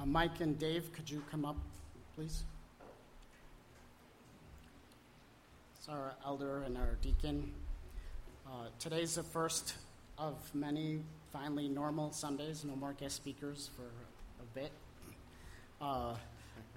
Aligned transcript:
Uh, 0.00 0.06
Mike 0.06 0.40
and 0.40 0.58
Dave, 0.58 0.90
could 0.94 1.10
you 1.10 1.22
come 1.30 1.44
up, 1.44 1.56
please? 2.14 2.44
It's 5.76 5.88
our 5.90 6.14
elder 6.24 6.62
and 6.62 6.78
our 6.78 6.96
deacon. 7.02 7.52
Uh, 8.46 8.68
today's 8.78 9.16
the 9.16 9.22
first 9.22 9.74
of 10.16 10.36
many 10.54 11.00
finally 11.32 11.68
normal 11.68 12.12
Sundays, 12.12 12.64
no 12.64 12.76
more 12.76 12.94
guest 12.94 13.16
speakers 13.16 13.68
for 13.76 13.82
a 13.82 14.58
bit. 14.58 14.72
Uh, 15.82 16.14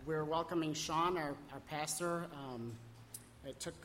we're 0.06 0.26
welcoming 0.26 0.74
Sean, 0.74 1.16
our, 1.18 1.36
our 1.54 1.60
pastor. 1.70 2.26
Um, 2.34 2.74
it 3.46 3.58
took 3.58 3.76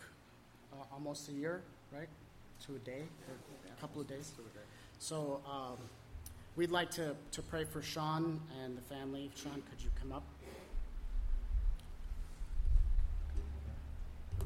uh, 0.73 0.82
almost 0.93 1.29
a 1.29 1.32
year, 1.32 1.62
right? 1.93 2.09
To 2.66 2.75
a 2.75 2.79
day, 2.79 3.02
a 3.77 3.80
couple 3.80 4.00
of 4.00 4.09
days. 4.09 4.32
So 4.98 5.41
um, 5.48 5.77
we'd 6.59 6.72
like 6.72 6.90
to, 6.90 7.14
to 7.30 7.40
pray 7.40 7.62
for 7.62 7.80
Sean 7.80 8.40
and 8.64 8.76
the 8.76 8.82
family. 8.82 9.30
Sean, 9.36 9.62
could 9.71 9.80
you 9.80 9.90
come 10.00 10.11
up? 10.11 10.25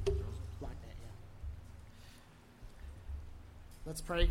Yeah. 0.07 0.15
Let's 3.87 4.03
pray. 4.03 4.29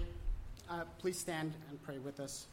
Uh, 0.70 0.84
please 1.00 1.18
stand 1.18 1.54
and 1.72 1.82
pray 1.82 1.98
with 1.98 2.20
us. 2.20 2.46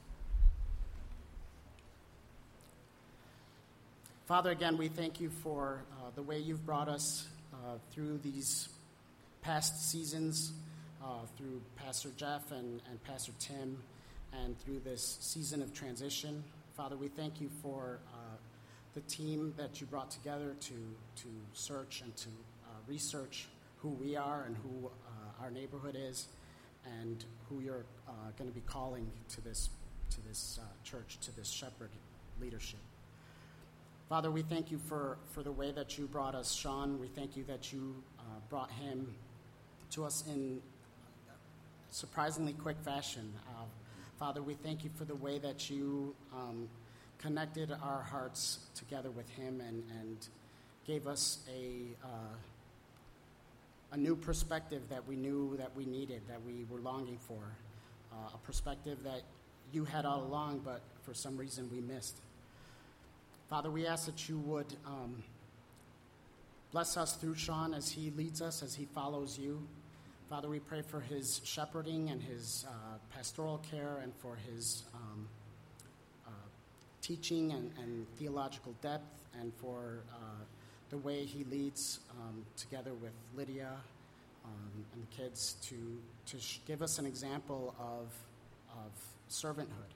Father, 4.27 4.51
again, 4.51 4.79
we 4.79 4.89
thank 4.89 5.21
you 5.21 5.29
for 5.29 5.83
uh, 5.93 6.07
the 6.15 6.23
way 6.23 6.39
you've 6.39 6.65
brought 6.65 6.89
us 6.89 7.29
uh, 7.53 7.77
through 7.91 8.17
these 8.25 8.71
past 9.43 9.91
seasons, 9.91 10.53
uh, 11.05 11.27
through 11.37 11.61
Pastor 11.77 12.09
Jeff 12.17 12.51
and, 12.51 12.81
and 12.89 13.05
Pastor 13.05 13.33
Tim, 13.39 13.77
and 14.33 14.59
through 14.61 14.81
this 14.81 15.19
season 15.21 15.63
of 15.63 15.73
transition. 15.73 16.43
Father, 16.77 16.97
we 16.97 17.09
thank 17.09 17.41
you 17.41 17.49
for 17.63 17.99
uh, 18.13 18.17
the 18.95 19.01
team 19.03 19.55
that 19.57 19.81
you 19.81 19.87
brought 19.87 20.11
together 20.11 20.55
to, 20.61 20.75
to 21.17 21.29
search 21.53 22.03
and 22.03 22.15
to 22.17 22.29
uh, 22.29 22.71
research 22.87 23.49
who 23.79 23.89
we 23.91 24.17
are 24.17 24.45
and 24.47 24.57
who 24.57 24.89
uh, 24.89 25.43
our 25.43 25.51
neighborhood 25.51 25.97
is 25.99 26.27
and 27.01 27.25
who 27.49 27.61
you're 27.61 27.85
uh, 28.09 28.13
going 28.37 28.49
to 28.49 28.55
be 28.55 28.63
calling 28.67 29.11
to 29.29 29.41
this, 29.41 29.71
to 30.11 30.21
this 30.27 30.59
uh, 30.61 30.65
church, 30.85 31.19
to 31.21 31.35
this 31.37 31.49
shepherd 31.49 31.91
leadership. 32.41 32.81
Father, 34.09 34.31
we 34.31 34.43
thank 34.43 34.71
you 34.71 34.79
for, 34.79 35.19
for 35.33 35.43
the 35.43 35.53
way 35.53 35.71
that 35.71 35.99
you 35.99 36.07
brought 36.07 36.35
us, 36.35 36.55
Sean. 36.55 36.99
We 36.99 37.09
thank 37.09 37.37
you 37.37 37.45
that 37.45 37.73
you 37.73 38.03
uh, 38.19 38.23
brought 38.49 38.71
him 38.71 39.15
to 39.91 40.05
us 40.05 40.25
in 40.27 40.63
surprisingly 41.91 42.55
quick 42.55 42.77
fashion. 42.83 43.33
Uh, 43.49 43.65
Father, 44.19 44.43
we 44.43 44.55
thank 44.55 44.83
you 44.83 44.91
for 44.97 45.05
the 45.05 45.15
way 45.15 45.39
that 45.39 45.71
you 45.71 46.15
um, 46.35 46.69
connected 47.19 47.71
our 47.83 48.03
hearts 48.03 48.59
together 48.75 49.11
with 49.11 49.29
him 49.31 49.61
and, 49.61 49.85
and 50.01 50.29
gave 50.87 51.07
us 51.07 51.39
a. 51.49 51.95
Uh, 52.05 52.35
a 53.91 53.97
new 53.97 54.15
perspective 54.15 54.83
that 54.91 55.07
we 55.09 55.17
knew 55.17 55.57
that 55.57 55.75
we 55.75 55.87
needed, 55.87 56.21
that 56.29 56.43
we 56.45 56.67
were 56.69 56.81
longing 56.81 57.19
for, 57.27 57.41
uh, 58.13 58.35
a 58.35 58.39
perspective 58.47 58.99
that 59.05 59.23
you 59.73 59.85
had 59.85 60.05
all 60.05 60.23
along, 60.25 60.61
but 60.65 60.83
for 61.03 61.15
some 61.15 61.37
reason 61.37 61.69
we 61.73 61.81
missed. 61.81 62.17
Father, 63.49 63.71
we 63.71 63.87
ask 63.87 64.07
that 64.07 64.29
you 64.29 64.39
would 64.41 64.67
um, 64.87 65.23
bless 66.71 66.97
us 66.99 67.17
through 67.17 67.35
Sean 67.35 67.73
as 67.73 67.91
he 67.91 68.11
leads 68.11 68.43
us, 68.43 68.63
as 68.63 68.75
he 68.75 68.85
follows 68.85 69.39
you. 69.39 69.67
Father, 70.29 70.51
we 70.51 70.59
pray 70.59 70.83
for 70.83 71.01
his 71.01 71.41
shepherding 71.43 72.11
and 72.11 72.23
his 72.23 72.67
uh, 72.69 72.99
pastoral 73.09 73.65
care 73.71 74.01
and 74.03 74.13
for 74.17 74.37
his 74.37 74.85
um, 74.95 75.27
uh, 76.27 76.31
teaching 77.01 77.53
and, 77.53 77.71
and, 77.79 78.07
theological 78.19 78.75
depth 78.83 79.25
and 79.41 79.55
for 79.55 80.01
uh, 80.13 80.45
the 80.91 80.99
way 80.99 81.25
he 81.25 81.45
leads 81.45 82.01
um, 82.11 82.45
together 82.59 82.93
with 82.93 83.13
Lydia 83.35 83.71
um, 84.45 84.85
and 84.93 85.03
the 85.03 85.17
kids 85.17 85.57
to, 85.63 85.99
to 86.27 86.39
sh- 86.39 86.59
give 86.67 86.83
us 86.83 86.99
an 86.99 87.07
example 87.07 87.75
of, 87.81 88.13
of 88.73 88.93
servanthood. 89.31 89.95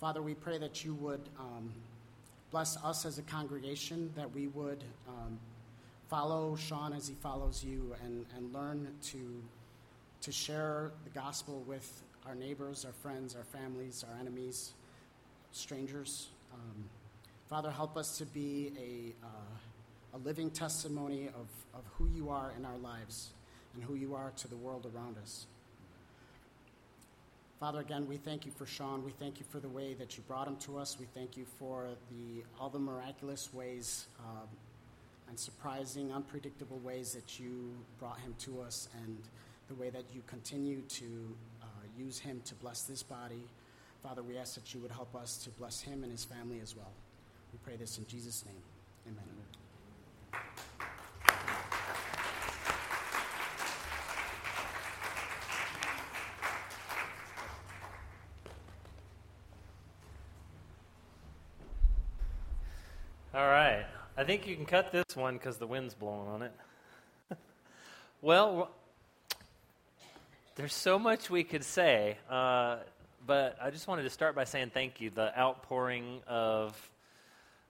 Father, 0.00 0.20
we 0.20 0.34
pray 0.34 0.58
that 0.58 0.84
you 0.84 0.94
would 0.94 1.28
um, 1.38 1.70
bless 2.50 2.76
us 2.78 3.06
as 3.06 3.18
a 3.18 3.22
congregation, 3.22 4.12
that 4.16 4.34
we 4.34 4.48
would 4.48 4.82
um, 5.06 5.38
follow 6.12 6.54
Sean 6.56 6.92
as 6.92 7.08
he 7.08 7.14
follows 7.14 7.64
you 7.64 7.94
and, 8.04 8.26
and 8.36 8.52
learn 8.52 8.86
to, 9.02 9.42
to 10.20 10.30
share 10.30 10.92
the 11.04 11.10
gospel 11.18 11.64
with 11.66 12.02
our 12.26 12.34
neighbors, 12.34 12.84
our 12.84 12.92
friends, 12.92 13.34
our 13.34 13.44
families, 13.44 14.04
our 14.06 14.20
enemies, 14.20 14.72
strangers. 15.52 16.28
Um, 16.52 16.84
Father, 17.48 17.70
help 17.70 17.96
us 17.96 18.18
to 18.18 18.26
be 18.26 18.74
a, 18.78 19.26
uh, 19.26 20.16
a 20.16 20.18
living 20.18 20.50
testimony 20.50 21.28
of, 21.28 21.48
of 21.72 21.82
who 21.96 22.06
you 22.14 22.28
are 22.28 22.52
in 22.58 22.66
our 22.66 22.76
lives 22.76 23.30
and 23.74 23.82
who 23.82 23.94
you 23.94 24.14
are 24.14 24.32
to 24.36 24.48
the 24.48 24.56
world 24.56 24.86
around 24.94 25.16
us. 25.16 25.46
Father, 27.58 27.80
again, 27.80 28.06
we 28.06 28.18
thank 28.18 28.44
you 28.44 28.52
for 28.52 28.66
Sean. 28.66 29.02
We 29.02 29.12
thank 29.12 29.38
you 29.38 29.46
for 29.48 29.60
the 29.60 29.68
way 29.70 29.94
that 29.94 30.18
you 30.18 30.22
brought 30.28 30.46
him 30.46 30.56
to 30.56 30.76
us. 30.76 30.98
We 31.00 31.06
thank 31.14 31.38
you 31.38 31.46
for 31.58 31.88
the, 32.10 32.44
all 32.60 32.68
the 32.68 32.78
miraculous 32.78 33.48
ways 33.54 34.08
um, 34.20 34.48
and 35.32 35.40
surprising, 35.40 36.12
unpredictable 36.12 36.78
ways 36.80 37.14
that 37.14 37.40
you 37.40 37.74
brought 37.98 38.20
him 38.20 38.34
to 38.38 38.60
us 38.60 38.90
and 39.02 39.16
the 39.66 39.74
way 39.76 39.88
that 39.88 40.04
you 40.12 40.22
continue 40.26 40.82
to 40.82 41.06
uh, 41.62 41.66
use 41.96 42.18
him 42.18 42.42
to 42.44 42.54
bless 42.56 42.82
this 42.82 43.02
body. 43.02 43.42
Father, 44.02 44.22
we 44.22 44.36
ask 44.36 44.56
that 44.56 44.74
you 44.74 44.80
would 44.80 44.90
help 44.90 45.16
us 45.16 45.38
to 45.38 45.48
bless 45.48 45.80
him 45.80 46.02
and 46.02 46.12
his 46.12 46.22
family 46.22 46.60
as 46.60 46.76
well. 46.76 46.92
We 47.50 47.58
pray 47.64 47.76
this 47.76 47.96
in 47.96 48.06
Jesus' 48.06 48.44
name. 48.44 48.62
Amen. 49.06 49.24
All 63.34 63.48
right. 63.48 63.86
I 64.22 64.24
think 64.24 64.46
you 64.46 64.54
can 64.54 64.66
cut 64.66 64.92
this 64.92 65.16
one 65.16 65.34
because 65.34 65.56
the 65.56 65.66
wind's 65.66 65.94
blowing 65.94 66.28
on 66.28 66.42
it. 66.42 66.52
well, 68.22 68.70
there's 70.54 70.74
so 70.74 70.96
much 70.96 71.28
we 71.28 71.42
could 71.42 71.64
say, 71.64 72.18
uh, 72.30 72.76
but 73.26 73.56
I 73.60 73.70
just 73.70 73.88
wanted 73.88 74.04
to 74.04 74.10
start 74.10 74.36
by 74.36 74.44
saying 74.44 74.70
thank 74.72 75.00
you. 75.00 75.10
The 75.10 75.36
outpouring 75.36 76.20
of 76.28 76.90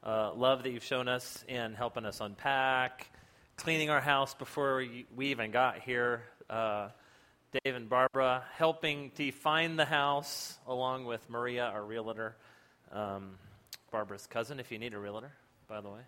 uh, 0.04 0.34
love 0.34 0.64
that 0.64 0.72
you've 0.72 0.84
shown 0.84 1.08
us 1.08 1.42
in 1.48 1.72
helping 1.72 2.04
us 2.04 2.20
unpack, 2.20 3.10
cleaning 3.56 3.88
our 3.88 4.02
house 4.02 4.34
before 4.34 4.84
we 5.16 5.28
even 5.28 5.52
got 5.52 5.78
here. 5.78 6.22
Uh, 6.50 6.88
Dave 7.64 7.74
and 7.74 7.88
Barbara 7.88 8.44
helping 8.58 9.10
to 9.12 9.32
find 9.32 9.78
the 9.78 9.86
house 9.86 10.58
along 10.66 11.06
with 11.06 11.30
Maria, 11.30 11.64
our 11.64 11.82
realtor, 11.82 12.36
um, 12.92 13.38
Barbara's 13.90 14.26
cousin, 14.26 14.60
if 14.60 14.70
you 14.70 14.78
need 14.78 14.92
a 14.92 14.98
realtor 14.98 15.32
by 15.72 15.80
the 15.80 15.88
way. 15.88 16.00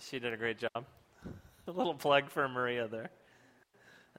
She 0.00 0.18
did 0.18 0.32
a 0.32 0.36
great 0.36 0.58
job. 0.58 0.86
a 1.66 1.70
little 1.70 1.94
plug 1.94 2.30
for 2.30 2.48
Maria 2.48 2.88
there. 2.88 3.10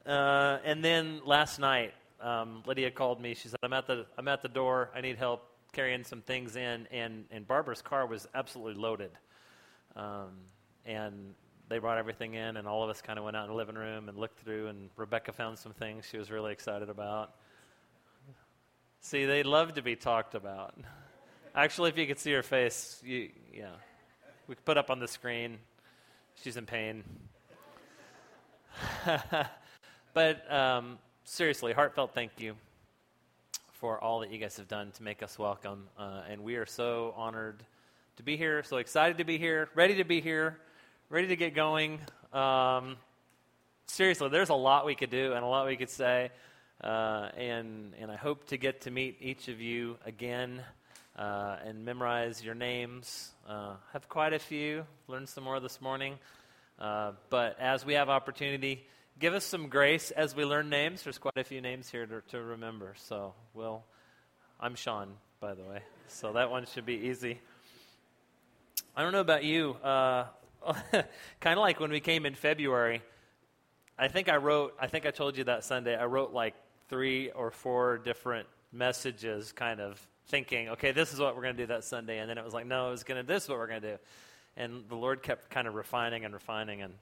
Uh, 0.06 0.60
and 0.64 0.84
then 0.84 1.22
last 1.26 1.60
night, 1.60 1.94
um, 2.22 2.64
Lydia 2.66 2.92
called 2.92 3.20
me. 3.22 3.34
She 3.34 3.48
said, 3.48 3.60
"I'm 3.64 3.74
at 3.74 3.88
the 3.88 4.06
I'm 4.18 4.28
at 4.28 4.42
the 4.42 4.50
door. 4.50 4.92
I 4.96 5.02
need 5.02 5.18
help 5.18 5.46
carrying 5.72 6.04
some 6.04 6.22
things 6.22 6.56
in." 6.56 6.88
And 6.92 7.26
and 7.32 7.48
Barbara's 7.48 7.82
car 7.82 8.06
was 8.06 8.28
absolutely 8.36 8.82
loaded. 8.82 9.12
Um, 9.96 10.32
and 10.86 11.34
they 11.70 11.80
brought 11.80 11.98
everything 11.98 12.34
in, 12.34 12.58
and 12.58 12.68
all 12.68 12.84
of 12.84 12.90
us 12.90 13.02
kind 13.02 13.18
of 13.18 13.26
went 13.26 13.38
out 13.38 13.46
in 13.46 13.50
the 13.50 13.56
living 13.56 13.76
room 13.76 14.10
and 14.10 14.18
looked 14.18 14.40
through. 14.40 14.68
And 14.68 14.90
Rebecca 14.96 15.32
found 15.32 15.58
some 15.58 15.74
things 15.74 16.06
she 16.10 16.18
was 16.18 16.30
really 16.30 16.52
excited 16.52 16.90
about. 16.90 17.34
See, 19.00 19.26
they 19.26 19.44
love 19.44 19.74
to 19.74 19.82
be 19.82 19.96
talked 19.96 20.36
about. 20.36 20.76
Actually, 21.56 21.90
if 21.90 21.98
you 21.98 22.08
could 22.08 22.20
see 22.20 22.32
her 22.32 22.44
face, 22.44 23.02
you, 23.04 23.30
yeah 23.54 23.76
we 24.48 24.56
could 24.56 24.66
put 24.66 24.78
up 24.78 24.90
on 24.90 25.00
the 25.00 25.08
screen. 25.08 25.58
She's 26.42 26.58
in 26.58 26.66
pain. 26.66 27.04
but 30.14 30.52
um, 30.52 30.98
seriously, 31.24 31.72
heartfelt 31.74 32.14
thank 32.14 32.32
you 32.40 32.56
for 33.72 34.04
all 34.04 34.20
that 34.20 34.32
you 34.32 34.38
guys 34.38 34.58
have 34.58 34.68
done 34.68 34.92
to 34.92 35.04
make 35.04 35.24
us 35.24 35.40
welcome. 35.40 35.88
Uh, 35.98 36.22
and 36.30 36.44
we 36.44 36.56
are 36.56 36.66
so 36.66 37.14
honored 37.16 37.64
to 38.18 38.24
be 38.24 38.36
here, 38.36 38.64
so 38.64 38.78
excited 38.78 39.18
to 39.18 39.24
be 39.24 39.38
here, 39.38 39.70
ready 39.76 39.96
to 39.96 40.04
be 40.04 40.20
here, 40.20 40.58
ready 41.10 41.28
to 41.28 41.36
get 41.36 41.56
going. 41.56 42.00
Um, 42.34 42.98
seriously, 43.88 44.30
there's 44.30 44.50
a 44.50 44.56
lot 44.56 44.86
we 44.86 44.96
could 44.96 45.10
do 45.10 45.34
and 45.34 45.44
a 45.44 45.48
lot 45.48 45.68
we 45.68 45.78
could 45.78 45.90
say. 45.90 46.32
Uh, 46.84 47.30
and, 47.38 47.94
and 47.98 48.12
I 48.12 48.18
hope 48.18 48.48
to 48.48 48.58
get 48.58 48.82
to 48.82 48.92
meet 48.92 49.18
each 49.22 49.48
of 49.48 49.62
you 49.62 49.98
again 50.06 50.64
uh, 51.16 51.58
and 51.66 51.86
memorize 51.86 52.44
your 52.44 52.56
names. 52.56 53.32
Uh, 53.48 53.76
have 53.92 54.10
quite 54.10 54.34
a 54.34 54.40
few, 54.40 54.86
learned 55.08 55.30
some 55.30 55.44
more 55.44 55.60
this 55.60 55.82
morning. 55.82 56.18
Uh, 56.80 57.12
but 57.30 57.60
as 57.60 57.86
we 57.86 57.94
have 57.94 58.10
opportunity, 58.10 58.86
give 59.20 59.34
us 59.34 59.46
some 59.46 59.70
grace 59.70 60.12
as 60.12 60.36
we 60.36 60.46
learn 60.46 60.70
names. 60.70 61.04
There's 61.04 61.18
quite 61.18 61.38
a 61.38 61.44
few 61.44 61.62
names 61.62 61.90
here 61.90 62.06
to, 62.06 62.22
to 62.30 62.42
remember. 62.42 62.94
So, 62.98 63.34
well, 63.54 63.86
I'm 64.60 64.76
Sean, 64.76 65.14
by 65.40 65.54
the 65.54 65.64
way. 65.64 65.80
So 66.08 66.34
that 66.34 66.50
one 66.50 66.66
should 66.66 66.86
be 66.86 66.96
easy. 66.96 67.40
I 68.96 69.04
don't 69.04 69.12
know 69.12 69.22
about 69.22 69.44
you. 69.44 69.74
Uh, 69.84 70.26
kind 71.40 71.58
of 71.58 71.60
like 71.60 71.80
when 71.80 71.92
we 71.92 72.00
came 72.00 72.26
in 72.26 72.36
February. 72.36 73.02
I 73.98 74.08
think 74.08 74.30
I 74.30 74.38
wrote. 74.38 74.76
I 74.80 74.88
think 74.88 75.06
I 75.06 75.12
told 75.12 75.38
you 75.38 75.44
that 75.46 75.64
Sunday. 75.64 75.96
I 75.96 76.06
wrote 76.06 76.34
like 76.34 76.56
three 76.90 77.30
or 77.32 77.52
four 77.52 78.00
different 78.00 78.48
messages, 78.72 79.52
kind 79.52 79.80
of 79.80 80.02
thinking, 80.28 80.70
okay, 80.70 80.92
this 80.92 81.14
is 81.14 81.20
what 81.20 81.36
we're 81.36 81.44
going 81.44 81.56
to 81.56 81.64
do 81.64 81.68
that 81.68 81.84
Sunday, 81.84 82.20
and 82.20 82.30
then 82.30 82.38
it 82.38 82.46
was 82.46 82.54
like, 82.54 82.66
no, 82.66 82.92
it's 82.92 83.04
going 83.04 83.22
to. 83.22 83.28
This 83.28 83.44
is 83.44 83.50
what 83.50 83.58
we're 83.58 83.68
going 83.68 83.82
to 83.82 83.92
do, 83.94 83.98
and 84.58 84.84
the 84.90 84.96
Lord 84.96 85.22
kept 85.22 85.50
kind 85.50 85.68
of 85.68 85.76
refining 85.76 86.26
and 86.26 86.34
refining, 86.34 86.82
and 86.82 86.94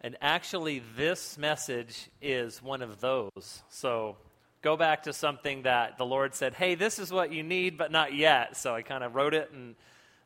and 0.00 0.16
actually, 0.20 0.80
this 0.96 1.36
message 1.36 2.08
is 2.22 2.62
one 2.62 2.82
of 2.82 3.00
those. 3.00 3.62
So 3.68 4.16
go 4.62 4.76
back 4.76 5.04
to 5.04 5.12
something 5.12 5.62
that 5.62 5.98
the 5.98 6.06
Lord 6.06 6.36
said, 6.36 6.54
hey, 6.54 6.76
this 6.76 7.00
is 7.00 7.10
what 7.10 7.32
you 7.32 7.42
need, 7.42 7.76
but 7.76 7.90
not 7.90 8.14
yet. 8.14 8.56
So 8.56 8.74
I 8.74 8.82
kind 8.82 9.02
of 9.02 9.16
wrote 9.16 9.34
it 9.34 9.50
and 9.52 9.74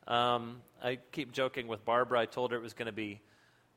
um, 0.07 0.61
I 0.83 0.99
keep 1.11 1.31
joking 1.31 1.67
with 1.67 1.83
Barbara. 1.85 2.19
I 2.19 2.25
told 2.27 2.51
her 2.51 2.57
it 2.57 2.61
was 2.61 2.73
going 2.73 2.85
to 2.85 2.91
be, 2.91 3.19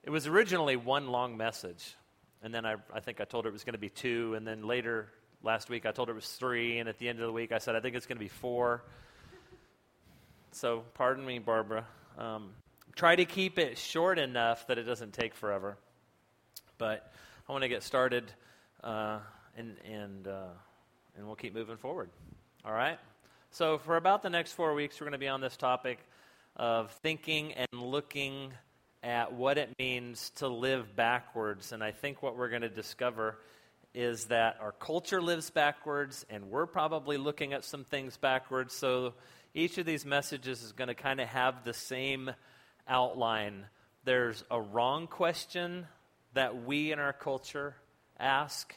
it 0.02 0.10
was 0.10 0.26
originally 0.26 0.76
one 0.76 1.08
long 1.08 1.38
message. 1.38 1.96
And 2.42 2.54
then 2.54 2.66
I, 2.66 2.76
I 2.92 3.00
think 3.00 3.22
I 3.22 3.24
told 3.24 3.46
her 3.46 3.48
it 3.48 3.54
was 3.54 3.64
going 3.64 3.72
to 3.72 3.78
be 3.78 3.88
two. 3.88 4.34
And 4.34 4.46
then 4.46 4.66
later, 4.66 5.08
last 5.42 5.68
week, 5.68 5.86
I 5.86 5.92
told 5.92 6.08
her 6.08 6.12
it 6.12 6.16
was 6.16 6.28
three. 6.28 6.78
And 6.78 6.88
at 6.88 6.98
the 6.98 7.08
end 7.08 7.20
of 7.20 7.26
the 7.26 7.32
week, 7.32 7.52
I 7.52 7.58
said, 7.58 7.76
I 7.76 7.80
think 7.80 7.96
it's 7.96 8.06
going 8.06 8.16
to 8.16 8.24
be 8.24 8.28
four. 8.28 8.82
So 10.52 10.84
pardon 10.94 11.24
me, 11.24 11.38
Barbara. 11.38 11.86
Um, 12.18 12.50
try 12.94 13.14
to 13.16 13.24
keep 13.24 13.58
it 13.58 13.76
short 13.78 14.18
enough 14.18 14.66
that 14.68 14.78
it 14.78 14.84
doesn't 14.84 15.12
take 15.12 15.34
forever. 15.34 15.76
But 16.78 17.12
I 17.48 17.52
want 17.52 17.62
to 17.62 17.68
get 17.68 17.82
started, 17.82 18.24
uh, 18.82 19.18
and, 19.56 19.76
and, 19.84 20.26
uh, 20.26 20.48
and 21.16 21.26
we'll 21.26 21.36
keep 21.36 21.54
moving 21.54 21.76
forward. 21.76 22.10
All 22.64 22.72
right? 22.72 22.98
So, 23.50 23.78
for 23.78 23.96
about 23.96 24.22
the 24.22 24.30
next 24.30 24.52
four 24.52 24.74
weeks, 24.74 25.00
we're 25.00 25.04
going 25.06 25.12
to 25.12 25.18
be 25.18 25.28
on 25.28 25.40
this 25.40 25.56
topic 25.56 25.98
of 26.56 26.90
thinking 27.02 27.52
and 27.52 27.68
looking 27.72 28.52
at 29.02 29.32
what 29.32 29.56
it 29.56 29.70
means 29.78 30.30
to 30.36 30.48
live 30.48 30.96
backwards. 30.96 31.72
And 31.72 31.82
I 31.82 31.92
think 31.92 32.22
what 32.22 32.36
we're 32.36 32.48
going 32.48 32.62
to 32.62 32.68
discover 32.68 33.38
is 33.96 34.26
that 34.26 34.58
our 34.60 34.72
culture 34.72 35.22
lives 35.22 35.48
backwards, 35.48 36.26
and 36.28 36.50
we're 36.50 36.66
probably 36.66 37.16
looking 37.16 37.54
at 37.54 37.64
some 37.64 37.82
things 37.82 38.18
backwards. 38.18 38.74
So 38.74 39.14
each 39.54 39.78
of 39.78 39.86
these 39.86 40.04
messages 40.04 40.62
is 40.62 40.72
going 40.72 40.88
to 40.88 40.94
kind 40.94 41.18
of 41.18 41.28
have 41.28 41.64
the 41.64 41.72
same 41.72 42.30
outline. 42.86 43.64
There's 44.04 44.44
a 44.50 44.60
wrong 44.60 45.06
question 45.06 45.86
that 46.34 46.66
we 46.66 46.92
in 46.92 46.98
our 46.98 47.14
culture 47.14 47.74
ask, 48.20 48.74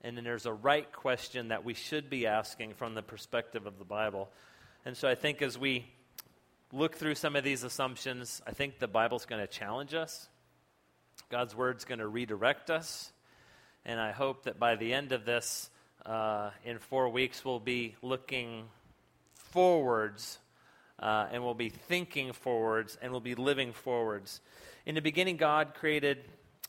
and 0.00 0.16
then 0.16 0.24
there's 0.24 0.46
a 0.46 0.52
right 0.54 0.90
question 0.90 1.48
that 1.48 1.66
we 1.66 1.74
should 1.74 2.08
be 2.08 2.26
asking 2.26 2.72
from 2.72 2.94
the 2.94 3.02
perspective 3.02 3.66
of 3.66 3.78
the 3.78 3.84
Bible. 3.84 4.30
And 4.86 4.96
so 4.96 5.06
I 5.06 5.14
think 5.14 5.42
as 5.42 5.58
we 5.58 5.84
look 6.72 6.96
through 6.96 7.16
some 7.16 7.36
of 7.36 7.44
these 7.44 7.62
assumptions, 7.62 8.40
I 8.46 8.52
think 8.52 8.78
the 8.78 8.88
Bible's 8.88 9.26
going 9.26 9.42
to 9.42 9.46
challenge 9.46 9.92
us. 9.92 10.30
God's 11.28 11.54
Word's 11.54 11.84
going 11.84 11.98
to 11.98 12.08
redirect 12.08 12.70
us. 12.70 13.12
And 13.84 14.00
I 14.00 14.12
hope 14.12 14.44
that 14.44 14.58
by 14.58 14.76
the 14.76 14.92
end 14.92 15.12
of 15.12 15.24
this, 15.24 15.70
uh, 16.06 16.50
in 16.64 16.78
four 16.78 17.08
weeks, 17.08 17.44
we'll 17.44 17.60
be 17.60 17.96
looking 18.02 18.64
forwards 19.34 20.38
uh, 20.98 21.26
and 21.32 21.42
we'll 21.42 21.54
be 21.54 21.68
thinking 21.68 22.32
forwards 22.32 22.96
and 23.02 23.10
we'll 23.10 23.20
be 23.20 23.34
living 23.34 23.72
forwards. 23.72 24.40
In 24.86 24.94
the 24.94 25.00
beginning, 25.00 25.36
God 25.36 25.74
created 25.74 26.18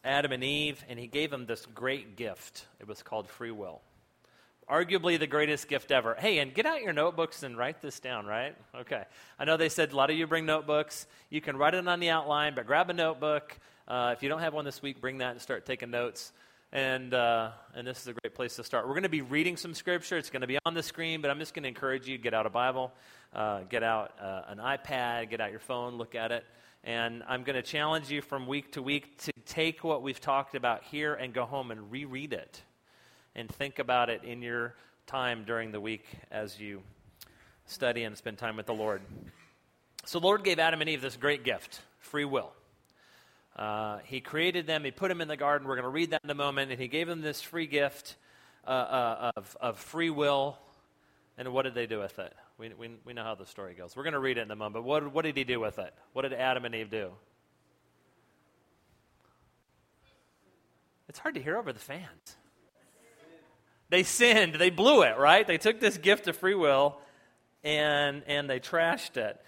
Adam 0.03 0.31
and 0.31 0.43
Eve 0.43 0.83
and 0.89 0.99
he 0.99 1.07
gave 1.07 1.29
them 1.29 1.45
this 1.45 1.65
great 1.67 2.15
gift. 2.15 2.65
It 2.79 2.87
was 2.87 3.03
called 3.03 3.29
free 3.29 3.51
will 3.51 3.81
arguably 4.69 5.19
the 5.19 5.27
greatest 5.27 5.67
gift 5.67 5.91
ever. 5.91 6.15
Hey, 6.15 6.39
and 6.39 6.53
get 6.53 6.65
out 6.65 6.81
your 6.81 6.93
notebooks 6.93 7.43
and 7.43 7.57
write 7.57 7.81
this 7.81 7.99
down, 7.99 8.25
right? 8.25 8.55
Okay. 8.75 9.03
I 9.37 9.45
know 9.45 9.57
they 9.57 9.69
said 9.69 9.91
a 9.91 9.95
lot 9.95 10.09
of 10.09 10.17
you 10.17 10.27
bring 10.27 10.45
notebooks. 10.45 11.07
You 11.29 11.41
can 11.41 11.57
write 11.57 11.73
it 11.73 11.87
on 11.87 11.99
the 11.99 12.09
outline, 12.09 12.55
but 12.55 12.65
grab 12.65 12.89
a 12.89 12.93
notebook. 12.93 13.57
Uh, 13.87 14.13
if 14.15 14.23
you 14.23 14.29
don't 14.29 14.39
have 14.39 14.53
one 14.53 14.65
this 14.65 14.81
week, 14.81 15.01
bring 15.01 15.19
that 15.19 15.31
and 15.31 15.41
start 15.41 15.65
taking 15.65 15.91
notes. 15.91 16.31
And, 16.73 17.13
uh, 17.13 17.51
and 17.75 17.85
this 17.85 18.01
is 18.01 18.07
a 18.07 18.13
great 18.13 18.33
place 18.33 18.55
to 18.55 18.63
start. 18.63 18.87
We're 18.87 18.95
going 18.95 19.03
to 19.03 19.09
be 19.09 19.21
reading 19.21 19.57
some 19.57 19.75
scripture. 19.75 20.17
It's 20.17 20.31
going 20.31 20.41
to 20.41 20.47
be 20.47 20.57
on 20.65 20.73
the 20.73 20.81
screen, 20.81 21.21
but 21.21 21.29
I'm 21.29 21.37
just 21.37 21.53
going 21.53 21.61
to 21.61 21.69
encourage 21.69 22.07
you 22.07 22.17
to 22.17 22.23
get 22.23 22.33
out 22.33 22.47
a 22.47 22.49
Bible, 22.49 22.91
uh, 23.31 23.59
get 23.69 23.83
out 23.83 24.11
uh, 24.19 24.41
an 24.47 24.57
iPad, 24.57 25.29
get 25.29 25.39
out 25.39 25.51
your 25.51 25.59
phone, 25.59 25.99
look 25.99 26.15
at 26.15 26.31
it. 26.31 26.43
And 26.83 27.21
I'm 27.27 27.43
going 27.43 27.57
to 27.57 27.61
challenge 27.61 28.09
you 28.09 28.23
from 28.23 28.47
week 28.47 28.71
to 28.71 28.81
week 28.81 29.19
to 29.19 29.31
take 29.45 29.83
what 29.83 30.01
we've 30.01 30.19
talked 30.19 30.55
about 30.55 30.83
here 30.85 31.13
and 31.13 31.31
go 31.31 31.45
home 31.45 31.69
and 31.69 31.91
reread 31.91 32.33
it 32.33 32.59
and 33.35 33.47
think 33.47 33.77
about 33.77 34.09
it 34.09 34.23
in 34.23 34.41
your 34.41 34.73
time 35.05 35.43
during 35.45 35.71
the 35.71 35.79
week 35.79 36.07
as 36.31 36.59
you 36.59 36.81
study 37.67 38.03
and 38.03 38.17
spend 38.17 38.39
time 38.39 38.57
with 38.57 38.65
the 38.65 38.73
Lord. 38.73 39.03
So, 40.05 40.19
the 40.19 40.25
Lord 40.25 40.43
gave 40.43 40.57
Adam 40.57 40.81
and 40.81 40.89
Eve 40.89 41.03
this 41.03 41.17
great 41.17 41.43
gift 41.43 41.81
free 41.99 42.25
will. 42.25 42.51
Uh, 43.55 43.99
he 44.05 44.19
created 44.19 44.65
them, 44.65 44.83
He 44.83 44.91
put 44.91 45.09
them 45.09 45.21
in 45.21 45.27
the 45.27 45.37
garden. 45.37 45.67
We're 45.67 45.75
going 45.75 45.83
to 45.83 45.89
read 45.89 46.11
that 46.11 46.21
in 46.23 46.29
a 46.29 46.35
moment. 46.35 46.71
And 46.71 46.79
He 46.79 46.87
gave 46.87 47.07
them 47.07 47.21
this 47.21 47.41
free 47.41 47.67
gift 47.67 48.15
uh, 48.65 48.69
uh, 48.69 49.31
of, 49.35 49.57
of 49.61 49.79
free 49.79 50.09
will. 50.09 50.57
And 51.37 51.51
what 51.53 51.63
did 51.63 51.75
they 51.75 51.87
do 51.87 51.99
with 51.99 52.19
it? 52.19 52.33
We, 52.57 52.69
we, 52.77 52.89
we 53.05 53.13
know 53.13 53.23
how 53.23 53.35
the 53.35 53.45
story 53.45 53.73
goes. 53.73 53.95
We're 53.95 54.03
going 54.03 54.13
to 54.13 54.19
read 54.19 54.37
it 54.37 54.41
in 54.41 54.51
a 54.51 54.55
moment. 54.55 54.73
But 54.75 54.83
what, 54.83 55.13
what 55.13 55.25
did 55.25 55.37
He 55.37 55.43
do 55.43 55.59
with 55.59 55.79
it? 55.79 55.93
What 56.13 56.23
did 56.23 56.33
Adam 56.33 56.65
and 56.65 56.73
Eve 56.73 56.89
do? 56.89 57.11
It's 61.09 61.19
hard 61.19 61.35
to 61.35 61.41
hear 61.41 61.57
over 61.57 61.71
the 61.71 61.79
fans. 61.79 62.37
They 63.89 64.01
sinned. 64.01 64.55
They 64.55 64.71
blew 64.71 65.03
it, 65.03 65.17
right? 65.19 65.45
They 65.45 65.59
took 65.59 65.79
this 65.79 65.97
gift 65.97 66.27
of 66.27 66.35
free 66.35 66.55
will 66.55 66.97
and, 67.63 68.23
and 68.25 68.49
they 68.49 68.59
trashed 68.59 69.17
it. 69.17 69.39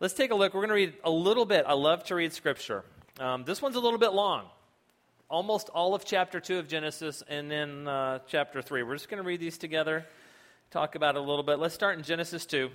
Let's 0.00 0.12
take 0.12 0.30
a 0.30 0.34
look. 0.34 0.52
We're 0.52 0.60
going 0.60 0.68
to 0.68 0.74
read 0.74 0.94
a 1.04 1.10
little 1.10 1.46
bit. 1.46 1.64
I 1.66 1.72
love 1.72 2.04
to 2.04 2.14
read 2.14 2.34
scripture. 2.34 2.84
Um, 3.18 3.44
this 3.44 3.62
one's 3.62 3.76
a 3.76 3.80
little 3.80 3.98
bit 3.98 4.12
long. 4.12 4.44
Almost 5.30 5.70
all 5.70 5.94
of 5.94 6.04
chapter 6.04 6.38
2 6.38 6.58
of 6.58 6.68
Genesis 6.68 7.22
and 7.26 7.50
then 7.50 7.88
uh, 7.88 8.18
chapter 8.28 8.60
3. 8.60 8.82
We're 8.82 8.94
just 8.94 9.08
going 9.08 9.22
to 9.22 9.26
read 9.26 9.40
these 9.40 9.56
together, 9.56 10.04
talk 10.70 10.96
about 10.96 11.16
it 11.16 11.20
a 11.20 11.22
little 11.22 11.42
bit. 11.42 11.58
Let's 11.58 11.74
start 11.74 11.96
in 11.96 12.04
Genesis 12.04 12.44
2, 12.44 12.68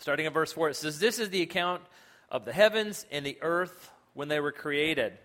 starting 0.00 0.26
in 0.26 0.34
verse 0.34 0.52
4. 0.52 0.68
It 0.68 0.76
says, 0.76 0.98
This 0.98 1.18
is 1.18 1.30
the 1.30 1.40
account 1.40 1.80
of 2.30 2.44
the 2.44 2.52
heavens 2.52 3.06
and 3.10 3.24
the 3.24 3.38
earth 3.40 3.90
when 4.12 4.28
they 4.28 4.38
were 4.38 4.52
created. 4.52 5.16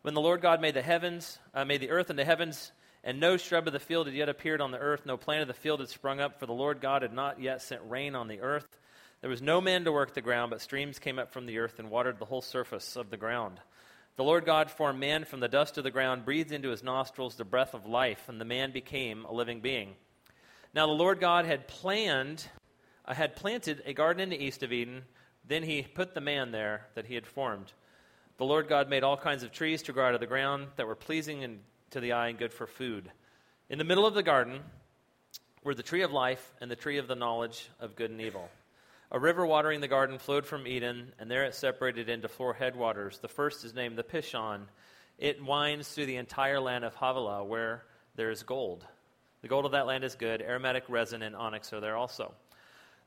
When 0.00 0.14
the 0.14 0.22
Lord 0.22 0.40
God 0.40 0.62
made 0.62 0.72
the 0.72 0.80
heavens, 0.80 1.38
uh, 1.52 1.66
made 1.66 1.82
the 1.82 1.90
earth 1.90 2.08
and 2.08 2.18
the 2.18 2.24
heavens, 2.24 2.72
and 3.04 3.20
no 3.20 3.36
shrub 3.36 3.66
of 3.66 3.74
the 3.74 3.78
field 3.78 4.06
had 4.06 4.16
yet 4.16 4.30
appeared 4.30 4.62
on 4.62 4.70
the 4.70 4.78
earth, 4.78 5.04
no 5.04 5.18
plant 5.18 5.42
of 5.42 5.48
the 5.48 5.54
field 5.54 5.80
had 5.80 5.90
sprung 5.90 6.18
up, 6.18 6.40
for 6.40 6.46
the 6.46 6.54
Lord 6.54 6.80
God 6.80 7.02
had 7.02 7.12
not 7.12 7.42
yet 7.42 7.60
sent 7.60 7.82
rain 7.86 8.14
on 8.14 8.26
the 8.26 8.40
earth. 8.40 8.78
There 9.20 9.30
was 9.30 9.42
no 9.42 9.60
man 9.60 9.84
to 9.84 9.92
work 9.92 10.14
the 10.14 10.22
ground, 10.22 10.50
but 10.50 10.62
streams 10.62 10.98
came 10.98 11.18
up 11.18 11.30
from 11.30 11.44
the 11.44 11.58
earth 11.58 11.78
and 11.78 11.90
watered 11.90 12.18
the 12.18 12.24
whole 12.24 12.40
surface 12.40 12.96
of 12.96 13.10
the 13.10 13.18
ground. 13.18 13.60
The 14.16 14.24
Lord 14.24 14.46
God 14.46 14.70
formed 14.70 14.98
man 14.98 15.24
from 15.24 15.40
the 15.40 15.48
dust 15.48 15.76
of 15.76 15.84
the 15.84 15.90
ground, 15.90 16.24
breathed 16.24 16.52
into 16.52 16.70
his 16.70 16.82
nostrils 16.82 17.36
the 17.36 17.44
breath 17.44 17.74
of 17.74 17.86
life, 17.86 18.28
and 18.28 18.40
the 18.40 18.46
man 18.46 18.72
became 18.72 19.24
a 19.24 19.32
living 19.32 19.60
being. 19.60 19.94
Now 20.72 20.86
the 20.86 20.92
Lord 20.92 21.20
God 21.20 21.44
had 21.44 21.68
planned, 21.68 22.46
uh, 23.04 23.12
had 23.12 23.36
planted 23.36 23.82
a 23.84 23.92
garden 23.92 24.22
in 24.22 24.30
the 24.30 24.42
east 24.42 24.62
of 24.62 24.72
Eden. 24.72 25.02
Then 25.46 25.64
he 25.64 25.82
put 25.82 26.14
the 26.14 26.20
man 26.20 26.52
there 26.52 26.86
that 26.94 27.06
he 27.06 27.14
had 27.14 27.26
formed. 27.26 27.72
The 28.38 28.44
Lord 28.44 28.68
God 28.68 28.88
made 28.88 29.04
all 29.04 29.16
kinds 29.16 29.42
of 29.42 29.52
trees 29.52 29.82
to 29.82 29.92
grow 29.92 30.06
out 30.06 30.14
of 30.14 30.20
the 30.20 30.26
ground 30.26 30.68
that 30.76 30.86
were 30.86 30.94
pleasing 30.94 31.44
and 31.44 31.60
to 31.90 32.00
the 32.00 32.12
eye 32.12 32.28
and 32.28 32.38
good 32.38 32.54
for 32.54 32.66
food. 32.66 33.10
In 33.68 33.78
the 33.78 33.84
middle 33.84 34.06
of 34.06 34.14
the 34.14 34.22
garden 34.22 34.60
were 35.62 35.74
the 35.74 35.82
tree 35.82 36.02
of 36.02 36.12
life 36.12 36.54
and 36.60 36.70
the 36.70 36.76
tree 36.76 36.98
of 36.98 37.06
the 37.06 37.14
knowledge 37.14 37.68
of 37.80 37.96
good 37.96 38.10
and 38.10 38.20
evil. 38.20 38.48
A 39.12 39.18
river 39.18 39.44
watering 39.44 39.80
the 39.80 39.88
garden 39.88 40.18
flowed 40.18 40.46
from 40.46 40.68
Eden, 40.68 41.12
and 41.18 41.28
there 41.28 41.44
it 41.44 41.54
separated 41.56 42.08
into 42.08 42.28
four 42.28 42.54
headwaters. 42.54 43.18
The 43.18 43.26
first 43.26 43.64
is 43.64 43.74
named 43.74 43.98
the 43.98 44.04
Pishon. 44.04 44.66
It 45.18 45.44
winds 45.44 45.88
through 45.88 46.06
the 46.06 46.16
entire 46.16 46.60
land 46.60 46.84
of 46.84 46.94
Havilah, 46.94 47.44
where 47.44 47.82
there 48.14 48.30
is 48.30 48.44
gold. 48.44 48.86
The 49.42 49.48
gold 49.48 49.64
of 49.64 49.72
that 49.72 49.86
land 49.86 50.04
is 50.04 50.14
good. 50.14 50.42
Aromatic 50.42 50.84
resin 50.88 51.22
and 51.22 51.34
onyx 51.34 51.72
are 51.72 51.80
there 51.80 51.96
also. 51.96 52.34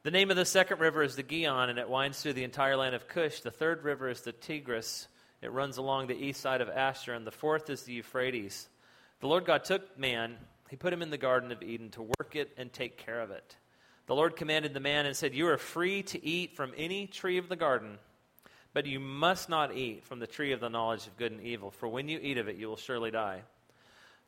The 0.04 0.12
name 0.12 0.30
of 0.30 0.36
the 0.36 0.44
second 0.44 0.82
river 0.82 1.04
is 1.04 1.16
the 1.16 1.24
Gihon, 1.24 1.70
and 1.70 1.80
it 1.80 1.88
winds 1.88 2.22
through 2.22 2.34
the 2.34 2.44
entire 2.44 2.76
land 2.76 2.96
of 2.96 3.08
Cush. 3.08 3.40
The 3.40 3.50
third 3.50 3.86
river 3.86 4.10
is 4.10 4.22
the 4.22 4.34
Tigris. 4.34 5.08
It 5.42 5.54
runs 5.54 5.78
along 5.78 6.08
the 6.08 6.22
east 6.22 6.42
side 6.42 6.60
of 6.60 6.68
Ashur, 6.68 7.14
and 7.14 7.26
the 7.26 7.32
fourth 7.32 7.70
is 7.70 7.84
the 7.84 7.94
Euphrates. 7.94 8.68
The 9.22 9.28
Lord 9.28 9.46
God 9.46 9.64
took 9.64 9.98
man, 9.98 10.36
he 10.70 10.76
put 10.76 10.92
him 10.92 11.02
in 11.02 11.12
the 11.12 11.18
Garden 11.18 11.54
of 11.54 11.64
Eden 11.64 11.92
to 11.92 12.02
work 12.02 12.36
it 12.36 12.52
and 12.58 12.74
take 12.74 12.98
care 12.98 13.22
of 13.22 13.32
it. 13.32 13.56
The 14.06 14.16
Lord 14.16 14.36
commanded 14.36 14.74
the 14.74 14.80
man 14.80 15.06
and 15.06 15.16
said, 15.16 15.34
You 15.34 15.48
are 15.48 15.58
free 15.58 16.04
to 16.04 16.26
eat 16.26 16.56
from 16.56 16.74
any 16.76 17.08
tree 17.08 17.38
of 17.38 17.48
the 17.48 17.56
garden, 17.56 17.98
but 18.74 18.86
you 18.86 19.00
must 19.00 19.50
not 19.50 19.76
eat 19.76 20.04
from 20.04 20.20
the 20.20 20.28
tree 20.28 20.52
of 20.52 20.60
the 20.60 20.70
knowledge 20.70 21.08
of 21.08 21.18
good 21.18 21.32
and 21.32 21.42
evil, 21.42 21.72
for 21.72 21.88
when 21.88 22.10
you 22.10 22.20
eat 22.22 22.38
of 22.38 22.48
it, 22.48 22.58
you 22.58 22.68
will 22.68 22.76
surely 22.76 23.12
die. 23.12 23.44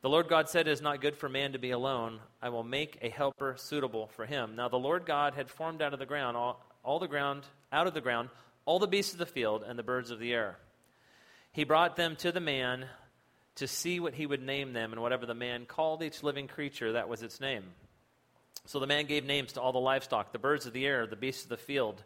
The 0.02 0.08
Lord 0.08 0.28
God 0.28 0.48
said, 0.48 0.66
It 0.66 0.72
is 0.72 0.80
not 0.80 1.00
good 1.00 1.16
for 1.16 1.28
man 1.28 1.52
to 1.52 1.58
be 1.58 1.72
alone. 1.72 2.20
I 2.40 2.48
will 2.48 2.62
make 2.62 2.98
a 3.02 3.10
helper 3.10 3.54
suitable 3.58 4.06
for 4.08 4.24
him. 4.24 4.56
Now 4.56 4.68
the 4.68 4.76
Lord 4.78 5.04
God 5.04 5.34
had 5.34 5.50
formed 5.50 5.82
out 5.82 5.92
of 5.92 5.98
the 5.98 6.06
ground 6.06 6.36
all, 6.36 6.64
all 6.82 6.98
the 6.98 7.08
ground, 7.08 7.44
out 7.72 7.86
of 7.86 7.94
the 7.94 8.00
ground, 8.00 8.30
all 8.64 8.78
the 8.78 8.86
beasts 8.86 9.12
of 9.12 9.18
the 9.18 9.26
field 9.26 9.62
and 9.66 9.78
the 9.78 9.82
birds 9.82 10.10
of 10.10 10.18
the 10.18 10.32
air. 10.32 10.56
He 11.52 11.64
brought 11.64 11.96
them 11.96 12.16
to 12.16 12.32
the 12.32 12.40
man 12.40 12.86
to 13.56 13.66
see 13.66 14.00
what 14.00 14.14
he 14.14 14.26
would 14.26 14.42
name 14.42 14.74
them, 14.74 14.92
and 14.92 15.00
whatever 15.00 15.24
the 15.24 15.34
man 15.34 15.64
called 15.64 16.02
each 16.02 16.22
living 16.22 16.46
creature, 16.46 16.92
that 16.92 17.08
was 17.08 17.22
its 17.22 17.40
name. 17.40 17.64
So 18.64 18.80
the 18.80 18.86
man 18.86 19.06
gave 19.06 19.24
names 19.24 19.52
to 19.52 19.60
all 19.60 19.72
the 19.72 19.78
livestock, 19.78 20.32
the 20.32 20.38
birds 20.38 20.66
of 20.66 20.72
the 20.72 20.86
air, 20.86 21.06
the 21.06 21.14
beasts 21.14 21.44
of 21.44 21.50
the 21.50 21.56
field, 21.56 22.02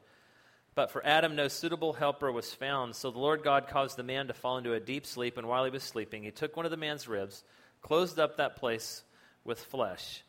But 0.75 0.91
for 0.91 1.05
Adam, 1.05 1.35
no 1.37 1.49
suitable 1.49 1.93
helper 1.93 2.31
was 2.31 2.55
found. 2.55 2.95
So 2.95 3.11
the 3.11 3.19
Lord 3.19 3.43
God 3.43 3.67
caused 3.69 3.97
the 3.97 4.03
man 4.03 4.29
to 4.29 4.35
fall 4.35 4.59
into 4.59 4.73
a 4.73 4.81
deep 4.81 5.05
sleep, 5.05 5.37
and 5.37 5.49
while 5.49 5.65
he 5.65 5.71
was 5.71 5.83
sleeping, 5.83 6.23
he 6.23 6.31
took 6.31 6.57
one 6.57 6.65
of 6.65 6.71
the 6.71 6.77
man's 6.77 7.09
ribs, 7.09 7.43
closed 7.83 8.19
up 8.19 8.37
that 8.37 8.57
place 8.57 9.03
with 9.45 9.61
flesh. 9.61 10.23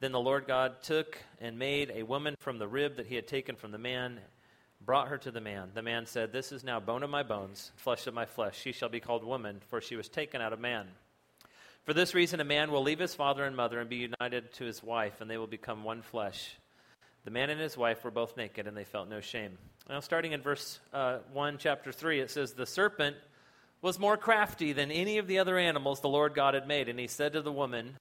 Then 0.00 0.12
the 0.12 0.20
Lord 0.20 0.46
God 0.46 0.82
took 0.82 1.18
and 1.40 1.58
made 1.58 1.90
a 1.94 2.02
woman 2.02 2.34
from 2.38 2.58
the 2.58 2.68
rib 2.68 2.96
that 2.96 3.06
he 3.06 3.14
had 3.14 3.26
taken 3.26 3.56
from 3.56 3.70
the 3.70 3.78
man, 3.78 4.20
brought 4.80 5.08
her 5.08 5.18
to 5.18 5.30
the 5.30 5.40
man. 5.40 5.70
The 5.72 5.82
man 5.82 6.04
said, 6.04 6.32
This 6.32 6.52
is 6.52 6.62
now 6.62 6.78
bone 6.78 7.02
of 7.02 7.08
my 7.10 7.22
bones, 7.22 7.72
flesh 7.76 8.06
of 8.06 8.12
my 8.12 8.26
flesh. 8.26 8.58
She 8.60 8.72
shall 8.72 8.90
be 8.90 9.00
called 9.00 9.24
woman, 9.24 9.60
for 9.68 9.80
she 9.80 9.96
was 9.96 10.08
taken 10.08 10.42
out 10.42 10.52
of 10.52 10.60
man. 10.60 10.86
For 11.86 11.94
this 11.94 12.14
reason, 12.14 12.40
a 12.40 12.44
man 12.44 12.72
will 12.72 12.82
leave 12.82 12.98
his 12.98 13.14
father 13.14 13.44
and 13.44 13.54
mother 13.54 13.78
and 13.78 13.88
be 13.88 14.08
united 14.20 14.52
to 14.54 14.64
his 14.64 14.82
wife, 14.82 15.20
and 15.20 15.30
they 15.30 15.38
will 15.38 15.46
become 15.46 15.84
one 15.84 16.02
flesh. 16.02 16.56
The 17.24 17.30
man 17.30 17.48
and 17.48 17.60
his 17.60 17.76
wife 17.76 18.02
were 18.02 18.10
both 18.10 18.36
naked, 18.36 18.66
and 18.66 18.76
they 18.76 18.82
felt 18.82 19.08
no 19.08 19.20
shame. 19.20 19.56
Now, 19.88 20.00
starting 20.00 20.32
in 20.32 20.42
verse 20.42 20.80
uh, 20.92 21.18
1, 21.32 21.58
chapter 21.58 21.92
3, 21.92 22.18
it 22.18 22.30
says, 22.32 22.52
The 22.52 22.66
serpent 22.66 23.16
was 23.82 24.00
more 24.00 24.16
crafty 24.16 24.72
than 24.72 24.90
any 24.90 25.18
of 25.18 25.28
the 25.28 25.38
other 25.38 25.56
animals 25.56 26.00
the 26.00 26.08
Lord 26.08 26.34
God 26.34 26.54
had 26.54 26.66
made. 26.66 26.88
And 26.88 26.98
he 26.98 27.06
said 27.06 27.34
to 27.34 27.42
the 27.42 27.52
woman, 27.52 27.98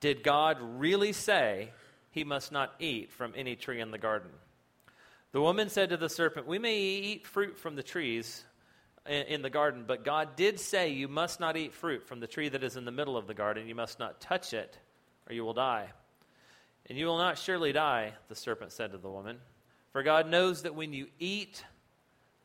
Did 0.00 0.22
God 0.22 0.58
really 0.60 1.14
say 1.14 1.70
he 2.10 2.24
must 2.24 2.52
not 2.52 2.74
eat 2.80 3.12
from 3.12 3.32
any 3.34 3.56
tree 3.56 3.80
in 3.80 3.92
the 3.92 3.98
garden? 3.98 4.30
The 5.32 5.40
woman 5.40 5.70
said 5.70 5.88
to 5.88 5.96
the 5.96 6.10
serpent, 6.10 6.46
We 6.46 6.58
may 6.58 6.78
eat 6.78 7.26
fruit 7.26 7.58
from 7.58 7.76
the 7.76 7.82
trees 7.82 8.44
in 9.06 9.42
the 9.42 9.50
garden, 9.50 9.84
but 9.86 10.04
God 10.04 10.36
did 10.36 10.60
say, 10.60 10.90
You 10.90 11.08
must 11.08 11.40
not 11.40 11.56
eat 11.56 11.74
fruit 11.74 12.06
from 12.06 12.20
the 12.20 12.26
tree 12.26 12.48
that 12.48 12.62
is 12.62 12.76
in 12.76 12.84
the 12.84 12.92
middle 12.92 13.16
of 13.16 13.26
the 13.26 13.34
garden. 13.34 13.66
You 13.66 13.74
must 13.74 13.98
not 13.98 14.20
touch 14.20 14.52
it, 14.54 14.78
or 15.28 15.34
you 15.34 15.44
will 15.44 15.54
die. 15.54 15.88
And 16.88 16.98
you 16.98 17.06
will 17.06 17.18
not 17.18 17.38
surely 17.38 17.72
die, 17.72 18.12
the 18.28 18.34
serpent 18.34 18.72
said 18.72 18.92
to 18.92 18.98
the 18.98 19.10
woman. 19.10 19.38
For 19.92 20.02
God 20.02 20.28
knows 20.28 20.62
that 20.62 20.74
when 20.74 20.92
you 20.92 21.08
eat 21.18 21.64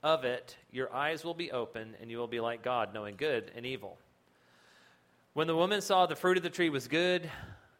of 0.03 0.25
it, 0.25 0.57
your 0.71 0.93
eyes 0.93 1.23
will 1.23 1.33
be 1.33 1.51
open, 1.51 1.95
and 2.01 2.09
you 2.09 2.17
will 2.17 2.27
be 2.27 2.39
like 2.39 2.63
God, 2.63 2.93
knowing 2.93 3.15
good 3.15 3.51
and 3.55 3.65
evil. 3.65 3.97
When 5.33 5.47
the 5.47 5.55
woman 5.55 5.81
saw 5.81 6.05
the 6.05 6.15
fruit 6.15 6.37
of 6.37 6.43
the 6.43 6.49
tree 6.49 6.69
was 6.69 6.87
good 6.87 7.29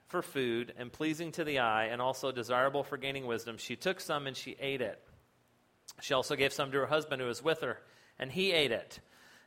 for 0.07 0.21
food 0.21 0.73
and 0.77 0.91
pleasing 0.91 1.31
to 1.33 1.43
the 1.43 1.59
eye, 1.59 1.85
and 1.85 2.01
also 2.01 2.31
desirable 2.31 2.83
for 2.83 2.97
gaining 2.97 3.25
wisdom, 3.25 3.57
she 3.57 3.75
took 3.75 3.99
some 3.99 4.27
and 4.27 4.37
she 4.37 4.55
ate 4.59 4.81
it. 4.81 5.01
She 6.01 6.13
also 6.13 6.35
gave 6.35 6.53
some 6.53 6.71
to 6.71 6.77
her 6.77 6.85
husband 6.85 7.21
who 7.21 7.27
was 7.27 7.43
with 7.43 7.61
her, 7.61 7.79
and 8.19 8.31
he 8.31 8.51
ate 8.51 8.71
it. 8.71 8.99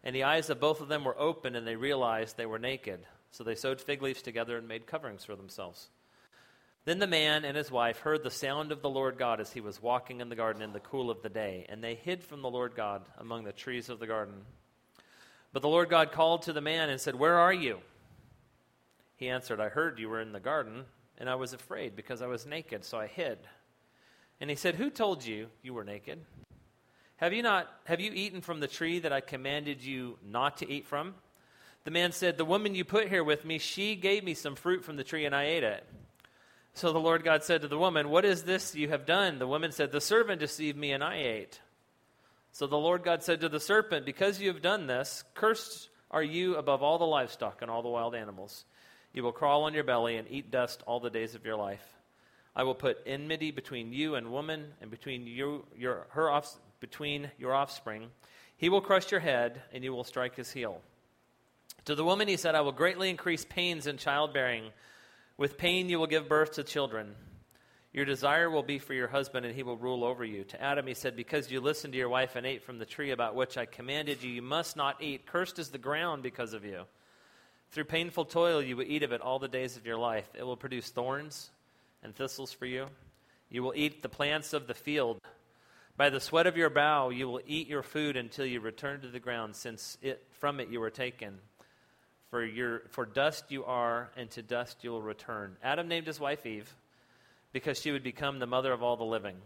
And 0.03 0.17
the 0.17 0.25
eyes 0.25 0.49
of 0.51 0.61
both 0.61 0.81
of 0.81 0.89
them 0.89 1.05
were 1.05 1.19
opened, 1.19 1.57
and 1.57 1.67
they 1.67 1.77
realized 1.77 2.37
they 2.37 2.47
were 2.47 2.59
naked. 2.59 3.01
So 3.31 3.45
they 3.45 3.55
sewed 3.55 3.81
fig 3.81 4.03
leaves 4.03 4.23
together 4.23 4.57
and 4.57 4.67
made 4.67 4.87
coverings 4.87 5.25
for 5.25 5.37
themselves. 5.37 5.91
Then 6.87 6.99
the 6.99 7.07
man 7.07 7.45
and 7.45 7.57
his 7.57 7.71
wife 7.71 7.99
heard 7.99 8.23
the 8.23 8.31
sound 8.31 8.73
of 8.73 8.81
the 8.81 8.89
Lord 8.89 9.19
God 9.19 9.41
as 9.41 9.53
he 9.53 9.61
was 9.61 9.83
walking 9.83 10.21
in 10.21 10.31
the 10.31 10.37
garden 10.37 10.63
in 10.63 10.73
the 10.73 10.81
cool 10.81 11.11
of 11.11 11.23
the 11.23 11.29
day, 11.29 11.67
and 11.69 11.85
they 11.85 11.95
hid 11.95 12.25
from 12.25 12.41
the 12.41 12.51
Lord 12.51 12.75
God 12.75 13.03
among 13.19 13.45
the 13.45 13.53
trees 13.53 13.91
of 13.91 13.99
the 13.99 14.07
garden. 14.07 14.47
But 15.53 15.63
the 15.63 15.69
Lord 15.69 15.91
God 15.91 16.13
called 16.13 16.43
to 16.43 16.53
the 16.53 16.61
man 16.61 16.89
and 16.89 17.01
said, 17.01 17.15
Where 17.15 17.37
are 17.37 17.53
you? 17.53 17.81
He 19.17 19.29
answered, 19.29 19.61
I 19.61 19.69
heard 19.69 19.99
you 19.99 20.09
were 20.09 20.21
in 20.21 20.33
the 20.33 20.41
garden, 20.41 20.85
and 21.19 21.29
I 21.29 21.35
was 21.35 21.53
afraid 21.53 21.95
because 21.95 22.23
I 22.23 22.27
was 22.27 22.47
naked, 22.47 22.85
so 22.85 22.99
I 22.99 23.07
hid. 23.07 23.39
And 24.41 24.49
he 24.49 24.57
said, 24.57 24.77
Who 24.77 24.89
told 24.89 25.25
you 25.25 25.49
you 25.63 25.75
were 25.75 25.85
naked? 25.85 26.21
Have 27.21 27.35
you 27.35 27.43
not 27.43 27.69
have 27.85 28.01
you 28.01 28.13
eaten 28.15 28.41
from 28.41 28.61
the 28.61 28.67
tree 28.67 28.99
that 29.01 29.13
I 29.13 29.21
commanded 29.21 29.85
you 29.85 30.17
not 30.27 30.57
to 30.59 30.71
eat 30.71 30.87
from? 30.87 31.15
The 31.85 31.91
man 31.91 32.13
said, 32.13 32.39
The 32.39 32.47
woman 32.47 32.75
you 32.75 32.83
put 32.83 33.09
here 33.09 33.23
with 33.23 33.45
me, 33.45 33.59
she 33.59 33.95
gave 33.95 34.25
me 34.25 34.33
some 34.33 34.57
fruit 34.57 34.87
from 34.87 34.97
the 34.97 35.05
tree, 35.05 35.27
and 35.27 35.35
I 35.35 35.45
ate 35.45 35.63
it. 35.63 35.87
So 36.73 36.95
the 36.95 36.99
Lord 36.99 37.23
God 37.23 37.45
said 37.45 37.61
to 37.61 37.69
the 37.69 37.77
woman, 37.77 38.09
What 38.09 38.25
is 38.25 38.45
this 38.45 38.75
you 38.75 38.89
have 38.89 39.05
done? 39.05 39.39
The 39.39 39.47
woman 39.47 39.71
said, 39.71 39.93
The 39.93 40.01
servant 40.01 40.41
deceived 40.41 40.79
me, 40.79 40.93
and 40.93 41.05
I 41.05 41.17
ate. 41.17 41.61
So 42.53 42.67
the 42.67 42.79
Lord 42.79 43.05
God 43.05 43.23
said 43.23 43.43
to 43.43 43.51
the 43.51 43.61
serpent, 43.61 44.07
Because 44.07 44.41
you 44.41 44.49
have 44.49 44.63
done 44.63 44.87
this, 44.87 45.23
cursed 45.35 45.91
are 46.11 46.23
you 46.23 46.57
above 46.57 46.83
all 46.83 46.97
the 46.97 47.05
livestock 47.05 47.61
and 47.61 47.71
all 47.71 47.83
the 47.83 47.91
wild 47.91 48.15
animals. 48.15 48.65
You 49.13 49.25
will 49.25 49.33
crawl 49.33 49.65
on 49.65 49.75
your 49.75 49.85
belly 49.85 50.17
and 50.17 50.27
eat 50.31 50.51
dust 50.51 50.83
all 50.87 51.01
the 51.01 51.11
days 51.11 51.35
of 51.35 51.45
your 51.45 51.57
life. 51.57 51.85
I 52.57 52.63
will 52.63 52.75
put 52.75 52.97
enmity 53.05 53.51
between 53.51 53.93
you 53.93 54.15
and 54.15 54.33
woman, 54.33 54.73
and 54.81 54.91
between 54.91 55.27
you, 55.27 55.67
your, 55.77 56.07
her 56.11 56.31
off, 56.31 56.59
between 56.81 57.31
your 57.39 57.55
offspring. 57.55 58.09
He 58.57 58.69
will 58.69 58.81
crush 58.81 59.11
your 59.11 59.21
head, 59.21 59.63
and 59.73 59.85
you 59.85 59.93
will 59.93 60.05
strike 60.05 60.37
his 60.37 60.51
heel. 60.53 60.81
To 61.87 61.95
the 61.95 62.05
woman 62.05 62.29
he 62.29 62.37
said, 62.37 62.55
I 62.55 62.61
will 62.61 62.73
greatly 62.73 63.09
increase 63.09 63.45
pains 63.45 63.87
in 63.87 63.97
childbearing. 63.97 64.65
With 65.37 65.57
pain 65.57 65.89
you 65.89 65.99
will 65.99 66.07
give 66.07 66.29
birth 66.29 66.53
to 66.53 66.65
children. 66.65 67.15
Your 67.93 68.05
desire 68.05 68.49
will 68.51 68.63
be 68.63 68.79
for 68.79 68.95
your 68.95 69.09
husband, 69.09 69.47
and 69.47 69.55
he 69.55 69.63
will 69.63 69.77
rule 69.77 70.05
over 70.05 70.25
you. 70.25 70.45
To 70.45 70.63
Adam 70.63 70.87
he 70.87 70.95
said, 70.95 71.17
Because 71.17 71.51
you 71.51 71.61
listened 71.61 71.93
to 71.95 71.99
your 71.99 72.09
wife 72.09 72.37
and 72.37 72.47
ate 72.47 72.63
from 72.63 72.79
the 72.79 72.87
tree 72.87 73.11
about 73.11 73.35
which 73.35 73.57
I 73.57 73.65
commanded 73.65 74.23
you, 74.23 74.31
you 74.31 74.43
must 74.43 74.77
not 74.77 75.03
eat. 75.03 75.27
Cursed 75.27 75.59
is 75.59 75.71
the 75.71 75.79
ground 75.79 76.23
because 76.23 76.53
of 76.53 76.65
you. 76.65 76.83
Through 77.73 77.85
painful 77.85 78.25
toil 78.25 78.61
you 78.61 78.77
will 78.77 78.85
eat 78.85 79.05
of 79.05 79.13
it 79.13 79.21
all 79.21 79.39
the 79.39 79.49
days 79.49 79.77
of 79.77 79.87
your 79.87 79.97
life. 79.97 80.29
It 80.35 80.43
will 80.43 80.57
produce 80.57 80.91
thorns 80.91 81.51
and 82.03 82.15
thistles 82.15 82.53
for 82.53 82.67
you. 82.67 82.87
You 83.49 83.63
will 83.63 83.75
eat 83.77 84.03
the 84.03 84.09
plants 84.09 84.53
of 84.53 84.67
the 84.67 84.75
field. 84.75 85.21
By 86.01 86.09
the 86.09 86.19
sweat 86.19 86.47
of 86.47 86.57
your 86.57 86.71
brow 86.71 87.11
you 87.11 87.29
will 87.29 87.43
eat 87.47 87.69
your 87.69 87.83
food 87.83 88.17
until 88.17 88.47
you 88.47 88.61
return 88.61 89.03
to 89.03 89.09
the 89.09 89.21
ground, 89.21 89.55
since 89.55 89.99
it, 90.01 90.25
from 90.31 90.59
it 90.59 90.71
you 90.71 90.81
were 90.81 90.89
taken. 90.89 91.37
For, 92.31 92.43
your, 92.43 92.85
for 92.89 93.05
dust 93.05 93.45
you 93.51 93.67
are, 93.67 94.09
and 94.17 94.31
to 94.31 94.41
dust 94.41 94.79
you 94.83 94.93
will 94.93 95.03
return. 95.03 95.59
Adam 95.63 95.89
named 95.89 96.07
his 96.07 96.19
wife 96.19 96.47
Eve 96.47 96.75
because 97.53 97.79
she 97.79 97.93
would 97.93 98.03
become 98.03 98.39
the 98.39 98.47
mother 98.47 98.73
of 98.73 98.83
all 98.83 98.97
the 98.97 99.05
living. 99.05 99.37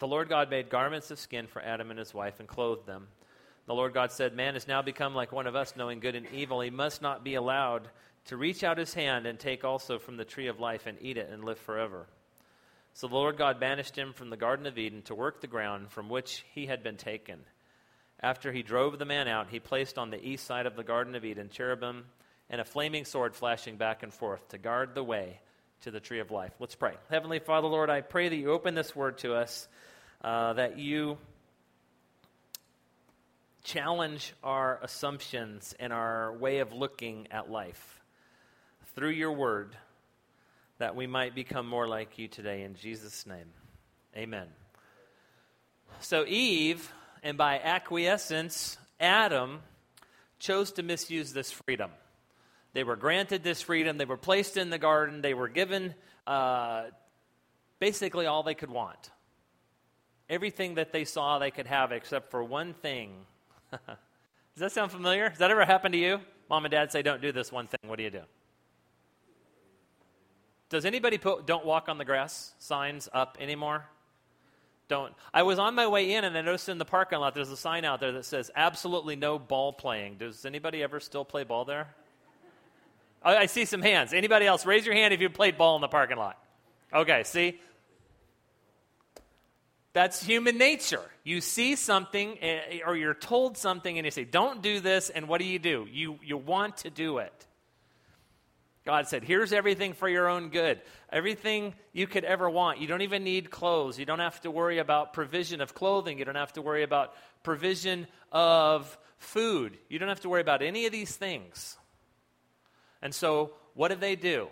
The 0.00 0.08
Lord 0.08 0.28
God 0.28 0.50
made 0.50 0.68
garments 0.68 1.12
of 1.12 1.20
skin 1.20 1.46
for 1.46 1.62
Adam 1.62 1.90
and 1.90 1.98
his 2.00 2.12
wife 2.12 2.40
and 2.40 2.48
clothed 2.48 2.86
them. 2.86 3.06
The 3.66 3.74
Lord 3.76 3.94
God 3.94 4.10
said, 4.10 4.34
Man 4.34 4.54
has 4.54 4.66
now 4.66 4.82
become 4.82 5.14
like 5.14 5.30
one 5.30 5.46
of 5.46 5.54
us, 5.54 5.76
knowing 5.76 6.00
good 6.00 6.16
and 6.16 6.26
evil. 6.34 6.60
He 6.60 6.70
must 6.70 7.02
not 7.02 7.22
be 7.22 7.36
allowed 7.36 7.88
to 8.24 8.36
reach 8.36 8.64
out 8.64 8.78
his 8.78 8.94
hand 8.94 9.26
and 9.26 9.38
take 9.38 9.62
also 9.62 10.00
from 10.00 10.16
the 10.16 10.24
tree 10.24 10.48
of 10.48 10.58
life 10.58 10.88
and 10.88 10.98
eat 11.00 11.18
it 11.18 11.30
and 11.30 11.44
live 11.44 11.60
forever. 11.60 12.08
So 12.94 13.08
the 13.08 13.14
Lord 13.14 13.38
God 13.38 13.60
banished 13.60 13.96
him 13.96 14.12
from 14.12 14.30
the 14.30 14.36
Garden 14.36 14.66
of 14.66 14.78
Eden 14.78 15.02
to 15.02 15.14
work 15.14 15.40
the 15.40 15.46
ground 15.46 15.90
from 15.90 16.08
which 16.08 16.44
he 16.54 16.66
had 16.66 16.82
been 16.82 16.96
taken. 16.96 17.40
After 18.22 18.52
he 18.52 18.62
drove 18.62 18.98
the 18.98 19.06
man 19.06 19.28
out, 19.28 19.48
he 19.50 19.60
placed 19.60 19.96
on 19.96 20.10
the 20.10 20.22
east 20.22 20.44
side 20.44 20.66
of 20.66 20.76
the 20.76 20.84
Garden 20.84 21.14
of 21.14 21.24
Eden 21.24 21.48
cherubim 21.48 22.04
and 22.50 22.60
a 22.60 22.64
flaming 22.64 23.04
sword 23.04 23.34
flashing 23.34 23.76
back 23.76 24.02
and 24.02 24.12
forth 24.12 24.46
to 24.48 24.58
guard 24.58 24.94
the 24.94 25.04
way 25.04 25.40
to 25.82 25.90
the 25.90 26.00
tree 26.00 26.20
of 26.20 26.30
life. 26.30 26.52
Let's 26.58 26.74
pray. 26.74 26.94
Heavenly 27.08 27.38
Father, 27.38 27.68
Lord, 27.68 27.88
I 27.88 28.02
pray 28.02 28.28
that 28.28 28.36
you 28.36 28.50
open 28.50 28.74
this 28.74 28.94
word 28.94 29.18
to 29.18 29.34
us, 29.34 29.66
uh, 30.22 30.52
that 30.54 30.78
you 30.78 31.16
challenge 33.62 34.34
our 34.42 34.78
assumptions 34.82 35.74
and 35.78 35.92
our 35.92 36.32
way 36.36 36.58
of 36.58 36.72
looking 36.72 37.28
at 37.30 37.50
life 37.50 38.00
through 38.94 39.10
your 39.10 39.32
word, 39.32 39.76
that 40.80 40.96
we 40.96 41.06
might 41.06 41.34
become 41.34 41.66
more 41.66 41.86
like 41.86 42.18
you 42.18 42.26
today. 42.26 42.62
In 42.62 42.74
Jesus' 42.74 43.26
name, 43.26 43.52
amen. 44.16 44.48
So, 46.00 46.24
Eve, 46.26 46.90
and 47.22 47.36
by 47.36 47.60
acquiescence, 47.60 48.78
Adam, 48.98 49.60
chose 50.38 50.72
to 50.72 50.82
misuse 50.82 51.34
this 51.34 51.52
freedom. 51.52 51.90
They 52.72 52.82
were 52.82 52.96
granted 52.96 53.42
this 53.42 53.60
freedom. 53.60 53.98
They 53.98 54.06
were 54.06 54.16
placed 54.16 54.56
in 54.56 54.70
the 54.70 54.78
garden. 54.78 55.20
They 55.20 55.34
were 55.34 55.48
given 55.48 55.94
uh, 56.26 56.84
basically 57.78 58.24
all 58.24 58.42
they 58.42 58.54
could 58.54 58.70
want. 58.70 59.10
Everything 60.30 60.76
that 60.76 60.92
they 60.92 61.04
saw 61.04 61.38
they 61.38 61.50
could 61.50 61.66
have, 61.66 61.92
except 61.92 62.30
for 62.30 62.42
one 62.42 62.72
thing. 62.72 63.26
Does 63.70 63.80
that 64.56 64.72
sound 64.72 64.92
familiar? 64.92 65.28
Has 65.28 65.38
that 65.38 65.50
ever 65.50 65.66
happened 65.66 65.92
to 65.92 65.98
you? 65.98 66.20
Mom 66.48 66.64
and 66.64 66.72
dad 66.72 66.90
say, 66.90 67.02
don't 67.02 67.20
do 67.20 67.32
this 67.32 67.52
one 67.52 67.66
thing. 67.66 67.80
What 67.86 67.96
do 67.96 68.02
you 68.02 68.10
do? 68.10 68.22
Does 70.70 70.84
anybody 70.84 71.18
put 71.18 71.46
don't 71.46 71.66
walk 71.66 71.88
on 71.88 71.98
the 71.98 72.04
grass 72.04 72.54
signs 72.58 73.08
up 73.12 73.36
anymore? 73.40 73.84
Don't. 74.88 75.12
I 75.34 75.42
was 75.42 75.58
on 75.58 75.74
my 75.74 75.86
way 75.86 76.14
in 76.14 76.24
and 76.24 76.36
I 76.36 76.40
noticed 76.40 76.68
in 76.68 76.78
the 76.78 76.84
parking 76.84 77.18
lot 77.18 77.34
there's 77.34 77.50
a 77.50 77.56
sign 77.56 77.84
out 77.84 78.00
there 78.00 78.12
that 78.12 78.24
says 78.24 78.50
absolutely 78.56 79.16
no 79.16 79.38
ball 79.38 79.72
playing. 79.72 80.16
Does 80.16 80.46
anybody 80.46 80.82
ever 80.82 80.98
still 80.98 81.24
play 81.24 81.44
ball 81.44 81.64
there? 81.64 81.88
I 83.22 83.46
see 83.46 83.66
some 83.66 83.82
hands. 83.82 84.14
Anybody 84.14 84.46
else? 84.46 84.64
Raise 84.64 84.86
your 84.86 84.94
hand 84.94 85.12
if 85.12 85.20
you 85.20 85.28
played 85.28 85.58
ball 85.58 85.76
in 85.76 85.82
the 85.82 85.88
parking 85.88 86.16
lot. 86.16 86.38
Okay, 86.92 87.22
see? 87.24 87.60
That's 89.92 90.22
human 90.22 90.56
nature. 90.56 91.02
You 91.22 91.40
see 91.40 91.76
something 91.76 92.38
eh, 92.40 92.78
or 92.86 92.96
you're 92.96 93.14
told 93.14 93.58
something 93.58 93.98
and 93.98 94.04
you 94.04 94.10
say, 94.10 94.24
don't 94.24 94.62
do 94.62 94.80
this, 94.80 95.10
and 95.10 95.28
what 95.28 95.40
do 95.40 95.46
you 95.46 95.58
do? 95.58 95.86
You, 95.90 96.18
you 96.24 96.38
want 96.38 96.78
to 96.78 96.90
do 96.90 97.18
it. 97.18 97.46
God 98.86 99.08
said, 99.08 99.24
here's 99.24 99.52
everything 99.52 99.92
for 99.92 100.08
your 100.08 100.28
own 100.28 100.48
good. 100.48 100.80
Everything 101.12 101.74
you 101.92 102.06
could 102.06 102.24
ever 102.24 102.48
want. 102.48 102.80
You 102.80 102.86
don't 102.86 103.02
even 103.02 103.24
need 103.24 103.50
clothes. 103.50 103.98
You 103.98 104.06
don't 104.06 104.20
have 104.20 104.40
to 104.42 104.50
worry 104.50 104.78
about 104.78 105.12
provision 105.12 105.60
of 105.60 105.74
clothing. 105.74 106.18
You 106.18 106.24
don't 106.24 106.34
have 106.34 106.54
to 106.54 106.62
worry 106.62 106.82
about 106.82 107.14
provision 107.42 108.06
of 108.32 108.98
food. 109.18 109.76
You 109.88 109.98
don't 109.98 110.08
have 110.08 110.20
to 110.20 110.30
worry 110.30 110.40
about 110.40 110.62
any 110.62 110.86
of 110.86 110.92
these 110.92 111.14
things. 111.14 111.76
And 113.02 113.14
so, 113.14 113.52
what 113.74 113.88
did 113.88 114.00
they 114.00 114.16
do? 114.16 114.48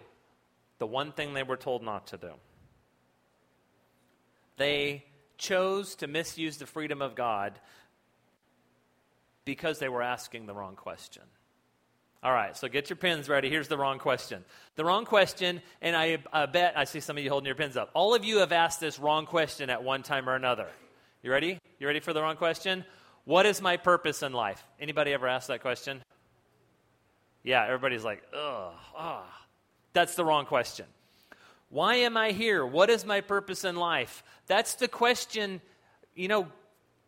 The 0.78 0.86
one 0.86 1.12
thing 1.12 1.32
they 1.32 1.42
were 1.42 1.56
told 1.56 1.82
not 1.82 2.08
to 2.08 2.18
do. 2.18 2.32
They 4.58 5.04
chose 5.38 5.94
to 5.96 6.06
misuse 6.06 6.58
the 6.58 6.66
freedom 6.66 7.00
of 7.00 7.14
God 7.14 7.58
because 9.44 9.78
they 9.78 9.88
were 9.88 10.02
asking 10.02 10.46
the 10.46 10.54
wrong 10.54 10.76
question. 10.76 11.22
All 12.20 12.32
right, 12.32 12.56
so 12.56 12.66
get 12.66 12.90
your 12.90 12.96
pens 12.96 13.28
ready. 13.28 13.48
Here's 13.48 13.68
the 13.68 13.78
wrong 13.78 14.00
question. 14.00 14.44
The 14.74 14.84
wrong 14.84 15.04
question, 15.04 15.62
and 15.80 15.94
I, 15.94 16.18
I, 16.32 16.46
bet 16.46 16.72
I 16.76 16.84
see 16.84 16.98
some 16.98 17.16
of 17.16 17.22
you 17.22 17.30
holding 17.30 17.46
your 17.46 17.54
pens 17.54 17.76
up. 17.76 17.90
All 17.94 18.12
of 18.12 18.24
you 18.24 18.38
have 18.38 18.50
asked 18.50 18.80
this 18.80 18.98
wrong 18.98 19.24
question 19.24 19.70
at 19.70 19.84
one 19.84 20.02
time 20.02 20.28
or 20.28 20.34
another. 20.34 20.66
You 21.22 21.30
ready? 21.30 21.60
You 21.78 21.86
ready 21.86 22.00
for 22.00 22.12
the 22.12 22.20
wrong 22.20 22.36
question? 22.36 22.84
What 23.24 23.46
is 23.46 23.62
my 23.62 23.76
purpose 23.76 24.22
in 24.24 24.32
life? 24.32 24.64
Anybody 24.80 25.12
ever 25.12 25.28
asked 25.28 25.46
that 25.46 25.60
question? 25.60 26.02
Yeah, 27.44 27.64
everybody's 27.64 28.04
like, 28.04 28.22
ugh, 28.34 28.72
ah. 28.96 29.46
That's 29.92 30.16
the 30.16 30.24
wrong 30.24 30.44
question. 30.44 30.86
Why 31.70 31.96
am 31.96 32.16
I 32.16 32.32
here? 32.32 32.66
What 32.66 32.90
is 32.90 33.04
my 33.04 33.20
purpose 33.20 33.64
in 33.64 33.76
life? 33.76 34.24
That's 34.48 34.74
the 34.74 34.88
question, 34.88 35.60
you 36.16 36.26
know, 36.26 36.48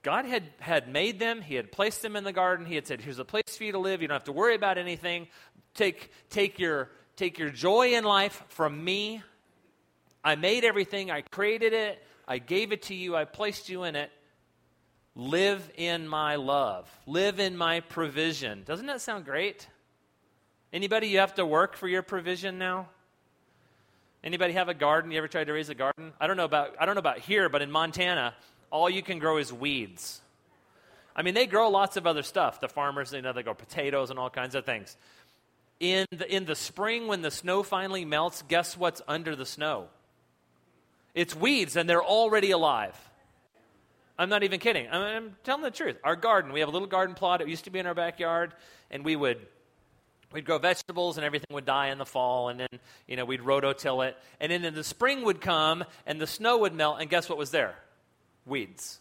God 0.03 0.25
had, 0.25 0.45
had 0.61 0.89
made 0.89 1.19
them, 1.19 1.43
He 1.43 1.55
had 1.55 1.71
placed 1.73 2.03
them 2.03 2.17
in 2.17 2.25
the 2.25 2.33
garden. 2.33 2.67
He 2.67 2.75
had 2.75 2.87
said, 2.87 3.01
Here's 3.01 3.19
a 3.19 3.25
place 3.25 3.57
for 3.57 3.65
you 3.65 3.73
to 3.73 3.79
live. 3.79 4.01
You 4.03 4.09
don't 4.09 4.15
have 4.15 4.25
to 4.25 4.33
worry 4.33 4.55
about 4.55 4.79
anything. 4.79 5.29
Take, 5.75 6.11
take, 6.31 6.59
your, 6.59 6.91
take 7.17 7.39
your 7.39 7.51
joy 7.51 7.95
in 7.95 8.05
life 8.05 8.43
from 8.49 8.83
me. 8.83 9.23
I 10.23 10.35
made 10.35 10.65
everything, 10.65 11.11
I 11.11 11.23
created 11.23 11.73
it, 11.73 12.03
I 12.29 12.39
gave 12.39 12.73
it 12.73 12.83
to 12.83 12.95
you, 12.95 13.17
I 13.17 13.25
placed 13.25 13.69
you 13.69 13.85
in 13.85 13.97
it. 13.97 14.11
Live 15.17 15.71
in 15.77 16.07
my 16.07 16.37
love, 16.37 16.89
live 17.07 17.41
in 17.41 17.57
my 17.57 17.81
provision. 17.81 18.63
Doesn't 18.65 18.87
that 18.87 19.01
sound 19.01 19.25
great? 19.25 19.67
Anybody, 20.73 21.09
you 21.09 21.19
have 21.19 21.35
to 21.35 21.45
work 21.45 21.77
for 21.77 21.89
your 21.89 22.03
provision 22.03 22.59
now? 22.59 22.89
Anybody 24.23 24.53
have 24.53 24.69
a 24.69 24.75
garden? 24.75 25.11
You 25.11 25.19
ever 25.19 25.29
tried 25.29 25.45
to 25.45 25.53
raise 25.53 25.69
a 25.71 25.75
garden? 25.75 26.13
I 26.21 26.27
don't 26.27 26.37
know 26.37 26.45
about 26.45 26.77
I 26.79 26.87
don't 26.87 26.95
know 26.95 27.01
about 27.01 27.19
here, 27.19 27.49
but 27.49 27.63
in 27.63 27.71
Montana, 27.71 28.35
all 28.71 28.89
you 28.89 29.03
can 29.03 29.19
grow 29.19 29.39
is 29.39 29.53
weeds. 29.53 30.21
I 31.15 31.23
mean, 31.23 31.35
they 31.35 31.47
grow 31.47 31.69
lots 31.69 31.97
of 31.97 32.07
other 32.07 32.23
stuff. 32.23 32.61
The 32.61 32.69
farmers, 32.69 33.13
you 33.13 33.21
know, 33.21 33.33
they 33.33 33.43
grow 33.43 33.55
potatoes 33.55 34.11
and 34.11 34.19
all 34.19 34.31
kinds 34.31 34.55
of 34.55 34.65
things. 34.65 34.97
In 35.81 36.07
the, 36.11 36.35
in 36.35 36.45
the 36.45 36.55
spring, 36.55 37.09
when 37.09 37.23
the 37.23 37.31
snow 37.31 37.63
finally 37.63 38.05
melts, 38.05 38.43
guess 38.43 38.77
what's 38.77 39.03
under 39.09 39.35
the 39.35 39.47
snow? 39.47 39.89
It's 41.15 41.35
weeds, 41.35 41.77
and 41.77 41.89
they're 41.89 42.05
already 42.05 42.53
alive. 42.53 42.97
I'm 44.19 44.29
not 44.29 44.43
even 44.43 44.61
kidding. 44.61 44.87
I'm, 44.91 45.03
I'm 45.03 45.37
telling 45.43 45.63
the 45.63 45.71
truth. 45.71 45.97
Our 46.05 46.17
garden, 46.17 46.53
we 46.53 46.61
have 46.61 46.69
a 46.69 46.73
little 46.73 46.87
garden 46.87 47.15
plot. 47.15 47.41
It 47.41 47.49
used 47.49 47.65
to 47.65 47.71
be 47.71 47.79
in 47.79 47.87
our 47.87 47.95
backyard, 47.95 48.53
and 48.91 49.05
we 49.05 49.17
would 49.17 49.39
we'd 50.33 50.45
grow 50.45 50.59
vegetables 50.59 51.17
and 51.17 51.25
everything 51.25 51.49
would 51.51 51.65
die 51.65 51.89
in 51.89 51.99
the 51.99 52.07
fall 52.07 52.51
and 52.51 52.61
then 52.61 52.69
you 53.09 53.17
know 53.17 53.25
we'd 53.25 53.41
rototill 53.41 54.07
it 54.07 54.17
and 54.39 54.53
then 54.53 54.65
in 54.65 54.75
the 54.75 54.85
spring 54.85 55.25
would 55.25 55.41
come 55.41 55.85
and 56.07 56.21
the 56.21 56.27
snow 56.27 56.59
would 56.59 56.73
melt 56.73 56.99
and 57.01 57.11
guess 57.11 57.29
what 57.29 57.37
was 57.37 57.51
there 57.51 57.75
weeds. 58.51 59.01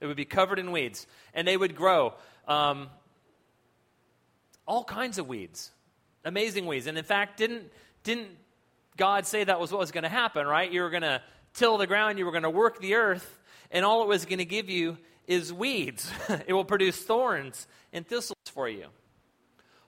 It 0.00 0.06
would 0.06 0.16
be 0.16 0.24
covered 0.24 0.58
in 0.58 0.72
weeds. 0.72 1.06
And 1.34 1.46
they 1.46 1.56
would 1.56 1.76
grow 1.76 2.14
um, 2.48 2.88
all 4.66 4.84
kinds 4.84 5.18
of 5.18 5.28
weeds, 5.28 5.70
amazing 6.24 6.66
weeds. 6.66 6.86
And 6.86 6.96
in 6.96 7.04
fact, 7.04 7.36
didn't, 7.36 7.64
didn't 8.02 8.28
God 8.96 9.26
say 9.26 9.44
that 9.44 9.60
was 9.60 9.70
what 9.72 9.80
was 9.80 9.90
going 9.90 10.04
to 10.04 10.08
happen, 10.08 10.46
right? 10.46 10.70
You 10.70 10.82
were 10.82 10.90
going 10.90 11.02
to 11.02 11.20
till 11.54 11.76
the 11.76 11.86
ground, 11.86 12.18
you 12.18 12.24
were 12.24 12.30
going 12.30 12.44
to 12.44 12.50
work 12.50 12.80
the 12.80 12.94
earth, 12.94 13.38
and 13.70 13.84
all 13.84 14.02
it 14.02 14.08
was 14.08 14.24
going 14.24 14.38
to 14.38 14.44
give 14.44 14.70
you 14.70 14.96
is 15.26 15.52
weeds. 15.52 16.10
it 16.46 16.52
will 16.52 16.64
produce 16.64 16.96
thorns 16.96 17.66
and 17.92 18.06
thistles 18.06 18.36
for 18.52 18.68
you. 18.68 18.86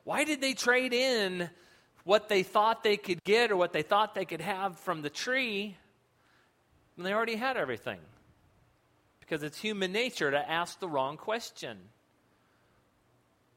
Why 0.04 0.24
did 0.24 0.40
they 0.40 0.54
trade 0.54 0.92
in 0.92 1.48
what 2.04 2.28
they 2.28 2.42
thought 2.42 2.82
they 2.82 2.96
could 2.96 3.22
get 3.22 3.50
or 3.52 3.56
what 3.56 3.72
they 3.72 3.82
thought 3.82 4.14
they 4.14 4.24
could 4.24 4.40
have 4.40 4.78
from 4.80 5.02
the 5.02 5.10
tree 5.10 5.76
when 6.96 7.04
they 7.04 7.12
already 7.12 7.36
had 7.36 7.56
everything? 7.56 7.98
Because 9.32 9.42
it's 9.42 9.56
human 9.56 9.92
nature 9.92 10.30
to 10.30 10.50
ask 10.50 10.78
the 10.78 10.86
wrong 10.86 11.16
question. 11.16 11.78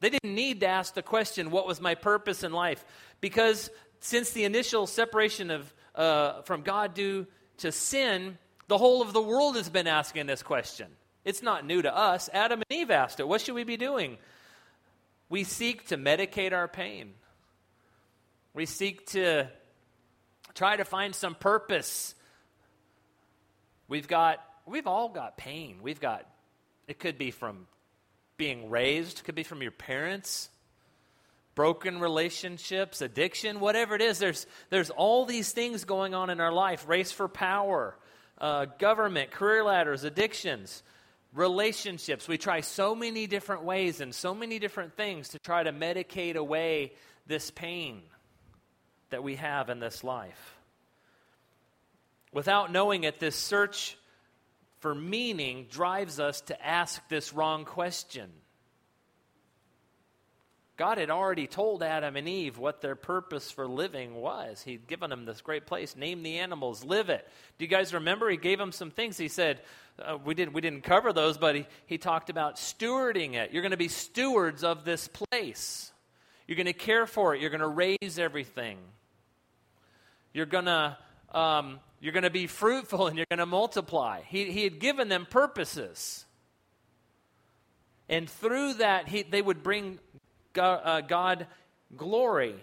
They 0.00 0.08
didn't 0.08 0.34
need 0.34 0.60
to 0.60 0.66
ask 0.66 0.94
the 0.94 1.02
question, 1.02 1.50
What 1.50 1.66
was 1.66 1.82
my 1.82 1.94
purpose 1.94 2.42
in 2.42 2.50
life? 2.50 2.82
Because 3.20 3.68
since 4.00 4.30
the 4.30 4.44
initial 4.44 4.86
separation 4.86 5.50
of, 5.50 5.74
uh, 5.94 6.40
from 6.44 6.62
God 6.62 6.94
due 6.94 7.26
to 7.58 7.72
sin, 7.72 8.38
the 8.68 8.78
whole 8.78 9.02
of 9.02 9.12
the 9.12 9.20
world 9.20 9.56
has 9.56 9.68
been 9.68 9.86
asking 9.86 10.24
this 10.24 10.42
question. 10.42 10.86
It's 11.26 11.42
not 11.42 11.66
new 11.66 11.82
to 11.82 11.94
us. 11.94 12.30
Adam 12.32 12.62
and 12.66 12.80
Eve 12.80 12.90
asked 12.90 13.20
it. 13.20 13.28
What 13.28 13.42
should 13.42 13.54
we 13.54 13.64
be 13.64 13.76
doing? 13.76 14.16
We 15.28 15.44
seek 15.44 15.88
to 15.88 15.98
medicate 15.98 16.54
our 16.54 16.68
pain. 16.68 17.12
We 18.54 18.64
seek 18.64 19.08
to 19.08 19.50
try 20.54 20.76
to 20.76 20.86
find 20.86 21.14
some 21.14 21.34
purpose. 21.34 22.14
We've 23.88 24.08
got 24.08 24.42
we've 24.66 24.86
all 24.86 25.08
got 25.08 25.36
pain. 25.36 25.78
We've 25.80 26.00
got, 26.00 26.26
it 26.88 26.98
could 26.98 27.18
be 27.18 27.30
from 27.30 27.66
being 28.36 28.68
raised, 28.68 29.24
could 29.24 29.34
be 29.34 29.44
from 29.44 29.62
your 29.62 29.70
parents, 29.70 30.50
broken 31.54 32.00
relationships, 32.00 33.00
addiction, 33.00 33.60
whatever 33.60 33.94
it 33.94 34.02
is. 34.02 34.18
There's, 34.18 34.46
there's 34.68 34.90
all 34.90 35.24
these 35.24 35.52
things 35.52 35.84
going 35.84 36.14
on 36.14 36.28
in 36.28 36.40
our 36.40 36.52
life 36.52 36.86
race 36.88 37.12
for 37.12 37.28
power, 37.28 37.96
uh, 38.38 38.66
government, 38.78 39.30
career 39.30 39.64
ladders, 39.64 40.04
addictions, 40.04 40.82
relationships. 41.32 42.28
We 42.28 42.36
try 42.36 42.60
so 42.60 42.94
many 42.94 43.26
different 43.26 43.62
ways 43.62 44.00
and 44.00 44.14
so 44.14 44.34
many 44.34 44.58
different 44.58 44.96
things 44.96 45.30
to 45.30 45.38
try 45.38 45.62
to 45.62 45.72
medicate 45.72 46.34
away 46.36 46.92
this 47.26 47.50
pain 47.50 48.02
that 49.10 49.22
we 49.22 49.36
have 49.36 49.70
in 49.70 49.80
this 49.80 50.04
life. 50.04 50.56
Without 52.32 52.70
knowing 52.70 53.04
it, 53.04 53.18
this 53.18 53.36
search 53.36 53.96
for 54.86 54.94
meaning 54.94 55.66
drives 55.68 56.20
us 56.20 56.42
to 56.42 56.64
ask 56.64 57.02
this 57.08 57.32
wrong 57.32 57.64
question. 57.64 58.30
God 60.76 60.98
had 60.98 61.10
already 61.10 61.48
told 61.48 61.82
Adam 61.82 62.14
and 62.14 62.28
Eve 62.28 62.56
what 62.56 62.80
their 62.80 62.94
purpose 62.94 63.50
for 63.50 63.66
living 63.66 64.14
was. 64.14 64.62
He'd 64.62 64.86
given 64.86 65.10
them 65.10 65.24
this 65.24 65.40
great 65.40 65.66
place. 65.66 65.96
Name 65.96 66.22
the 66.22 66.38
animals, 66.38 66.84
live 66.84 67.10
it. 67.10 67.26
Do 67.58 67.64
you 67.64 67.68
guys 67.68 67.94
remember? 67.94 68.30
He 68.30 68.36
gave 68.36 68.58
them 68.58 68.70
some 68.70 68.92
things. 68.92 69.18
He 69.18 69.26
said, 69.26 69.60
uh, 69.98 70.18
we, 70.24 70.34
did, 70.34 70.54
we 70.54 70.60
didn't 70.60 70.84
cover 70.84 71.12
those, 71.12 71.36
but 71.36 71.56
he, 71.56 71.66
he 71.86 71.98
talked 71.98 72.30
about 72.30 72.54
stewarding 72.54 73.34
it. 73.34 73.50
You're 73.50 73.62
going 73.62 73.72
to 73.72 73.76
be 73.76 73.88
stewards 73.88 74.62
of 74.62 74.84
this 74.84 75.08
place. 75.08 75.90
You're 76.46 76.54
going 76.54 76.66
to 76.66 76.72
care 76.72 77.08
for 77.08 77.34
it. 77.34 77.40
You're 77.40 77.50
going 77.50 77.58
to 77.58 77.66
raise 77.66 78.20
everything. 78.20 78.78
You're 80.32 80.46
going 80.46 80.66
to 80.66 80.96
um, 81.36 81.80
you're 82.00 82.12
going 82.12 82.22
to 82.22 82.30
be 82.30 82.46
fruitful 82.46 83.06
and 83.06 83.16
you're 83.16 83.26
going 83.28 83.38
to 83.38 83.46
multiply. 83.46 84.22
He, 84.26 84.50
he 84.50 84.64
had 84.64 84.80
given 84.80 85.08
them 85.08 85.26
purposes. 85.28 86.24
And 88.08 88.28
through 88.28 88.74
that, 88.74 89.08
he, 89.08 89.22
they 89.22 89.42
would 89.42 89.62
bring 89.62 89.98
God, 90.52 90.80
uh, 90.82 91.00
God 91.02 91.46
glory. 91.94 92.54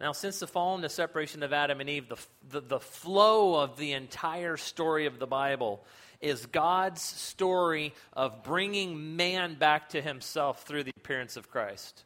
Now, 0.00 0.12
since 0.12 0.40
the 0.40 0.46
fall 0.46 0.74
and 0.74 0.82
the 0.82 0.88
separation 0.88 1.42
of 1.42 1.52
Adam 1.52 1.80
and 1.80 1.88
Eve, 1.88 2.08
the, 2.08 2.18
the, 2.48 2.60
the, 2.60 2.80
flow 2.80 3.60
of 3.60 3.76
the 3.76 3.92
entire 3.92 4.56
story 4.56 5.06
of 5.06 5.18
the 5.18 5.26
Bible 5.26 5.84
is 6.20 6.46
God's 6.46 7.02
story 7.02 7.94
of 8.12 8.42
bringing 8.42 9.16
man 9.16 9.54
back 9.54 9.90
to 9.90 10.00
himself 10.02 10.62
through 10.62 10.84
the 10.84 10.92
appearance 10.96 11.36
of 11.36 11.50
Christ 11.50 12.04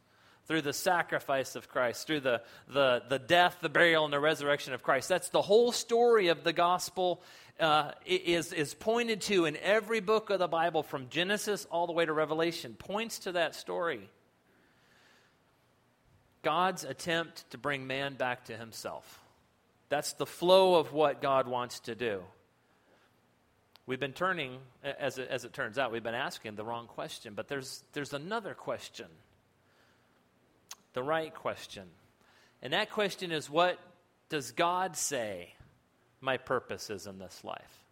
through 0.53 0.61
the 0.61 0.73
sacrifice 0.75 1.57
of 1.57 1.67
Christ, 1.67 2.07
through 2.07 2.21
the, 2.21 2.43
the, 2.69 3.03
the 3.09 3.19
death, 3.19 3.57
the 3.63 3.71
burial, 3.71 4.05
and 4.05 4.13
the 4.13 4.21
resurrection 4.21 4.75
of 4.75 4.83
Christ. 4.83 5.09
That's 5.09 5.31
the 5.31 5.41
whole 5.41 5.73
story 5.73 6.29
of 6.29 6.45
the 6.45 6.53
gospel 6.53 7.23
uh, 7.59 7.93
is, 8.05 8.53
is 8.53 8.75
pointed 8.75 9.23
to 9.23 9.47
in 9.47 9.57
every 9.57 10.01
book 10.01 10.29
of 10.29 10.41
the 10.41 10.49
Bible 10.49 10.83
from 10.83 11.09
Genesis 11.09 11.67
all 11.71 11.87
the 11.87 11.95
way 11.95 12.05
to 12.05 12.13
Revelation, 12.13 12.75
points 12.79 13.21
to 13.21 13.33
that 13.33 13.55
story. 13.55 14.11
God's 16.43 16.85
attempt 16.85 17.51
to 17.53 17.57
bring 17.57 17.87
man 17.87 18.17
back 18.17 18.45
to 18.45 18.55
himself. 18.55 19.23
That's 19.89 20.13
the 20.13 20.27
flow 20.27 20.75
of 20.75 20.93
what 20.93 21.23
God 21.23 21.49
wants 21.49 21.81
to 21.81 21.95
do. 21.95 22.21
We've 23.87 23.99
been 23.99 24.13
turning, 24.13 24.59
as 24.85 25.17
it, 25.17 25.29
as 25.31 25.47
it 25.47 25.55
turns 25.55 25.79
out, 25.79 25.93
we've 25.93 26.03
been 26.03 26.15
asking 26.15 26.57
the 26.57 26.65
wrong 26.65 26.89
question, 26.89 27.33
but 27.35 27.49
there's, 27.49 27.83
there's 27.95 28.13
another 28.13 28.53
question 28.53 29.07
the 30.93 31.03
right 31.03 31.35
question. 31.35 31.85
And 32.63 32.73
that 32.73 32.91
question 32.91 33.33
is 33.33 33.51
what 33.51 33.79
does 34.29 34.53
God 34.53 34.97
say 34.97 35.55
my 36.21 36.37
purpose 36.37 36.91
is 36.91 37.07
in 37.07 37.19
this 37.19 37.43
life? 37.45 37.85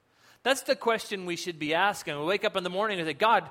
That's 0.42 0.62
the 0.62 0.76
question 0.76 1.26
we 1.26 1.36
should 1.36 1.58
be 1.58 1.74
asking. 1.74 2.18
We 2.18 2.24
wake 2.24 2.44
up 2.44 2.56
in 2.56 2.64
the 2.64 2.70
morning 2.70 2.98
and 2.98 3.06
say, 3.06 3.12
God, 3.12 3.50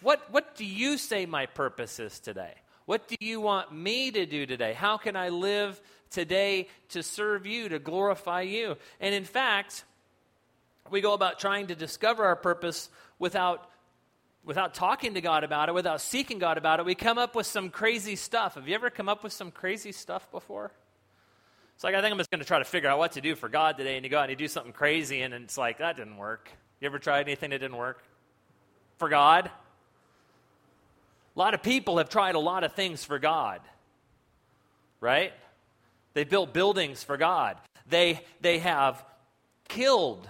what, 0.00 0.30
what 0.30 0.56
do 0.56 0.64
you 0.64 0.98
say 0.98 1.24
my 1.24 1.46
purpose 1.46 2.00
is 2.00 2.18
today? 2.18 2.54
What 2.86 3.08
do 3.08 3.16
you 3.20 3.40
want 3.40 3.72
me 3.72 4.10
to 4.10 4.26
do 4.26 4.44
today? 4.44 4.72
How 4.72 4.96
can 4.96 5.16
I 5.16 5.28
live 5.28 5.80
today 6.10 6.68
to 6.90 7.02
serve 7.02 7.46
you, 7.46 7.68
to 7.68 7.78
glorify 7.78 8.42
you? 8.42 8.76
And 9.00 9.14
in 9.14 9.24
fact, 9.24 9.84
we 10.90 11.00
go 11.00 11.14
about 11.14 11.38
trying 11.38 11.68
to 11.68 11.74
discover 11.74 12.24
our 12.24 12.36
purpose 12.36 12.90
without 13.18 13.70
without 14.44 14.74
talking 14.74 15.14
to 15.14 15.20
God 15.20 15.44
about 15.44 15.68
it, 15.68 15.74
without 15.74 16.00
seeking 16.00 16.38
God 16.38 16.58
about 16.58 16.80
it, 16.80 16.86
we 16.86 16.94
come 16.94 17.18
up 17.18 17.34
with 17.34 17.46
some 17.46 17.70
crazy 17.70 18.16
stuff. 18.16 18.54
Have 18.54 18.68
you 18.68 18.74
ever 18.74 18.90
come 18.90 19.08
up 19.08 19.24
with 19.24 19.32
some 19.32 19.50
crazy 19.50 19.92
stuff 19.92 20.30
before? 20.30 20.70
It's 21.74 21.82
like, 21.82 21.94
I 21.94 22.00
think 22.00 22.12
I'm 22.12 22.18
just 22.18 22.30
going 22.30 22.40
to 22.40 22.46
try 22.46 22.58
to 22.58 22.64
figure 22.64 22.88
out 22.88 22.98
what 22.98 23.12
to 23.12 23.20
do 23.20 23.34
for 23.34 23.48
God 23.48 23.76
today. 23.76 23.96
And 23.96 24.04
you 24.04 24.10
go 24.10 24.18
out 24.18 24.24
and 24.24 24.30
you 24.30 24.36
do 24.36 24.48
something 24.48 24.72
crazy, 24.72 25.22
and 25.22 25.34
it's 25.34 25.58
like, 25.58 25.78
that 25.78 25.96
didn't 25.96 26.16
work. 26.16 26.50
You 26.80 26.86
ever 26.86 26.98
tried 26.98 27.22
anything 27.22 27.50
that 27.50 27.58
didn't 27.58 27.76
work? 27.76 28.02
For 28.98 29.08
God? 29.08 29.50
A 31.34 31.38
lot 31.38 31.54
of 31.54 31.62
people 31.62 31.98
have 31.98 32.08
tried 32.08 32.36
a 32.36 32.40
lot 32.40 32.62
of 32.62 32.74
things 32.74 33.02
for 33.02 33.18
God, 33.18 33.60
right? 35.00 35.32
They 36.12 36.22
built 36.22 36.52
buildings 36.52 37.02
for 37.02 37.16
God. 37.16 37.56
They, 37.88 38.20
they 38.40 38.60
have 38.60 39.04
killed 39.68 40.28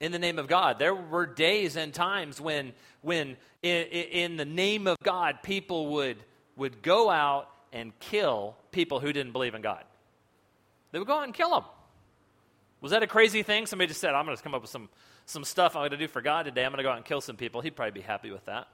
in 0.00 0.12
the 0.12 0.18
name 0.18 0.38
of 0.38 0.46
God. 0.46 0.78
There 0.78 0.94
were 0.94 1.26
days 1.26 1.76
and 1.76 1.92
times 1.92 2.40
when, 2.40 2.72
when 3.02 3.36
in, 3.62 3.86
in 3.86 4.36
the 4.36 4.44
name 4.44 4.86
of 4.86 4.98
God, 5.02 5.42
people 5.42 5.94
would, 5.94 6.18
would 6.56 6.82
go 6.82 7.10
out 7.10 7.48
and 7.72 7.98
kill 7.98 8.56
people 8.72 9.00
who 9.00 9.12
didn't 9.12 9.32
believe 9.32 9.54
in 9.54 9.62
God. 9.62 9.84
They 10.92 10.98
would 10.98 11.08
go 11.08 11.18
out 11.18 11.24
and 11.24 11.34
kill 11.34 11.50
them. 11.50 11.64
Was 12.80 12.92
that 12.92 13.02
a 13.02 13.06
crazy 13.06 13.42
thing? 13.42 13.66
Somebody 13.66 13.88
just 13.88 14.00
said, 14.00 14.14
I'm 14.14 14.24
going 14.24 14.36
to 14.36 14.42
come 14.42 14.54
up 14.54 14.62
with 14.62 14.70
some, 14.70 14.88
some 15.24 15.44
stuff 15.44 15.74
I'm 15.74 15.80
going 15.80 15.90
to 15.90 15.96
do 15.96 16.08
for 16.08 16.20
God 16.20 16.44
today. 16.44 16.64
I'm 16.64 16.70
going 16.70 16.78
to 16.78 16.82
go 16.82 16.90
out 16.90 16.96
and 16.96 17.04
kill 17.04 17.20
some 17.20 17.36
people. 17.36 17.60
He'd 17.60 17.74
probably 17.74 17.92
be 17.92 18.06
happy 18.06 18.30
with 18.30 18.44
that. 18.44 18.68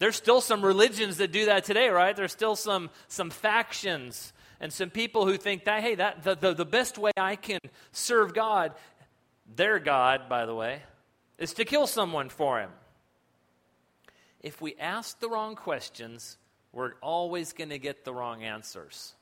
There's 0.00 0.16
still 0.16 0.40
some 0.40 0.64
religions 0.64 1.18
that 1.18 1.30
do 1.30 1.46
that 1.46 1.64
today, 1.64 1.88
right? 1.88 2.16
There's 2.16 2.32
still 2.32 2.56
some, 2.56 2.90
some 3.08 3.30
factions 3.30 4.32
and 4.60 4.72
some 4.72 4.90
people 4.90 5.26
who 5.26 5.36
think 5.38 5.64
that, 5.64 5.82
hey, 5.82 5.94
that, 5.94 6.22
the, 6.22 6.34
the, 6.34 6.54
the 6.54 6.64
best 6.64 6.98
way 6.98 7.12
I 7.16 7.36
can 7.36 7.60
serve 7.92 8.34
God, 8.34 8.72
their 9.56 9.78
God, 9.78 10.28
by 10.28 10.46
the 10.46 10.54
way, 10.54 10.82
is 11.38 11.54
to 11.54 11.64
kill 11.64 11.86
someone 11.86 12.28
for 12.28 12.60
him. 12.60 12.70
If 14.40 14.60
we 14.60 14.74
ask 14.76 15.20
the 15.20 15.28
wrong 15.28 15.54
questions, 15.54 16.38
we're 16.72 16.92
always 17.02 17.52
going 17.52 17.70
to 17.70 17.78
get 17.78 18.04
the 18.04 18.14
wrong 18.14 18.42
answers. 18.42 19.14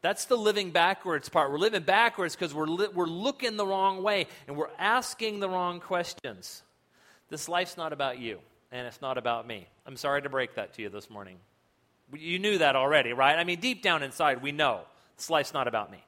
That's 0.00 0.26
the 0.26 0.36
living 0.36 0.70
backwards 0.70 1.28
part. 1.28 1.50
We're 1.50 1.58
living 1.58 1.82
backwards 1.82 2.36
because 2.36 2.52
we're, 2.52 2.66
li- 2.66 2.88
we're 2.92 3.06
looking 3.06 3.56
the 3.56 3.66
wrong 3.66 4.02
way 4.02 4.26
and 4.46 4.56
we're 4.56 4.70
asking 4.78 5.40
the 5.40 5.48
wrong 5.48 5.80
questions. 5.80 6.62
This 7.30 7.48
life's 7.48 7.76
not 7.76 7.92
about 7.92 8.18
you, 8.18 8.40
and 8.70 8.86
it's 8.86 9.00
not 9.00 9.16
about 9.16 9.46
me. 9.46 9.66
I'm 9.86 9.96
sorry 9.96 10.22
to 10.22 10.28
break 10.28 10.56
that 10.56 10.74
to 10.74 10.82
you 10.82 10.90
this 10.90 11.08
morning. 11.08 11.38
You 12.14 12.38
knew 12.38 12.58
that 12.58 12.76
already, 12.76 13.12
right? 13.12 13.38
I 13.38 13.44
mean, 13.44 13.60
deep 13.60 13.82
down 13.82 14.02
inside, 14.02 14.42
we 14.42 14.52
know 14.52 14.82
this 15.16 15.30
life's 15.30 15.54
not 15.54 15.68
about 15.68 15.90
me. 15.90 16.04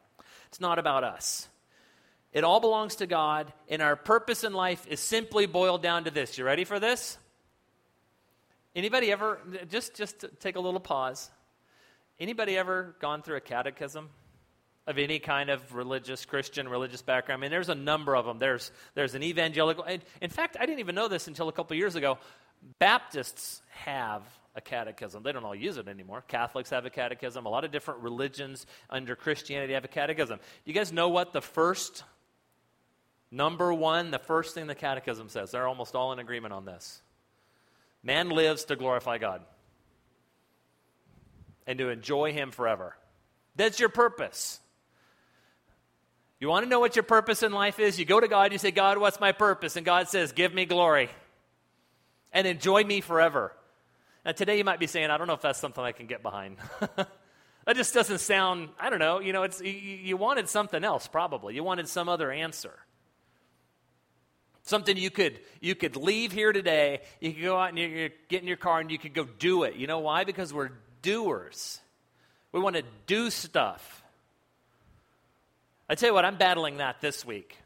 It's 0.48 0.60
not 0.60 0.78
about 0.78 1.02
us. 1.02 1.48
It 2.36 2.44
all 2.44 2.60
belongs 2.60 2.96
to 2.96 3.06
God, 3.06 3.50
and 3.66 3.80
our 3.80 3.96
purpose 3.96 4.44
in 4.44 4.52
life 4.52 4.86
is 4.88 5.00
simply 5.00 5.46
boiled 5.46 5.80
down 5.80 6.04
to 6.04 6.10
this. 6.10 6.36
You 6.36 6.44
ready 6.44 6.64
for 6.64 6.78
this? 6.78 7.16
Anybody 8.74 9.10
ever 9.10 9.40
just 9.70 9.94
just 9.94 10.22
take 10.38 10.56
a 10.56 10.60
little 10.60 10.78
pause. 10.78 11.30
Anybody 12.20 12.58
ever 12.58 12.94
gone 13.00 13.22
through 13.22 13.36
a 13.36 13.40
catechism 13.40 14.10
of 14.86 14.98
any 14.98 15.18
kind 15.18 15.48
of 15.48 15.74
religious 15.74 16.26
Christian 16.26 16.68
religious 16.68 17.00
background? 17.00 17.40
I 17.40 17.42
mean, 17.42 17.50
there's 17.50 17.70
a 17.70 17.74
number 17.74 18.14
of 18.14 18.26
them. 18.26 18.38
There's 18.38 18.70
there's 18.94 19.14
an 19.14 19.22
evangelical. 19.22 19.86
In 20.20 20.28
fact, 20.28 20.58
I 20.60 20.66
didn't 20.66 20.80
even 20.80 20.94
know 20.94 21.08
this 21.08 21.28
until 21.28 21.48
a 21.48 21.52
couple 21.52 21.74
years 21.74 21.94
ago. 21.96 22.18
Baptists 22.78 23.62
have 23.70 24.24
a 24.54 24.60
catechism. 24.60 25.22
They 25.22 25.32
don't 25.32 25.44
all 25.44 25.54
use 25.54 25.78
it 25.78 25.88
anymore. 25.88 26.22
Catholics 26.28 26.68
have 26.68 26.84
a 26.84 26.90
catechism. 26.90 27.46
A 27.46 27.48
lot 27.48 27.64
of 27.64 27.70
different 27.70 28.00
religions 28.00 28.66
under 28.90 29.16
Christianity 29.16 29.72
have 29.72 29.86
a 29.86 29.88
catechism. 29.88 30.38
You 30.66 30.74
guys 30.74 30.92
know 30.92 31.08
what 31.08 31.32
the 31.32 31.40
first, 31.40 32.04
number 33.30 33.72
one, 33.72 34.10
the 34.10 34.18
first 34.18 34.54
thing 34.54 34.66
the 34.66 34.74
catechism 34.74 35.28
says? 35.28 35.50
They're 35.50 35.68
almost 35.68 35.94
all 35.94 36.12
in 36.12 36.18
agreement 36.18 36.54
on 36.54 36.64
this. 36.64 37.02
Man 38.02 38.30
lives 38.30 38.64
to 38.66 38.76
glorify 38.76 39.18
God 39.18 39.42
and 41.66 41.78
to 41.78 41.88
enjoy 41.88 42.32
Him 42.32 42.50
forever. 42.50 42.96
That's 43.56 43.80
your 43.80 43.88
purpose. 43.88 44.60
You 46.38 46.48
want 46.48 46.64
to 46.64 46.70
know 46.70 46.80
what 46.80 46.96
your 46.96 47.02
purpose 47.02 47.42
in 47.42 47.52
life 47.52 47.78
is? 47.78 47.98
You 47.98 48.04
go 48.04 48.20
to 48.20 48.28
God, 48.28 48.52
you 48.52 48.58
say, 48.58 48.70
God, 48.70 48.98
what's 48.98 49.18
my 49.18 49.32
purpose? 49.32 49.76
And 49.76 49.86
God 49.86 50.08
says, 50.08 50.32
Give 50.32 50.52
me 50.52 50.66
glory 50.66 51.08
and 52.32 52.46
enjoy 52.46 52.84
me 52.84 53.00
forever. 53.00 53.52
Now, 54.24 54.32
today 54.32 54.58
you 54.58 54.64
might 54.64 54.80
be 54.80 54.86
saying, 54.86 55.10
I 55.10 55.16
don't 55.16 55.26
know 55.26 55.34
if 55.34 55.40
that's 55.40 55.58
something 55.58 55.82
I 55.82 55.92
can 55.92 56.06
get 56.06 56.22
behind. 56.22 56.58
that 56.96 57.76
just 57.76 57.94
doesn't 57.94 58.18
sound, 58.18 58.68
I 58.78 58.90
don't 58.90 58.98
know, 58.98 59.20
you 59.20 59.32
know, 59.32 59.44
it's, 59.44 59.60
you, 59.60 59.70
you 59.70 60.16
wanted 60.16 60.48
something 60.48 60.84
else 60.84 61.06
probably. 61.06 61.54
You 61.54 61.64
wanted 61.64 61.88
some 61.88 62.08
other 62.08 62.30
answer. 62.30 62.74
Something 64.66 64.96
you 64.96 65.10
could 65.10 65.38
you 65.60 65.76
could 65.76 65.94
leave 65.94 66.32
here 66.32 66.52
today. 66.52 67.00
You 67.20 67.32
could 67.32 67.42
go 67.42 67.56
out 67.56 67.68
and 67.68 67.78
you, 67.78 68.10
get 68.28 68.42
in 68.42 68.48
your 68.48 68.56
car 68.56 68.80
and 68.80 68.90
you 68.90 68.98
could 68.98 69.14
go 69.14 69.24
do 69.24 69.62
it. 69.62 69.76
You 69.76 69.86
know 69.86 70.00
why? 70.00 70.24
Because 70.24 70.52
we're 70.52 70.70
doers. 71.02 71.80
We 72.50 72.58
want 72.60 72.74
to 72.74 72.82
do 73.06 73.30
stuff. 73.30 74.02
I 75.88 75.94
tell 75.94 76.08
you 76.08 76.14
what, 76.14 76.24
I'm 76.24 76.36
battling 76.36 76.78
that 76.78 77.00
this 77.00 77.24
week. 77.24 77.56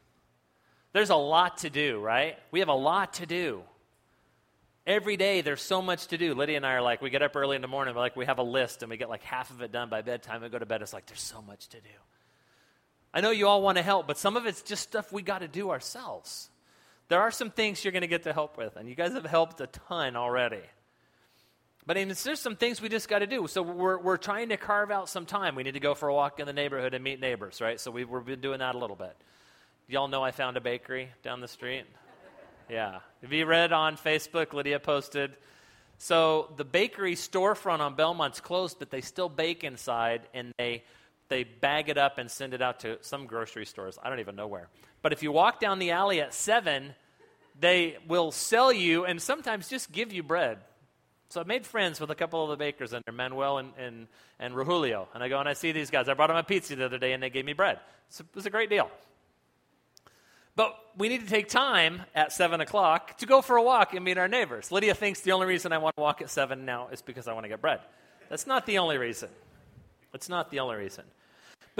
There's 0.93 1.09
a 1.09 1.17
lot 1.17 1.59
to 1.59 1.71
do, 1.71 1.99
right? 2.01 2.37
We 2.51 2.59
have 2.59 2.69
a 2.69 2.75
lot 2.75 3.15
to 3.15 3.25
do. 3.25 3.63
Every 4.87 5.17
day 5.17 5.41
there's 5.41 5.63
so 5.63 5.81
much 5.81 6.09
to 6.09 6.19
do. 6.19 6.35
Lydia 6.35 6.59
and 6.59 6.67
I 6.67 6.75
are 6.75 6.83
like, 6.83 7.01
we 7.01 7.09
get 7.09 7.23
up 7.23 7.35
early 7.35 7.57
in 7.57 7.63
the 7.63 7.69
morning, 7.69 7.95
like, 7.95 8.15
we 8.15 8.27
have 8.27 8.39
a 8.39 8.43
list 8.43 8.83
and 8.83 8.91
we 8.91 8.99
get 8.99 9.09
like 9.09 9.23
half 9.23 9.51
of 9.51 9.63
it 9.63 9.73
done 9.73 9.89
by 9.89 10.03
bedtime. 10.03 10.43
and 10.43 10.53
go 10.53 10.59
to 10.59 10.67
bed, 10.67 10.83
it's 10.83 10.93
like, 10.93 11.07
there's 11.07 11.23
so 11.23 11.41
much 11.41 11.69
to 11.69 11.81
do. 11.81 11.89
I 13.15 13.23
know 13.23 13.31
you 13.31 13.49
all 13.49 13.63
want 13.63 13.79
to 13.79 13.83
help, 13.83 14.07
but 14.07 14.19
some 14.19 14.37
of 14.37 14.45
it's 14.45 14.61
just 14.61 14.83
stuff 14.83 15.13
we 15.13 15.23
got 15.23 15.39
to 15.39 15.49
do 15.49 15.71
ourselves. 15.71 16.51
There 17.11 17.21
are 17.21 17.33
some 17.33 17.51
things 17.51 17.85
you're 17.85 17.91
going 17.91 18.03
to 18.03 18.07
get 18.07 18.23
to 18.23 18.33
help 18.33 18.57
with, 18.57 18.77
and 18.77 18.89
you 18.89 18.95
guys 18.95 19.15
have 19.15 19.27
helped 19.27 19.61
a 19.61 19.67
ton 19.67 20.15
already. 20.15 20.63
But 21.85 21.97
I 21.97 22.05
mean, 22.05 22.15
there's 22.23 22.39
some 22.39 22.55
things 22.55 22.81
we 22.81 22.89
just 22.89 23.09
got 23.09 23.19
to 23.19 23.27
do. 23.27 23.49
So 23.49 23.63
we're, 23.63 23.99
we're 23.99 24.17
trying 24.17 24.51
to 24.51 24.57
carve 24.57 24.93
out 24.93 25.09
some 25.09 25.27
time. 25.27 25.57
We 25.57 25.65
need 25.65 25.75
to 25.75 25.81
go 25.81 25.97
for 25.97 26.09
a 26.09 26.15
walk 26.15 26.39
in 26.39 26.47
the 26.47 26.53
neighborhood 26.53 26.95
and 26.95 27.03
meet 27.03 27.19
neighbors, 27.19 27.61
right? 27.61 27.81
So 27.81 27.91
we, 27.91 28.05
we've 28.05 28.25
been 28.25 28.41
doing 28.41 28.61
that 28.61 28.77
a 28.77 28.79
little 28.79 28.95
bit. 28.95 29.17
Y'all 29.89 30.07
know 30.07 30.23
I 30.23 30.31
found 30.31 30.57
a 30.57 30.61
bakery 30.61 31.09
down 31.25 31.41
the 31.41 31.49
street? 31.49 31.85
Yeah. 32.69 33.01
If 33.23 33.33
you 33.33 33.45
read 33.45 33.73
on 33.73 33.97
Facebook? 33.97 34.53
Lydia 34.53 34.79
posted. 34.79 35.33
So 35.99 36.53
the 36.59 36.65
bakery 36.65 37.17
storefront 37.17 37.81
on 37.81 37.97
Belmont's 37.97 38.41
closed, 38.41 38.79
but 38.79 38.91
they 38.93 39.01
still 39.01 39.29
bake 39.29 39.65
inside, 39.65 40.29
and 40.33 40.53
they 40.59 40.85
they 41.31 41.45
bag 41.45 41.89
it 41.89 41.97
up 41.97 42.19
and 42.19 42.31
send 42.31 42.53
it 42.53 42.61
out 42.61 42.81
to 42.81 42.99
some 43.01 43.27
grocery 43.27 43.65
stores. 43.65 43.99
I 44.03 44.11
don't 44.11 44.21
even 44.21 44.37
know 44.37 44.47
where. 44.47 44.69
But 45.01 45.15
if 45.15 45.23
you 45.23 45.33
walk 45.33 45.61
down 45.61 45.79
the 45.79 45.93
alley 45.93 46.21
at 46.21 46.35
seven, 46.35 46.95
they 47.59 47.97
will 48.07 48.31
sell 48.31 48.71
you 48.73 49.07
and 49.07 49.21
sometimes 49.21 49.69
just 49.69 49.91
give 49.91 50.13
you 50.13 50.23
bread. 50.23 50.59
So 51.31 51.41
I 51.41 51.45
made 51.45 51.65
friends 51.65 52.01
with 52.01 52.11
a 52.11 52.15
couple 52.15 52.43
of 52.43 52.51
the 52.51 52.57
bakers 52.57 52.91
there, 52.91 53.03
Manuel 53.13 53.59
and, 53.59 53.73
and, 53.79 54.09
and 54.39 54.55
Rahulio. 54.55 55.07
And 55.15 55.23
I 55.23 55.29
go 55.29 55.39
and 55.39 55.49
I 55.49 55.53
see 55.53 55.73
these 55.73 55.89
guys. 55.89 56.09
I 56.09 56.15
brought 56.15 56.27
them 56.27 56.37
a 56.37 56.43
pizza 56.43 56.75
the 56.75 56.85
other 56.85 56.99
day 56.99 57.13
and 57.13 57.23
they 57.23 57.31
gave 57.31 57.45
me 57.45 57.53
bread. 57.53 57.79
So 58.09 58.25
it 58.29 58.35
was 58.35 58.47
a 58.47 58.51
great 58.51 58.69
deal. 58.69 58.91
But 60.57 60.77
we 60.99 61.09
need 61.09 61.21
to 61.21 61.29
take 61.29 61.49
time 61.49 62.03
at 62.15 62.33
7 62.33 62.61
o'clock 62.61 63.17
to 63.19 63.27
go 63.27 63.41
for 63.41 63.57
a 63.57 63.63
walk 63.63 63.95
and 63.95 64.05
meet 64.05 64.19
our 64.19 64.27
neighbors. 64.27 64.73
Lydia 64.73 64.95
thinks 64.95 65.21
the 65.21 65.33
only 65.33 65.47
reason 65.47 65.73
I 65.73 65.79
want 65.79 65.97
to 65.97 66.03
walk 66.03 66.21
at 66.21 66.31
7 66.31 66.65
now 66.65 66.89
is 66.89 67.01
because 67.01 67.29
I 67.29 67.33
want 67.33 67.45
to 67.45 67.49
get 67.49 67.61
bread. 67.61 67.81
That's 68.29 68.47
not 68.47 68.67
the 68.67 68.79
only 68.79 68.99
reason. 68.99 69.29
It's 70.13 70.29
not 70.29 70.51
the 70.51 70.61
only 70.61 70.77
reason. 70.77 71.05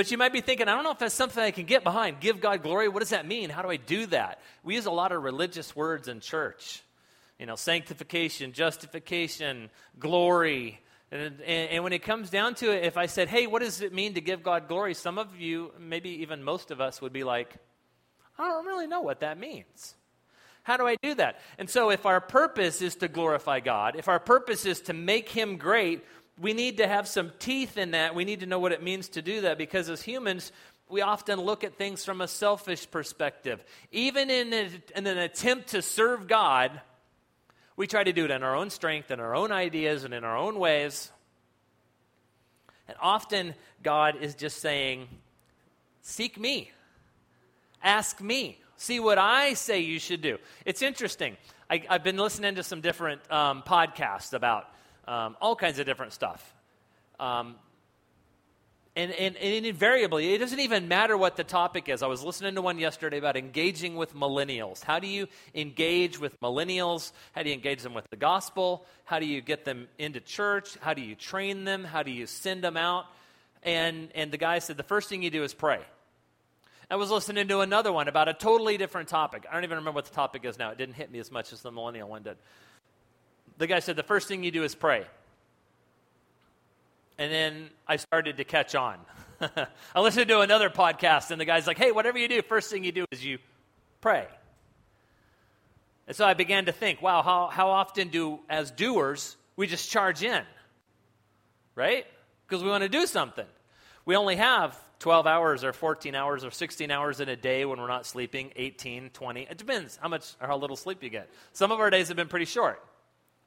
But 0.01 0.11
you 0.11 0.17
might 0.17 0.33
be 0.33 0.41
thinking, 0.41 0.67
I 0.67 0.75
don't 0.75 0.83
know 0.83 0.93
if 0.93 0.99
that's 0.99 1.15
something 1.15 1.45
I 1.45 1.51
can 1.51 1.67
get 1.67 1.85
behind. 1.85 2.21
Give 2.21 2.41
God 2.41 2.63
glory. 2.63 2.89
What 2.89 3.01
does 3.01 3.11
that 3.11 3.27
mean? 3.27 3.51
How 3.51 3.61
do 3.61 3.69
I 3.69 3.77
do 3.77 4.07
that? 4.07 4.41
We 4.65 4.75
use 4.75 4.87
a 4.87 4.91
lot 4.91 5.13
of 5.13 5.23
religious 5.23 5.77
words 5.77 6.09
in 6.09 6.21
church. 6.21 6.83
You 7.39 7.45
know, 7.45 7.55
sanctification, 7.55 8.55
justification, 8.55 9.69
glory. 9.99 10.81
And, 11.13 11.21
and, 11.21 11.71
and, 11.71 11.85
when 11.85 11.93
it 11.93 12.03
comes 12.03 12.31
down 12.31 12.55
to 12.55 12.75
it, 12.75 12.87
if 12.87 12.97
I 12.97 13.05
said, 13.05 13.29
hey, 13.29 13.47
what 13.47 13.61
does 13.61 13.83
it 13.83 13.93
mean 13.93 14.15
to 14.15 14.23
give 14.23 14.43
God 14.43 14.69
glory? 14.69 14.95
Some 14.95 15.19
of 15.19 15.39
you, 15.39 15.71
maybe 15.79 16.23
even 16.23 16.43
most 16.43 16.71
of 16.71 16.81
us, 16.81 17.03
would 17.03 17.13
be 17.13 17.23
like, 17.23 17.55
I 18.39 18.49
don't 18.49 18.65
really 18.65 18.87
know 18.87 19.03
what 19.03 19.21
that 19.21 19.39
means. 19.39 19.97
How 20.63 20.79
do 20.79 20.87
I 20.87 20.97
do 21.03 21.15
that? 21.17 21.41
And 21.59 21.69
so, 21.69 21.91
if 21.91 22.07
our 22.07 22.23
purpose 22.23 22.81
is 22.81 22.97
to 22.97 23.09
glorify 23.09 23.61
God, 23.61 23.97
if 23.97 24.09
our 24.09 24.21
purpose 24.21 24.65
is 24.65 24.81
to 24.83 24.95
make 24.95 25.29
Him 25.29 25.59
great, 25.59 26.05
we 26.41 26.55
need 26.55 26.79
to 26.79 26.89
have 26.89 27.07
some 27.07 27.33
teeth 27.39 27.77
in 27.77 27.91
that. 27.91 28.15
We 28.15 28.25
need 28.25 28.41
to 28.41 28.47
know 28.47 28.59
what 28.59 28.73
it 28.73 28.83
means 28.83 29.11
to 29.11 29.23
do 29.23 29.43
that 29.43 29.59
because 29.59 29.91
as 29.91 30.03
humans, 30.03 30.53
we 30.89 31.03
often 31.03 31.41
look 31.41 31.65
at 31.65 31.77
things 31.77 32.05
from 32.05 32.21
a 32.21 32.29
selfish 32.29 32.91
perspective. 32.91 33.63
Even 33.93 34.31
in, 34.31 34.53
a, 34.53 34.71
in 34.97 35.07
an 35.07 35.19
attempt 35.19 35.69
to 35.69 35.83
serve 35.83 36.27
God, 36.27 36.81
we 37.77 37.87
try 37.87 38.03
to 38.03 38.13
do 38.13 38.25
it 38.25 38.31
in 38.31 38.43
our 38.43 38.57
own 38.57 38.71
strength, 38.71 39.11
in 39.11 39.21
our 39.21 39.35
own 39.35 39.53
ideas, 39.53 40.05
and 40.05 40.15
in 40.15 40.25
our 40.25 40.37
own 40.37 40.59
ways. 40.59 41.13
And 42.89 42.97
often, 43.01 43.55
God 43.83 44.17
is 44.21 44.35
just 44.35 44.61
saying, 44.61 45.09
Seek 46.03 46.41
me. 46.41 46.71
Ask 47.83 48.21
me. 48.21 48.59
See 48.77 48.99
what 48.99 49.19
I 49.19 49.53
say 49.53 49.81
you 49.81 49.99
should 49.99 50.23
do. 50.23 50.39
It's 50.65 50.81
interesting. 50.81 51.37
I, 51.69 51.83
have 51.89 52.03
been 52.03 52.17
listening 52.17 52.55
to 52.55 52.63
some 52.63 52.81
different 52.81 53.21
um, 53.31 53.63
podcasts 53.63 54.33
about 54.33 54.67
um, 55.11 55.37
all 55.41 55.57
kinds 55.57 55.81
of 55.81 55.87
different 55.87 56.13
stuff. 56.13 56.55
Um, 57.19 57.57
and, 58.95 59.11
and, 59.13 59.37
and, 59.37 59.67
invariably, 59.67 60.35
it 60.35 60.39
doesn't 60.39 60.61
even 60.61 60.87
matter 60.87 61.17
what 61.17 61.37
the 61.37 61.43
topic 61.43 61.89
is. 61.89 62.03
I 62.03 62.07
was 62.07 62.23
listening 62.23 62.55
to 62.55 62.63
one 62.63 62.79
yesterday 62.79 63.19
about 63.19 63.37
engaging 63.37 63.97
with 63.97 64.15
millennials. 64.15 64.85
How 64.85 65.01
do 65.01 65.09
you 65.09 65.27
engage 65.53 66.21
with 66.21 66.41
millennials? 66.41 67.11
How 67.33 67.43
do 67.43 67.49
you 67.49 67.55
engage 67.55 67.83
them 67.83 67.93
with 67.93 68.09
the 68.11 68.17
gospel? 68.17 68.87
How 69.05 69.19
do 69.19 69.27
you 69.27 69.41
get 69.41 69.65
them 69.65 69.89
into 69.99 70.21
church? 70.21 70.77
How 70.81 70.95
do 70.95 71.03
you 71.03 71.17
train 71.17 71.65
them? 71.65 71.83
How 71.83 72.05
do 72.05 72.13
you 72.13 72.27
send 72.27 72.63
them 72.63 72.77
out? 72.77 73.07
And, 73.65 74.11
and 74.15 74.31
the 74.31 74.39
guy 74.39 74.61
said, 74.61 74.77
the 74.77 74.85
first 74.85 75.09
thing 75.09 75.25
you 75.25 75.31
do 75.31 75.43
is 75.43 75.55
pray. 75.55 75.81
I 76.89 76.97
was 76.97 77.11
listening 77.11 77.49
to 77.49 77.61
another 77.61 77.93
one 77.93 78.07
about 78.07 78.29
a 78.29 78.35
totally 78.35 78.77
different 78.77 79.09
topic. 79.09 79.45
I 79.49 79.55
don't 79.55 79.65
even 79.65 79.79
remember 79.79 79.97
what 79.97 80.07
the 80.07 80.15
topic 80.15 80.45
is 80.45 80.59
now. 80.59 80.71
It 80.71 80.79
didn't 80.79 80.95
hit 80.95 81.11
me 81.11 81.19
as 81.19 81.33
much 81.33 81.53
as 81.53 81.63
the 81.63 81.73
millennial 81.73 82.09
one 82.09 82.23
did. 82.23 82.37
The 83.61 83.67
guy 83.67 83.81
said, 83.81 83.97
the 83.97 84.03
first 84.03 84.27
thing 84.27 84.43
you 84.43 84.51
do 84.51 84.65
is 84.65 84.75
pray. 84.75 85.05
And 87.19 87.31
then 87.31 87.69
I 87.87 87.97
started 87.97 88.39
to 88.39 88.45
catch 88.45 88.75
on. 88.75 88.97
I 89.95 90.01
listened 90.01 90.29
to 90.29 90.41
another 90.41 90.71
podcast, 90.71 91.31
and 91.31 91.39
the 91.39 91.45
guy's 91.45 91.67
like, 91.67 91.77
hey, 91.77 91.93
whatever 91.93 92.17
you 92.17 92.27
do, 92.27 92.41
first 92.41 92.71
thing 92.71 92.85
you 92.85 92.93
do 92.93 93.05
is 93.11 93.23
you 93.23 93.37
pray. 94.01 94.27
And 96.07 96.17
so 96.17 96.25
I 96.25 96.33
began 96.33 96.65
to 96.65 96.73
think, 96.73 97.03
wow, 97.03 97.21
how, 97.21 97.49
how 97.49 97.69
often 97.69 98.09
do, 98.09 98.41
as 98.49 98.71
doers, 98.71 99.37
we 99.57 99.67
just 99.67 99.91
charge 99.91 100.23
in? 100.23 100.43
Right? 101.75 102.07
Because 102.49 102.65
we 102.65 102.71
want 102.71 102.83
to 102.85 102.89
do 102.89 103.05
something. 103.05 103.47
We 104.07 104.17
only 104.17 104.37
have 104.37 104.75
12 105.01 105.27
hours 105.27 105.65
or 105.65 105.75
14 105.75 106.15
hours 106.15 106.47
or 106.47 106.51
16 106.51 106.91
hours 106.91 107.21
in 107.21 107.29
a 107.29 107.37
day 107.37 107.67
when 107.67 107.79
we're 107.79 107.89
not 107.89 108.07
sleeping, 108.07 108.53
18, 108.57 109.11
20. 109.11 109.43
It 109.43 109.59
depends 109.59 109.99
how 110.01 110.09
much 110.09 110.33
or 110.41 110.47
how 110.47 110.57
little 110.57 110.77
sleep 110.77 111.03
you 111.03 111.11
get. 111.11 111.29
Some 111.53 111.73
of 111.73 111.79
our 111.79 111.91
days 111.91 112.09
have 112.09 112.17
been 112.17 112.29
pretty 112.29 112.47
short. 112.47 112.83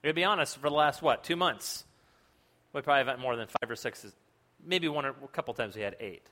To 0.03 0.13
be 0.13 0.23
honest, 0.23 0.57
for 0.57 0.69
the 0.69 0.75
last, 0.75 1.01
what, 1.01 1.23
two 1.23 1.35
months, 1.35 1.85
we 2.73 2.81
probably 2.81 3.09
have 3.09 3.19
more 3.19 3.35
than 3.35 3.47
five 3.47 3.69
or 3.69 3.75
six, 3.75 4.05
maybe 4.65 4.87
one 4.87 5.05
or 5.05 5.15
a 5.23 5.27
couple 5.29 5.53
times 5.53 5.75
we 5.75 5.81
had 5.81 5.95
eight. 5.99 6.25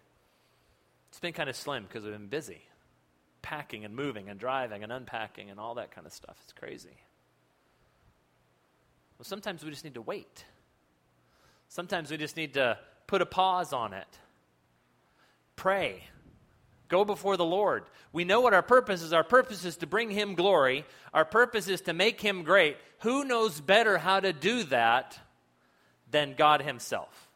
It's 1.10 1.20
been 1.20 1.34
kind 1.34 1.50
of 1.50 1.56
slim 1.56 1.84
because 1.84 2.04
we've 2.04 2.14
been 2.14 2.28
busy 2.28 2.62
packing 3.42 3.86
and 3.86 3.96
moving 3.96 4.30
and 4.30 4.40
driving 4.40 4.84
and 4.84 4.92
unpacking 4.92 5.50
and 5.50 5.60
all 5.60 5.76
that 5.76 5.92
kind 5.92 6.06
of 6.06 6.14
stuff. 6.14 6.38
It's 6.44 6.54
crazy. 6.54 6.98
Well, 9.18 9.26
sometimes 9.26 9.64
we 9.64 9.72
just 9.72 9.84
need 9.84 9.96
to 9.96 10.02
wait. 10.02 10.46
Sometimes 11.68 12.12
we 12.12 12.18
just 12.18 12.38
need 12.38 12.54
to 12.56 12.78
put 13.08 13.22
a 13.22 13.26
pause 13.26 13.74
on 13.74 13.94
it. 13.94 14.08
Pray. 15.56 16.04
Go 16.92 17.06
before 17.06 17.38
the 17.38 17.46
Lord. 17.46 17.86
We 18.12 18.26
know 18.26 18.42
what 18.42 18.54
our 18.54 18.62
purpose 18.62 19.02
is. 19.02 19.14
Our 19.14 19.24
purpose 19.24 19.64
is 19.64 19.78
to 19.78 19.88
bring 19.88 20.10
Him 20.10 20.36
glory. 20.36 20.84
Our 21.14 21.24
purpose 21.24 21.70
is 21.70 21.80
to 21.82 21.94
make 21.94 22.20
Him 22.20 22.44
great. 22.44 22.76
Who 23.00 23.24
knows 23.24 23.62
better 23.62 23.98
how 23.98 24.20
to 24.20 24.34
do 24.34 24.64
that 24.66 25.18
than 26.12 26.36
God 26.38 26.62
Himself? 26.62 27.30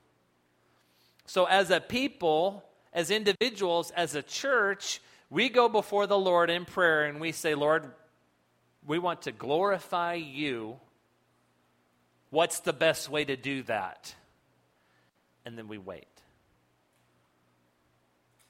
So, 1.26 1.46
as 1.46 1.72
a 1.72 1.80
people, 1.80 2.65
as 2.91 3.10
individuals, 3.10 3.91
as 3.91 4.13
a 4.13 4.22
church, 4.22 5.00
we 5.30 5.48
go 5.48 5.70
before 5.70 6.06
the 6.06 6.20
Lord 6.20 6.50
in 6.50 6.65
prayer 6.65 7.06
and 7.06 7.22
we 7.22 7.32
say, 7.32 7.56
Lord, 7.56 7.89
we 8.86 9.00
want 9.00 9.22
to 9.22 9.32
glorify 9.32 10.15
you. 10.15 10.76
What's 12.30 12.60
the 12.60 12.74
best 12.74 13.10
way 13.10 13.24
to 13.24 13.38
do 13.38 13.63
that? 13.63 14.13
And 15.46 15.58
then 15.58 15.70
we 15.70 15.78
wait. 15.78 16.14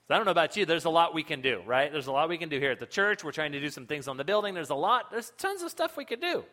So 0.07 0.13
I 0.13 0.17
don't 0.17 0.25
know 0.25 0.31
about 0.31 0.55
you, 0.55 0.65
there's 0.65 0.85
a 0.85 0.89
lot 0.89 1.15
we 1.15 1.23
can 1.23 1.41
do, 1.41 1.63
right? 1.65 1.91
There's 1.91 2.07
a 2.07 2.11
lot 2.11 2.29
we 2.29 2.37
can 2.37 2.49
do 2.49 2.59
here 2.59 2.71
at 2.71 2.79
the 2.79 2.85
church. 2.85 3.23
We're 3.23 3.31
trying 3.31 3.53
to 3.53 3.59
do 3.59 3.69
some 3.69 3.87
things 3.87 4.07
on 4.07 4.17
the 4.17 4.23
building. 4.23 4.53
There's 4.53 4.69
a 4.69 4.75
lot, 4.75 5.11
there's 5.11 5.31
tons 5.37 5.63
of 5.63 5.71
stuff 5.71 5.97
we 5.97 6.05
could 6.05 6.21
do. 6.21 6.43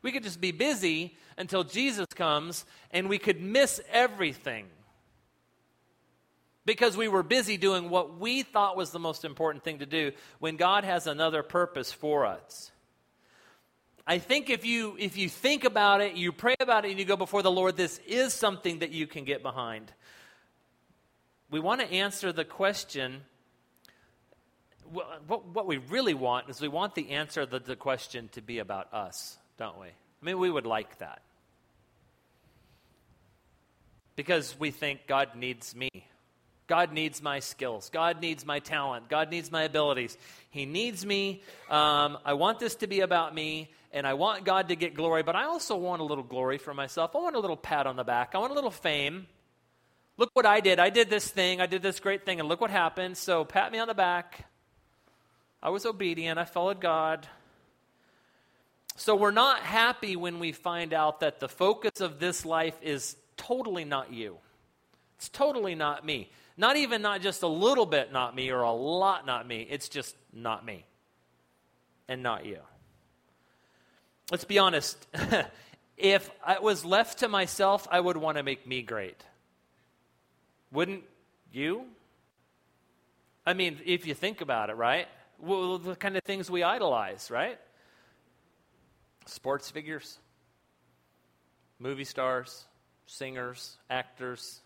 We 0.00 0.12
could 0.12 0.22
just 0.22 0.40
be 0.40 0.52
busy 0.52 1.16
until 1.36 1.64
Jesus 1.64 2.06
comes 2.14 2.64
and 2.90 3.08
we 3.08 3.18
could 3.18 3.42
miss 3.42 3.80
everything 3.92 4.66
because 6.64 6.96
we 6.96 7.08
were 7.08 7.22
busy 7.22 7.56
doing 7.56 7.90
what 7.90 8.18
we 8.18 8.42
thought 8.42 8.76
was 8.76 8.90
the 8.90 8.98
most 8.98 9.24
important 9.24 9.64
thing 9.64 9.78
to 9.78 9.86
do 9.86 10.12
when 10.38 10.56
God 10.56 10.84
has 10.84 11.06
another 11.06 11.42
purpose 11.42 11.92
for 11.92 12.26
us. 12.26 12.70
I 14.06 14.18
think 14.18 14.48
if 14.48 14.64
you 14.64 14.96
if 14.98 15.18
you 15.18 15.28
think 15.28 15.64
about 15.64 16.00
it, 16.00 16.14
you 16.14 16.32
pray 16.32 16.56
about 16.60 16.84
it 16.84 16.90
and 16.90 16.98
you 16.98 17.04
go 17.04 17.16
before 17.16 17.42
the 17.42 17.50
Lord, 17.50 17.76
this 17.76 17.98
is 18.06 18.32
something 18.32 18.78
that 18.78 18.90
you 18.90 19.06
can 19.06 19.24
get 19.24 19.42
behind. 19.42 19.92
We 21.50 21.60
want 21.60 21.80
to 21.80 21.90
answer 21.90 22.32
the 22.32 22.44
question 22.44 23.22
what, 24.92 25.46
what 25.54 25.66
we 25.66 25.78
really 25.78 26.14
want 26.14 26.48
is 26.48 26.60
we 26.60 26.68
want 26.68 26.94
the 26.94 27.10
answer 27.10 27.44
to 27.44 27.58
the 27.58 27.76
question 27.76 28.28
to 28.32 28.40
be 28.40 28.58
about 28.58 28.92
us, 28.92 29.36
don't 29.58 29.78
we? 29.78 29.88
I 29.88 30.24
mean, 30.24 30.38
we 30.38 30.50
would 30.50 30.66
like 30.66 30.98
that. 30.98 31.22
Because 34.16 34.56
we 34.58 34.70
think 34.70 35.06
God 35.06 35.36
needs 35.36 35.76
me. 35.76 35.90
God 36.66 36.92
needs 36.92 37.22
my 37.22 37.38
skills. 37.38 37.88
God 37.88 38.20
needs 38.20 38.44
my 38.44 38.58
talent. 38.58 39.08
God 39.08 39.30
needs 39.30 39.50
my 39.50 39.62
abilities. 39.62 40.18
He 40.50 40.66
needs 40.66 41.06
me. 41.06 41.42
Um, 41.70 42.18
I 42.24 42.34
want 42.34 42.58
this 42.58 42.74
to 42.76 42.86
be 42.86 43.00
about 43.00 43.34
me, 43.34 43.70
and 43.92 44.06
I 44.06 44.14
want 44.14 44.44
God 44.44 44.68
to 44.68 44.76
get 44.76 44.94
glory, 44.94 45.22
but 45.22 45.36
I 45.36 45.44
also 45.44 45.76
want 45.76 46.02
a 46.02 46.04
little 46.04 46.24
glory 46.24 46.58
for 46.58 46.74
myself. 46.74 47.14
I 47.14 47.20
want 47.20 47.36
a 47.36 47.40
little 47.40 47.56
pat 47.56 47.86
on 47.86 47.96
the 47.96 48.04
back. 48.04 48.34
I 48.34 48.38
want 48.38 48.52
a 48.52 48.54
little 48.54 48.70
fame. 48.70 49.28
Look 50.18 50.30
what 50.34 50.44
I 50.44 50.60
did. 50.60 50.78
I 50.80 50.90
did 50.90 51.08
this 51.08 51.28
thing. 51.28 51.60
I 51.60 51.66
did 51.66 51.80
this 51.80 52.00
great 52.00 52.26
thing, 52.26 52.40
and 52.40 52.48
look 52.48 52.60
what 52.60 52.70
happened. 52.70 53.16
So 53.16 53.44
pat 53.44 53.72
me 53.72 53.78
on 53.78 53.88
the 53.88 53.94
back. 53.94 54.46
I 55.62 55.70
was 55.70 55.86
obedient. 55.86 56.38
I 56.38 56.44
followed 56.44 56.80
God. 56.80 57.26
So 58.96 59.14
we're 59.14 59.30
not 59.30 59.60
happy 59.60 60.16
when 60.16 60.40
we 60.40 60.50
find 60.50 60.92
out 60.92 61.20
that 61.20 61.38
the 61.38 61.48
focus 61.48 62.00
of 62.00 62.18
this 62.18 62.44
life 62.44 62.74
is 62.82 63.16
totally 63.36 63.84
not 63.84 64.12
you. 64.12 64.38
It's 65.16 65.28
totally 65.28 65.76
not 65.76 66.04
me. 66.04 66.30
Not 66.56 66.76
even 66.76 67.00
not 67.00 67.20
just 67.22 67.44
a 67.44 67.48
little 67.48 67.86
bit 67.86 68.12
not 68.12 68.34
me 68.34 68.50
or 68.50 68.62
a 68.62 68.72
lot 68.72 69.24
not 69.24 69.46
me. 69.46 69.66
It's 69.70 69.88
just 69.88 70.16
not 70.32 70.64
me 70.64 70.84
and 72.08 72.24
not 72.24 72.44
you. 72.44 72.58
Let's 74.32 74.44
be 74.44 74.58
honest. 74.58 75.06
if 75.96 76.28
I 76.44 76.58
was 76.58 76.84
left 76.84 77.20
to 77.20 77.28
myself, 77.28 77.86
I 77.90 78.00
would 78.00 78.16
want 78.16 78.36
to 78.36 78.42
make 78.42 78.66
me 78.66 78.82
great. 78.82 79.22
Wouldn't 80.72 81.04
you? 81.52 81.84
I 83.46 83.54
mean, 83.54 83.78
if 83.84 84.06
you 84.06 84.14
think 84.14 84.40
about 84.40 84.70
it, 84.70 84.76
right? 84.76 85.08
Well, 85.38 85.78
the 85.78 85.96
kind 85.96 86.16
of 86.16 86.22
things 86.24 86.50
we 86.50 86.62
idolize, 86.62 87.30
right? 87.30 87.58
Sports 89.26 89.70
figures, 89.70 90.18
movie 91.78 92.04
stars, 92.04 92.66
singers, 93.06 93.78
actors, 93.88 94.60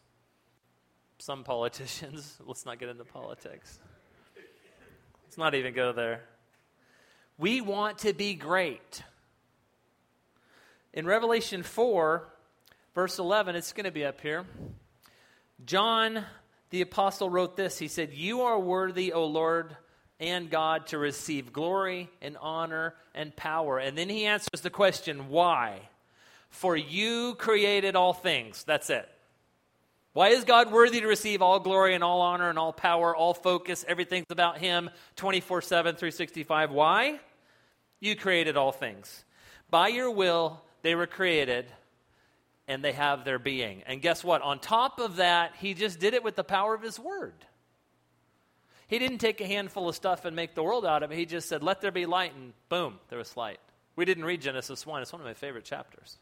some 1.18 1.44
politicians. 1.44 2.38
Let's 2.46 2.66
not 2.66 2.78
get 2.78 2.88
into 2.88 3.04
politics. 3.04 3.78
Let's 5.24 5.38
not 5.38 5.54
even 5.54 5.74
go 5.74 5.92
there. 5.92 6.22
We 7.38 7.60
want 7.60 7.98
to 7.98 8.12
be 8.12 8.34
great. 8.34 9.02
In 10.92 11.06
Revelation 11.06 11.62
4, 11.62 12.28
verse 12.94 13.18
11, 13.18 13.56
it's 13.56 13.72
going 13.72 13.84
to 13.84 13.90
be 13.90 14.04
up 14.04 14.20
here. 14.20 14.44
John 15.66 16.24
the 16.72 16.80
apostle 16.80 17.28
wrote 17.28 17.54
this. 17.54 17.78
He 17.78 17.86
said, 17.86 18.14
You 18.14 18.42
are 18.42 18.58
worthy, 18.58 19.12
O 19.12 19.26
Lord 19.26 19.76
and 20.18 20.48
God, 20.48 20.86
to 20.88 20.98
receive 20.98 21.52
glory 21.52 22.08
and 22.22 22.38
honor 22.40 22.94
and 23.14 23.36
power. 23.36 23.78
And 23.78 23.96
then 23.96 24.08
he 24.08 24.24
answers 24.24 24.62
the 24.62 24.70
question, 24.70 25.28
Why? 25.28 25.80
For 26.48 26.74
you 26.74 27.34
created 27.34 27.94
all 27.94 28.14
things. 28.14 28.64
That's 28.64 28.88
it. 28.88 29.06
Why 30.14 30.28
is 30.28 30.44
God 30.44 30.72
worthy 30.72 31.00
to 31.00 31.06
receive 31.06 31.42
all 31.42 31.60
glory 31.60 31.94
and 31.94 32.02
all 32.02 32.22
honor 32.22 32.48
and 32.48 32.58
all 32.58 32.72
power, 32.72 33.14
all 33.14 33.34
focus? 33.34 33.84
Everything's 33.86 34.30
about 34.30 34.56
Him 34.56 34.88
24 35.16 35.60
7, 35.60 35.96
365. 35.96 36.70
Why? 36.70 37.20
You 38.00 38.16
created 38.16 38.56
all 38.56 38.72
things. 38.72 39.24
By 39.70 39.88
your 39.88 40.10
will, 40.10 40.62
they 40.80 40.94
were 40.94 41.06
created 41.06 41.66
and 42.68 42.84
they 42.84 42.92
have 42.92 43.24
their 43.24 43.38
being. 43.38 43.82
And 43.86 44.00
guess 44.00 44.22
what? 44.22 44.42
On 44.42 44.58
top 44.58 45.00
of 45.00 45.16
that, 45.16 45.52
He 45.58 45.74
just 45.74 45.98
did 46.00 46.14
it 46.14 46.22
with 46.22 46.36
the 46.36 46.44
power 46.44 46.74
of 46.74 46.82
His 46.82 46.98
word. 46.98 47.34
He 48.86 48.98
didn't 48.98 49.18
take 49.18 49.40
a 49.40 49.46
handful 49.46 49.88
of 49.88 49.96
stuff 49.96 50.24
and 50.24 50.36
make 50.36 50.54
the 50.54 50.62
world 50.62 50.84
out 50.84 51.02
of 51.02 51.10
it. 51.10 51.18
He 51.18 51.24
just 51.24 51.48
said, 51.48 51.62
Let 51.62 51.80
there 51.80 51.90
be 51.90 52.06
light, 52.06 52.34
and 52.34 52.52
boom, 52.68 52.98
there 53.08 53.18
was 53.18 53.36
light. 53.36 53.58
We 53.96 54.04
didn't 54.04 54.24
read 54.24 54.40
Genesis 54.40 54.86
1. 54.86 55.02
It's 55.02 55.12
one 55.12 55.20
of 55.20 55.26
my 55.26 55.34
favorite 55.34 55.64
chapters. 55.64 56.18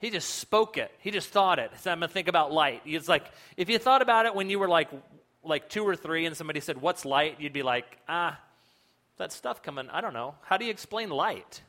He 0.00 0.10
just 0.10 0.36
spoke 0.36 0.78
it. 0.78 0.90
He 1.00 1.10
just 1.10 1.28
thought 1.28 1.58
it. 1.58 1.70
I'm 1.86 2.00
to 2.00 2.08
think 2.08 2.28
about 2.28 2.52
light. 2.52 2.82
It's 2.86 3.08
like, 3.08 3.24
if 3.56 3.68
you 3.68 3.78
thought 3.78 4.00
about 4.00 4.26
it 4.26 4.34
when 4.34 4.48
you 4.48 4.58
were 4.58 4.68
like, 4.68 4.88
like 5.44 5.68
two 5.68 5.86
or 5.86 5.94
three 5.94 6.26
and 6.26 6.36
somebody 6.36 6.60
said, 6.60 6.80
What's 6.80 7.04
light? 7.04 7.36
You'd 7.38 7.52
be 7.52 7.62
like, 7.62 7.98
Ah, 8.08 8.40
that 9.18 9.32
stuff 9.32 9.62
coming. 9.62 9.88
I 9.90 10.00
don't 10.00 10.14
know. 10.14 10.34
How 10.42 10.56
do 10.56 10.64
you 10.64 10.70
explain 10.70 11.10
light? 11.10 11.62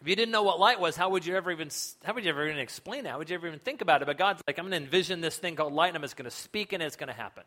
If 0.00 0.06
you 0.06 0.14
didn't 0.14 0.32
know 0.32 0.44
what 0.44 0.60
light 0.60 0.78
was, 0.78 0.96
how 0.96 1.10
would 1.10 1.26
you 1.26 1.36
ever 1.36 1.50
even 1.50 1.70
how 2.04 2.14
would 2.14 2.24
you 2.24 2.30
ever 2.30 2.46
even 2.46 2.60
explain 2.60 3.04
it? 3.04 3.10
How 3.10 3.18
would 3.18 3.30
you 3.30 3.34
ever 3.34 3.48
even 3.48 3.58
think 3.58 3.80
about 3.80 4.02
it? 4.02 4.06
But 4.06 4.16
God's 4.16 4.42
like, 4.46 4.58
I'm 4.58 4.68
going 4.68 4.80
to 4.80 4.84
envision 4.84 5.20
this 5.20 5.36
thing 5.36 5.56
called 5.56 5.72
light, 5.72 5.88
and 5.88 5.96
I'm 5.96 6.02
just 6.02 6.16
going 6.16 6.30
to 6.30 6.36
speak, 6.36 6.72
and 6.72 6.82
it's 6.82 6.96
going 6.96 7.08
to 7.08 7.14
happen. 7.14 7.42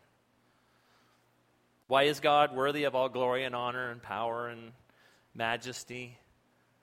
Why 1.86 2.04
is 2.04 2.20
God 2.20 2.54
worthy 2.54 2.84
of 2.84 2.94
all 2.94 3.08
glory 3.08 3.44
and 3.44 3.54
honor 3.54 3.90
and 3.90 4.02
power 4.02 4.48
and 4.48 4.72
majesty 5.34 6.18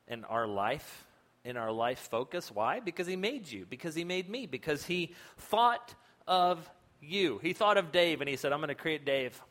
in 0.08 0.24
our 0.26 0.48
life? 0.48 1.06
in 1.44 1.58
our 1.58 1.72
life 1.72 2.00
focus. 2.12 2.52
Why? 2.52 2.80
Because 2.80 3.08
He 3.08 3.16
made 3.16 3.52
you, 3.52 3.66
because 3.70 3.96
He 3.96 4.04
made 4.04 4.30
me, 4.30 4.46
because 4.46 4.86
He 4.86 5.14
thought 5.38 5.94
of 6.28 6.70
you. 7.02 7.40
He 7.42 7.54
thought 7.54 7.78
of 7.78 7.92
Dave 7.92 8.22
and 8.22 8.30
He 8.30 8.36
said, 8.36 8.52
I'm 8.52 8.60
going 8.60 8.70
to 8.70 8.76
create 8.76 9.06
Dave. 9.06 9.42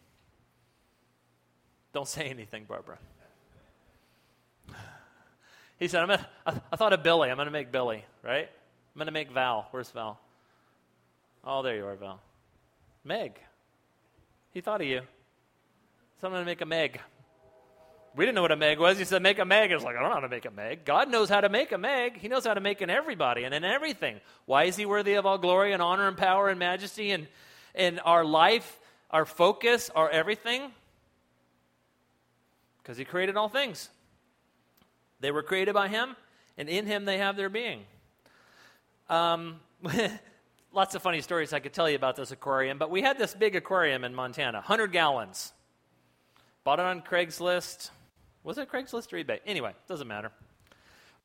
Don't 1.93 2.09
say 2.09 2.29
anything, 2.29 2.65
Barbara. 2.69 2.99
He 5.79 5.89
said, 5.89 6.03
I'm 6.03 6.09
gonna, 6.09 6.27
I, 6.47 6.61
I 6.73 6.77
thought 6.77 6.93
of 6.93 7.03
Billy. 7.03 7.31
I'm 7.31 7.37
going 7.37 7.47
to 7.47 7.53
make 7.53 7.71
Billy, 7.71 8.05
right? 8.23 8.49
I'm 8.49 8.99
going 8.99 9.07
to 9.07 9.13
make 9.13 9.31
Val. 9.31 9.69
Where's 9.71 9.91
Val? 9.91 10.19
Oh, 11.45 11.63
there 11.63 11.77
you 11.77 11.87
are, 11.87 11.95
Val. 11.95 12.21
Meg. 13.05 13.39
He 14.53 14.61
thought 14.61 14.81
of 14.81 14.87
you. 14.87 15.03
So 16.21 16.27
I'm 16.27 16.33
going 16.33 16.43
to 16.43 16.47
make 16.47 16.61
a 16.61 16.67
Meg. 16.67 17.01
We 18.17 18.25
didn't 18.25 18.35
know 18.35 18.43
what 18.43 18.51
a 18.51 18.57
Meg 18.57 18.81
was. 18.81 18.99
He 18.99 19.05
said, 19.05 19.23
make 19.23 19.39
a 19.39 19.45
Meg. 19.45 19.71
I 19.71 19.75
was 19.75 19.85
like, 19.85 19.95
I 19.95 20.01
don't 20.01 20.09
know 20.09 20.17
how 20.17 20.21
to 20.21 20.29
make 20.29 20.47
a 20.47 20.51
Meg. 20.51 20.85
God 20.85 21.09
knows 21.09 21.29
how 21.29 21.41
to 21.41 21.49
make 21.49 21.71
a 21.71 21.79
Meg. 21.79 22.19
He 22.19 22.27
knows 22.27 22.45
how 22.45 22.55
to 22.55 22.61
make 22.61 22.83
in 22.83 22.91
everybody 22.91 23.45
and 23.45 23.55
in 23.55 23.65
everything. 23.65 24.19
Why 24.47 24.65
is 24.65 24.75
he 24.75 24.87
worthy 24.87 25.15
of 25.15 25.27
all 25.27 25.39
glory 25.39 25.73
and 25.73 25.81
honor 25.81 26.09
and 26.09 26.17
power 26.17 26.49
and 26.49 26.59
majesty 26.59 27.13
and, 27.13 27.29
and 27.77 28.01
our 28.05 28.25
life, 28.25 28.81
our 29.13 29.25
focus, 29.25 29.91
our 29.95 30.11
everything? 30.11 30.73
Because 32.83 32.97
he 32.97 33.05
created 33.05 33.37
all 33.37 33.49
things. 33.49 33.89
They 35.21 35.31
were 35.31 35.43
created 35.43 35.75
by 35.75 35.89
him, 35.89 36.17
and 36.57 36.69
in 36.69 36.87
him 36.87 37.05
they 37.05 37.19
have 37.19 37.37
their 37.37 37.49
being. 37.49 37.85
Um, 39.09 39.61
lots 40.73 40.95
of 40.95 41.03
funny 41.03 41.21
stories 41.21 41.53
I 41.53 41.61
could 41.61 41.73
tell 41.73 41.89
you 41.89 41.97
about 41.97 42.17
this 42.17 42.31
aquarium, 42.31 42.79
but 42.79 42.91
we 42.91 43.03
had 43.03 43.19
this 43.19 43.35
big 43.35 43.57
aquarium 43.57 44.05
in 44.05 44.15
Montana, 44.15 44.59
100 44.59 44.93
gallons. 44.93 45.53
Bought 46.65 46.81
it 46.81 46.85
on 46.85 47.03
Craigslist. 47.03 47.91
Was 48.45 48.59
it 48.59 48.71
Craigslist 48.71 49.13
or 49.13 49.23
eBay? 49.23 49.41
Anyway, 49.47 49.73
doesn't 49.89 50.09
matter. 50.09 50.31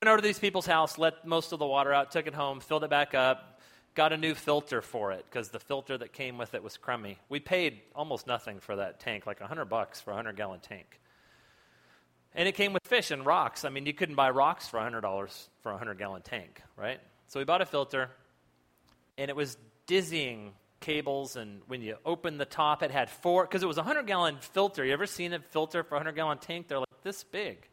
Went 0.01 0.09
over 0.09 0.17
to 0.17 0.23
these 0.23 0.39
people's 0.39 0.65
house, 0.65 0.97
let 0.97 1.25
most 1.25 1.51
of 1.51 1.59
the 1.59 1.65
water 1.65 1.93
out, 1.93 2.11
took 2.11 2.27
it 2.27 2.33
home, 2.33 2.59
filled 2.59 2.83
it 2.83 2.89
back 2.89 3.13
up, 3.13 3.61
got 3.95 4.11
a 4.11 4.17
new 4.17 4.33
filter 4.33 4.81
for 4.81 5.11
it 5.11 5.25
because 5.29 5.49
the 5.49 5.59
filter 5.59 5.97
that 5.97 6.13
came 6.13 6.37
with 6.37 6.53
it 6.53 6.63
was 6.63 6.77
crummy. 6.77 7.17
We 7.29 7.39
paid 7.39 7.81
almost 7.95 8.27
nothing 8.27 8.59
for 8.59 8.75
that 8.75 8.99
tank, 8.99 9.25
like 9.25 9.39
100 9.39 9.65
bucks 9.65 10.01
for 10.01 10.11
a 10.11 10.15
100 10.15 10.35
gallon 10.35 10.59
tank. 10.59 10.99
And 12.35 12.47
it 12.47 12.53
came 12.53 12.73
with 12.73 12.83
fish 12.85 13.11
and 13.11 13.25
rocks. 13.25 13.63
I 13.63 13.69
mean, 13.69 13.85
you 13.85 13.93
couldn't 13.93 14.15
buy 14.15 14.29
rocks 14.31 14.67
for 14.67 14.79
$100 14.79 15.01
for 15.61 15.69
a 15.69 15.75
100 15.75 15.97
gallon 15.97 16.21
tank, 16.21 16.61
right? 16.75 16.99
So 17.27 17.39
we 17.39 17.45
bought 17.45 17.61
a 17.61 17.65
filter, 17.65 18.09
and 19.17 19.29
it 19.29 19.35
was 19.35 19.57
dizzying 19.85 20.53
cables. 20.79 21.35
And 21.35 21.61
when 21.67 21.81
you 21.81 21.97
opened 22.05 22.39
the 22.39 22.45
top, 22.45 22.81
it 22.83 22.91
had 22.91 23.09
four, 23.09 23.43
because 23.43 23.63
it 23.63 23.67
was 23.67 23.77
a 23.77 23.81
100 23.81 24.07
gallon 24.07 24.37
filter. 24.39 24.83
You 24.83 24.93
ever 24.93 25.05
seen 25.05 25.33
a 25.33 25.39
filter 25.39 25.83
for 25.83 25.95
a 25.95 25.99
100 25.99 26.15
gallon 26.15 26.39
tank? 26.39 26.67
They're 26.67 26.79
like 26.79 27.03
this 27.03 27.23
big. 27.23 27.67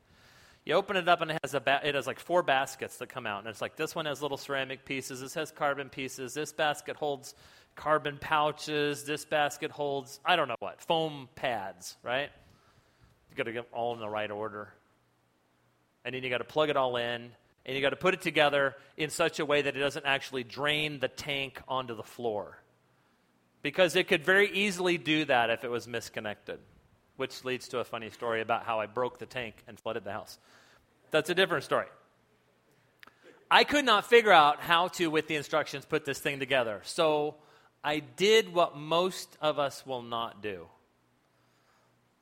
You 0.65 0.75
open 0.75 0.97
it 0.97 1.09
up 1.09 1.23
and 1.23 1.31
it 1.31 1.39
has 1.43 1.55
a 1.55 1.61
ba- 1.61 1.81
it 1.83 1.95
has 1.95 2.07
like 2.07 2.21
four 2.21 2.43
baskets 2.43 2.99
that 2.99 3.09
come 3.09 3.27
out, 3.27 3.41
and 3.41 3.49
it's 3.49 3.63
like 3.63 3.77
this 3.77 3.95
one 3.95 4.05
has 4.05 4.21
little 4.21 4.37
ceramic 4.37 4.85
pieces. 4.85 5.21
This 5.21 5.35
has 5.35 5.51
carbon 5.51 5.89
pieces. 5.89 6.35
This 6.35 6.53
basket 6.53 6.97
holds 6.97 7.35
carbon 7.77 8.19
pouches. 8.21 9.05
This 9.05 9.25
basket 9.25 9.71
holds 9.71 10.21
I 10.25 10.37
don't 10.37 10.49
know 10.49 10.57
what 10.59 10.81
foam 10.83 11.29
pads, 11.35 11.97
right? 12.03 12.31
You 13.31 13.37
got 13.37 13.45
to 13.45 13.53
get 13.53 13.69
all 13.73 13.95
in 13.95 14.01
the 14.01 14.09
right 14.09 14.31
order. 14.31 14.73
And 16.05 16.15
then 16.15 16.23
you 16.23 16.31
got 16.31 16.39
to 16.39 16.45
plug 16.45 16.71
it 16.71 16.77
all 16.77 16.97
in, 16.97 17.31
and 17.67 17.77
you 17.77 17.83
got 17.83 17.91
to 17.91 17.97
put 17.97 18.15
it 18.15 18.23
together 18.23 18.75
in 18.97 19.11
such 19.11 19.39
a 19.39 19.45
way 19.45 19.63
that 19.63 19.77
it 19.77 19.81
doesn't 19.81 20.07
actually 20.07 20.45
drain 20.45 20.99
the 20.99 21.09
tank 21.09 21.61
onto 21.69 21.95
the 21.95 22.03
floor. 22.03 22.59
Because 23.63 23.95
it 23.97 24.09
could 24.09 24.25
very 24.25 24.51
easily 24.51 24.97
do 24.97 25.27
that 25.27 25.51
if 25.51 25.65
it 25.65 25.71
was 25.71 25.87
misconnected, 25.87 26.59
which 27.17 27.45
leads 27.45 27.69
to 27.69 27.79
a 27.81 27.85
funny 27.85 28.09
story 28.09 28.41
about 28.41 28.65
how 28.65 28.81
I 28.81 28.87
broke 28.87 29.19
the 29.19 29.27
tank 29.27 29.57
and 29.69 29.79
flooded 29.79 30.05
the 30.05 30.13
house. 30.13 30.39
That's 31.11 31.29
a 31.29 31.35
different 31.35 31.65
story. 31.65 31.87
I 33.51 33.65
could 33.65 33.85
not 33.85 34.07
figure 34.09 34.33
out 34.33 34.61
how 34.61 34.89
to, 34.89 35.09
with 35.09 35.27
the 35.27 35.37
instructions, 35.37 35.85
put 35.85 36.05
this 36.05 36.21
thing 36.21 36.39
together. 36.39 36.81
So 36.85 37.35
I 37.85 37.99
did 37.99 38.55
what 38.55 38.77
most 38.77 39.37
of 39.43 39.59
us 39.59 39.85
will 39.85 40.03
not 40.03 40.43
do. 40.43 40.67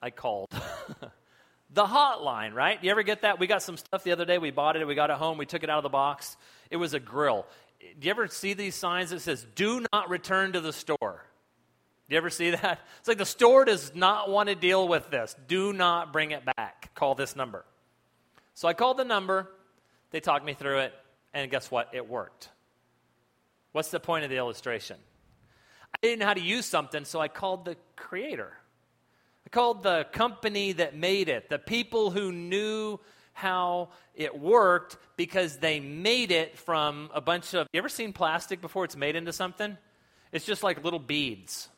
I 0.00 0.10
called. 0.10 0.48
the 1.70 1.84
hotline, 1.84 2.54
right? 2.54 2.82
You 2.82 2.90
ever 2.90 3.02
get 3.02 3.22
that? 3.22 3.38
We 3.38 3.46
got 3.46 3.62
some 3.62 3.76
stuff 3.76 4.04
the 4.04 4.12
other 4.12 4.24
day. 4.24 4.38
We 4.38 4.50
bought 4.50 4.76
it. 4.76 4.86
We 4.86 4.94
got 4.94 5.10
it 5.10 5.16
home. 5.16 5.38
We 5.38 5.46
took 5.46 5.62
it 5.62 5.70
out 5.70 5.78
of 5.78 5.82
the 5.82 5.88
box. 5.88 6.36
It 6.70 6.76
was 6.76 6.94
a 6.94 7.00
grill. 7.00 7.46
Do 7.80 8.06
you 8.06 8.10
ever 8.10 8.28
see 8.28 8.54
these 8.54 8.74
signs 8.74 9.10
that 9.10 9.20
says 9.20 9.46
"Do 9.54 9.84
not 9.92 10.10
return 10.10 10.52
to 10.52 10.60
the 10.60 10.72
store"? 10.72 11.24
Do 12.08 12.14
you 12.14 12.18
ever 12.18 12.30
see 12.30 12.50
that? 12.50 12.80
It's 12.98 13.08
like 13.08 13.18
the 13.18 13.26
store 13.26 13.64
does 13.64 13.94
not 13.94 14.30
want 14.30 14.48
to 14.48 14.54
deal 14.54 14.88
with 14.88 15.10
this. 15.10 15.36
Do 15.46 15.72
not 15.72 16.12
bring 16.12 16.30
it 16.30 16.42
back. 16.56 16.94
Call 16.94 17.14
this 17.14 17.36
number. 17.36 17.64
So 18.54 18.66
I 18.66 18.72
called 18.72 18.96
the 18.96 19.04
number. 19.04 19.50
They 20.10 20.20
talked 20.20 20.44
me 20.44 20.54
through 20.54 20.78
it, 20.78 20.94
and 21.34 21.50
guess 21.50 21.70
what? 21.70 21.90
It 21.92 22.08
worked. 22.08 22.48
What's 23.72 23.90
the 23.90 24.00
point 24.00 24.24
of 24.24 24.30
the 24.30 24.36
illustration? 24.36 24.96
I 25.94 25.98
didn't 26.02 26.20
know 26.20 26.26
how 26.26 26.34
to 26.34 26.40
use 26.40 26.66
something, 26.66 27.04
so 27.04 27.20
I 27.20 27.28
called 27.28 27.64
the 27.66 27.76
creator. 27.94 28.52
Called 29.50 29.82
the 29.82 30.06
company 30.12 30.72
that 30.72 30.96
made 30.96 31.28
it, 31.28 31.48
the 31.48 31.58
people 31.58 32.10
who 32.10 32.32
knew 32.32 33.00
how 33.32 33.90
it 34.14 34.38
worked 34.38 34.96
because 35.16 35.58
they 35.58 35.80
made 35.80 36.32
it 36.32 36.58
from 36.58 37.10
a 37.14 37.20
bunch 37.20 37.54
of. 37.54 37.66
You 37.72 37.78
ever 37.78 37.88
seen 37.88 38.12
plastic 38.12 38.60
before 38.60 38.84
it's 38.84 38.96
made 38.96 39.16
into 39.16 39.32
something? 39.32 39.76
It's 40.32 40.44
just 40.44 40.62
like 40.62 40.82
little 40.84 40.98
beads. 40.98 41.68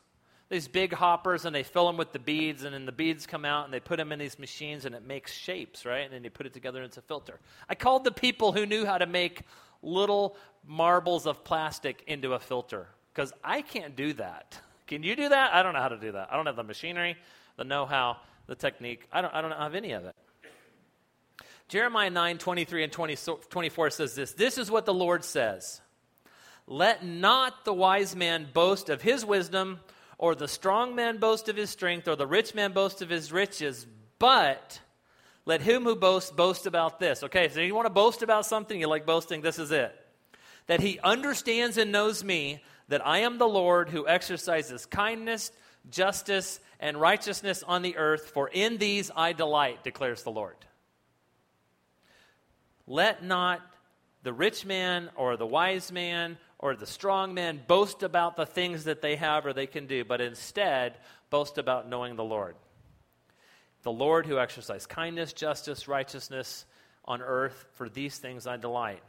These 0.49 0.67
big 0.67 0.93
hoppers, 0.93 1.45
and 1.45 1.55
they 1.55 1.63
fill 1.63 1.87
them 1.87 1.95
with 1.95 2.11
the 2.11 2.19
beads, 2.19 2.65
and 2.65 2.73
then 2.73 2.85
the 2.85 2.91
beads 2.91 3.25
come 3.25 3.45
out, 3.45 3.63
and 3.63 3.73
they 3.73 3.79
put 3.79 3.97
them 3.97 4.11
in 4.11 4.19
these 4.19 4.37
machines, 4.37 4.83
and 4.83 4.93
it 4.93 5.05
makes 5.05 5.33
shapes, 5.33 5.85
right? 5.85 6.03
And 6.03 6.13
then 6.13 6.25
you 6.25 6.29
put 6.29 6.45
it 6.45 6.53
together, 6.53 6.79
and 6.79 6.87
it's 6.87 6.97
a 6.97 7.01
filter. 7.01 7.39
I 7.69 7.75
called 7.75 8.03
the 8.03 8.11
people 8.11 8.51
who 8.51 8.65
knew 8.65 8.85
how 8.85 8.97
to 8.97 9.05
make 9.05 9.43
little 9.81 10.35
marbles 10.65 11.25
of 11.25 11.43
plastic 11.43 12.03
into 12.07 12.33
a 12.33 12.39
filter 12.39 12.87
because 13.13 13.31
I 13.43 13.61
can't 13.61 13.95
do 13.95 14.13
that. 14.13 14.59
Can 14.87 15.03
you 15.03 15.15
do 15.15 15.29
that? 15.29 15.53
I 15.53 15.63
don't 15.63 15.73
know 15.73 15.79
how 15.79 15.87
to 15.87 15.97
do 15.97 16.11
that. 16.11 16.29
I 16.31 16.35
don't 16.35 16.45
have 16.45 16.55
the 16.55 16.63
machinery 16.63 17.15
the 17.57 17.63
know 17.63 17.85
how, 17.85 18.17
the 18.47 18.55
technique. 18.55 19.07
I 19.11 19.21
don't, 19.21 19.33
I 19.33 19.41
don't 19.41 19.51
have 19.51 19.75
any 19.75 19.91
of 19.91 20.05
it. 20.05 20.15
Jeremiah 21.67 22.09
9 22.09 22.37
23 22.37 22.83
and 22.83 22.91
20, 22.91 23.17
24 23.49 23.89
says 23.91 24.15
this 24.15 24.33
This 24.33 24.57
is 24.57 24.69
what 24.69 24.85
the 24.85 24.93
Lord 24.93 25.23
says 25.23 25.79
Let 26.67 27.05
not 27.05 27.63
the 27.63 27.73
wise 27.73 28.15
man 28.15 28.47
boast 28.53 28.89
of 28.89 29.01
his 29.01 29.23
wisdom, 29.23 29.79
or 30.17 30.35
the 30.35 30.47
strong 30.47 30.95
man 30.95 31.17
boast 31.17 31.47
of 31.47 31.55
his 31.55 31.69
strength, 31.69 32.07
or 32.07 32.15
the 32.15 32.27
rich 32.27 32.53
man 32.53 32.73
boast 32.73 33.01
of 33.01 33.09
his 33.09 33.31
riches, 33.31 33.87
but 34.19 34.81
let 35.45 35.61
him 35.61 35.83
who 35.83 35.95
boasts 35.95 36.29
boast 36.29 36.65
about 36.65 36.99
this. 36.99 37.23
Okay, 37.23 37.49
so 37.49 37.61
you 37.61 37.73
want 37.73 37.85
to 37.85 37.93
boast 37.93 38.21
about 38.21 38.45
something, 38.45 38.79
you 38.79 38.87
like 38.87 39.05
boasting, 39.05 39.41
this 39.41 39.57
is 39.57 39.71
it. 39.71 39.95
That 40.67 40.79
he 40.79 40.99
understands 40.99 41.77
and 41.77 41.91
knows 41.91 42.23
me, 42.23 42.63
that 42.89 43.05
I 43.05 43.19
am 43.19 43.37
the 43.37 43.47
Lord 43.47 43.89
who 43.89 44.07
exercises 44.07 44.85
kindness, 44.85 45.51
justice, 45.89 46.59
and 46.79 46.99
righteousness 46.99 47.63
on 47.63 47.81
the 47.81 47.97
earth, 47.97 48.31
for 48.33 48.47
in 48.47 48.77
these 48.77 49.11
I 49.15 49.33
delight, 49.33 49.83
declares 49.83 50.23
the 50.23 50.31
Lord. 50.31 50.55
Let 52.87 53.23
not 53.23 53.61
the 54.23 54.33
rich 54.33 54.65
man 54.65 55.09
or 55.15 55.37
the 55.37 55.45
wise 55.45 55.91
man 55.91 56.37
or 56.59 56.75
the 56.75 56.85
strong 56.85 57.33
man 57.33 57.59
boast 57.67 58.03
about 58.03 58.35
the 58.35 58.45
things 58.45 58.83
that 58.83 59.01
they 59.01 59.15
have 59.15 59.45
or 59.45 59.53
they 59.53 59.67
can 59.67 59.87
do, 59.87 60.03
but 60.03 60.21
instead 60.21 60.97
boast 61.29 61.57
about 61.57 61.89
knowing 61.89 62.15
the 62.15 62.23
Lord. 62.23 62.55
The 63.83 63.91
Lord 63.91 64.27
who 64.27 64.37
exercises 64.37 64.85
kindness, 64.85 65.33
justice, 65.33 65.87
righteousness 65.87 66.65
on 67.05 67.21
earth, 67.21 67.65
for 67.73 67.89
these 67.89 68.17
things 68.17 68.45
I 68.45 68.57
delight. 68.57 69.03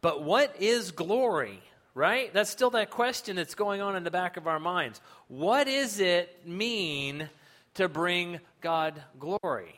But 0.00 0.24
what 0.24 0.56
is 0.60 0.90
glory? 0.90 1.60
Right? 1.96 2.30
That's 2.34 2.50
still 2.50 2.68
that 2.70 2.90
question 2.90 3.36
that's 3.36 3.54
going 3.54 3.80
on 3.80 3.96
in 3.96 4.04
the 4.04 4.10
back 4.10 4.36
of 4.36 4.46
our 4.46 4.60
minds. 4.60 5.00
What 5.28 5.64
does 5.64 5.98
it 5.98 6.46
mean 6.46 7.30
to 7.74 7.88
bring 7.88 8.38
God 8.60 9.02
glory? 9.18 9.74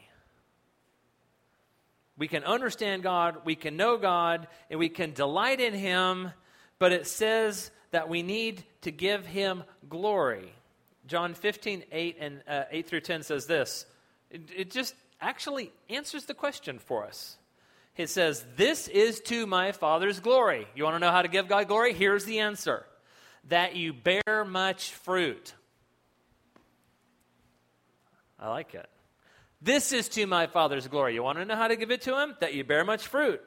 We 2.18 2.26
can 2.26 2.42
understand 2.42 3.04
God, 3.04 3.37
we 3.44 3.54
can 3.54 3.76
know 3.76 3.96
God, 3.96 4.48
and 4.68 4.81
we 4.81 4.88
can 4.88 5.12
delight 5.12 5.61
in 5.61 5.72
Him, 5.72 6.33
but 6.81 6.90
it 6.90 7.07
says 7.07 7.70
that 7.92 8.09
we 8.09 8.24
need 8.24 8.64
to 8.81 8.90
give 8.90 9.24
Him 9.24 9.62
glory. 9.88 10.52
John 11.07 11.35
15, 11.35 11.85
8, 11.92 12.16
and, 12.18 12.42
uh, 12.48 12.64
8 12.72 12.88
through 12.88 13.00
10 13.02 13.22
says 13.22 13.46
this. 13.46 13.87
It, 14.33 14.42
it 14.57 14.70
just 14.72 14.96
actually 15.20 15.70
answers 15.88 16.24
the 16.24 16.35
question 16.35 16.81
for 16.81 17.07
us. 17.07 17.37
It 17.99 18.09
says, 18.09 18.46
This 18.57 18.87
is 18.87 19.21
to 19.23 19.46
my 19.46 19.73
Father's 19.73 20.21
glory. 20.21 20.69
You 20.77 20.85
want 20.85 20.94
to 20.94 21.01
know 21.01 21.11
how 21.11 21.23
to 21.23 21.29
give 21.29 21.49
God 21.49 21.67
glory? 21.67 21.92
Here's 21.92 22.25
the 22.25 22.38
answer 22.38 22.87
that 23.49 23.75
you 23.77 23.92
bear 23.92 24.44
much 24.46 24.92
fruit. 24.92 25.53
I 28.38 28.49
like 28.49 28.75
it. 28.75 28.88
This 29.61 29.92
is 29.92 30.09
to 30.11 30.27
my 30.27 30.46
Father's 30.46 30.87
glory. 30.87 31.15
You 31.15 31.25
want 31.25 31.38
to 31.38 31.44
know 31.44 31.57
how 31.57 31.67
to 31.67 31.75
give 31.75 31.90
it 31.90 32.03
to 32.03 32.17
Him? 32.17 32.37
That 32.38 32.55
you 32.55 32.63
bear 32.63 32.85
much 32.85 33.09
fruit, 33.09 33.40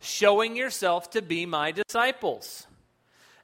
showing 0.00 0.54
yourself 0.54 1.10
to 1.10 1.22
be 1.22 1.46
my 1.46 1.72
disciples. 1.72 2.66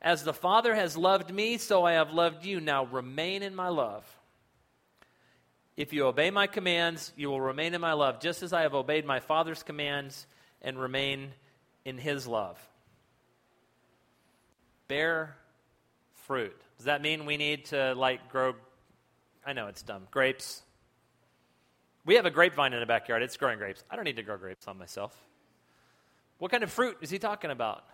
As 0.03 0.25
the 0.25 0.35
Father 0.35 0.75
has 0.75 0.95
loved 0.95 1.33
me, 1.33 1.57
so 1.57 1.87
I 1.87 1.93
have 1.93 2.13
loved 2.13 2.45
you. 2.45 2.61
Now 2.61 2.85
remain 2.85 3.43
in 3.43 3.55
my 3.55 3.69
love. 3.69 4.05
If 5.75 5.95
you 5.95 6.05
obey 6.05 6.31
my 6.31 6.47
commands, 6.47 7.15
you 7.17 7.31
will 7.31 7.41
remain 7.41 7.73
in 7.73 7.81
my 7.81 7.95
love, 7.95 8.21
just 8.21 8.43
as 8.43 8.53
I 8.53 8.63
have 8.63 8.75
obeyed 8.75 9.07
my 9.07 9.21
Father's 9.21 9.63
commands 9.63 10.27
and 10.63 10.79
remain 10.79 11.33
in 11.85 11.99
His 11.99 12.27
love. 12.27 12.59
Bear 14.89 15.37
fruit. 16.27 16.57
Does 16.77 16.87
that 16.87 17.03
mean 17.03 17.27
we 17.27 17.37
need 17.37 17.67
to, 17.67 17.95
like, 17.95 18.31
grow? 18.31 18.55
I 19.45 19.53
know 19.53 19.67
it's 19.67 19.83
dumb. 19.83 20.07
Grapes. 20.11 20.63
We 22.05 22.15
have 22.17 22.27
a 22.27 22.31
grapevine 22.31 22.73
in 22.73 22.81
the 22.81 22.87
backyard. 22.87 23.23
It's 23.23 23.37
growing 23.37 23.59
grapes. 23.59 23.85
I 23.91 23.97
don't 23.97 24.05
need 24.05 24.17
to 24.17 24.23
grow 24.23 24.37
grapes 24.37 24.67
on 24.67 24.79
myself. 24.79 25.15
What 26.39 26.51
kind 26.51 26.65
of 26.65 26.71
fruit 26.71 26.97
is 27.03 27.11
he 27.11 27.19
talking 27.19 27.51
about? 27.51 27.85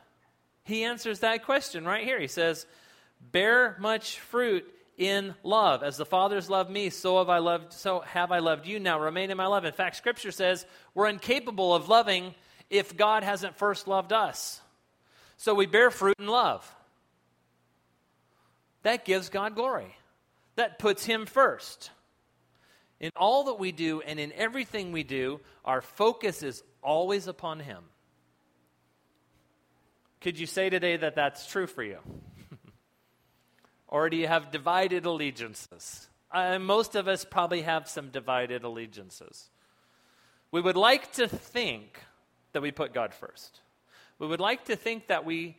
He 0.63 0.85
answers 0.85 1.21
that 1.21 1.45
question 1.45 1.85
right 1.85 2.05
here. 2.05 2.21
He 2.21 2.29
says, 2.29 2.67
Bear 3.33 3.77
much 3.81 4.21
fruit 4.21 4.65
in 4.97 5.35
love. 5.43 5.83
As 5.83 5.97
the 5.97 6.07
Father's 6.07 6.49
loved 6.49 6.71
me, 6.71 6.91
so 6.91 7.19
have 7.19 7.29
I 7.29 7.39
loved 7.39 7.73
so 7.73 8.01
have 8.01 8.33
I 8.33 8.39
loved 8.39 8.67
you. 8.67 8.81
Now 8.81 8.99
remain 8.99 9.31
in 9.31 9.37
my 9.37 9.47
love. 9.47 9.65
In 9.65 9.73
fact, 9.73 9.97
scripture 9.97 10.31
says 10.31 10.67
we're 10.95 11.09
incapable 11.09 11.75
of 11.75 11.89
loving 11.89 12.35
if 12.71 12.97
God 12.97 13.23
hasn't 13.23 13.57
first 13.57 13.89
loved 13.89 14.13
us. 14.13 14.61
So 15.37 15.55
we 15.55 15.67
bear 15.67 15.91
fruit 15.91 16.17
in 16.19 16.27
love. 16.27 16.75
That 18.83 19.05
gives 19.05 19.29
God 19.29 19.55
glory. 19.55 19.97
That 20.57 20.79
puts 20.79 21.05
him 21.05 21.27
first. 21.27 21.91
In 22.99 23.11
all 23.17 23.45
that 23.45 23.59
we 23.59 23.73
do 23.73 24.01
and 24.01 24.19
in 24.19 24.33
everything 24.33 24.93
we 24.93 25.03
do, 25.03 25.41
our 25.65 25.83
focus 25.83 26.43
is 26.43 26.63
always 26.83 27.27
upon 27.27 27.61
him. 27.61 27.85
Could 30.21 30.39
you 30.39 30.47
say 30.47 30.71
today 30.71 30.97
that 30.97 31.15
that's 31.15 31.47
true 31.47 31.67
for 31.67 31.83
you? 31.83 31.99
or 33.89 34.09
do 34.09 34.17
you 34.17 34.27
have 34.27 34.51
divided 34.51 35.05
allegiances? 35.05 36.09
Uh, 36.33 36.59
most 36.59 36.95
of 36.95 37.07
us 37.07 37.25
probably 37.25 37.63
have 37.63 37.89
some 37.89 38.09
divided 38.09 38.65
allegiances. 38.65 39.51
We 40.51 40.61
would 40.61 40.77
like 40.77 41.13
to 41.15 41.29
think 41.29 42.01
that 42.57 42.63
we 42.63 42.71
put 42.71 42.95
God 42.95 43.13
first. 43.13 43.61
We 44.19 44.27
would 44.27 44.41
like 44.41 44.65
to 44.65 44.77
think 44.77 45.09
that 45.09 45.27
we 45.27 45.59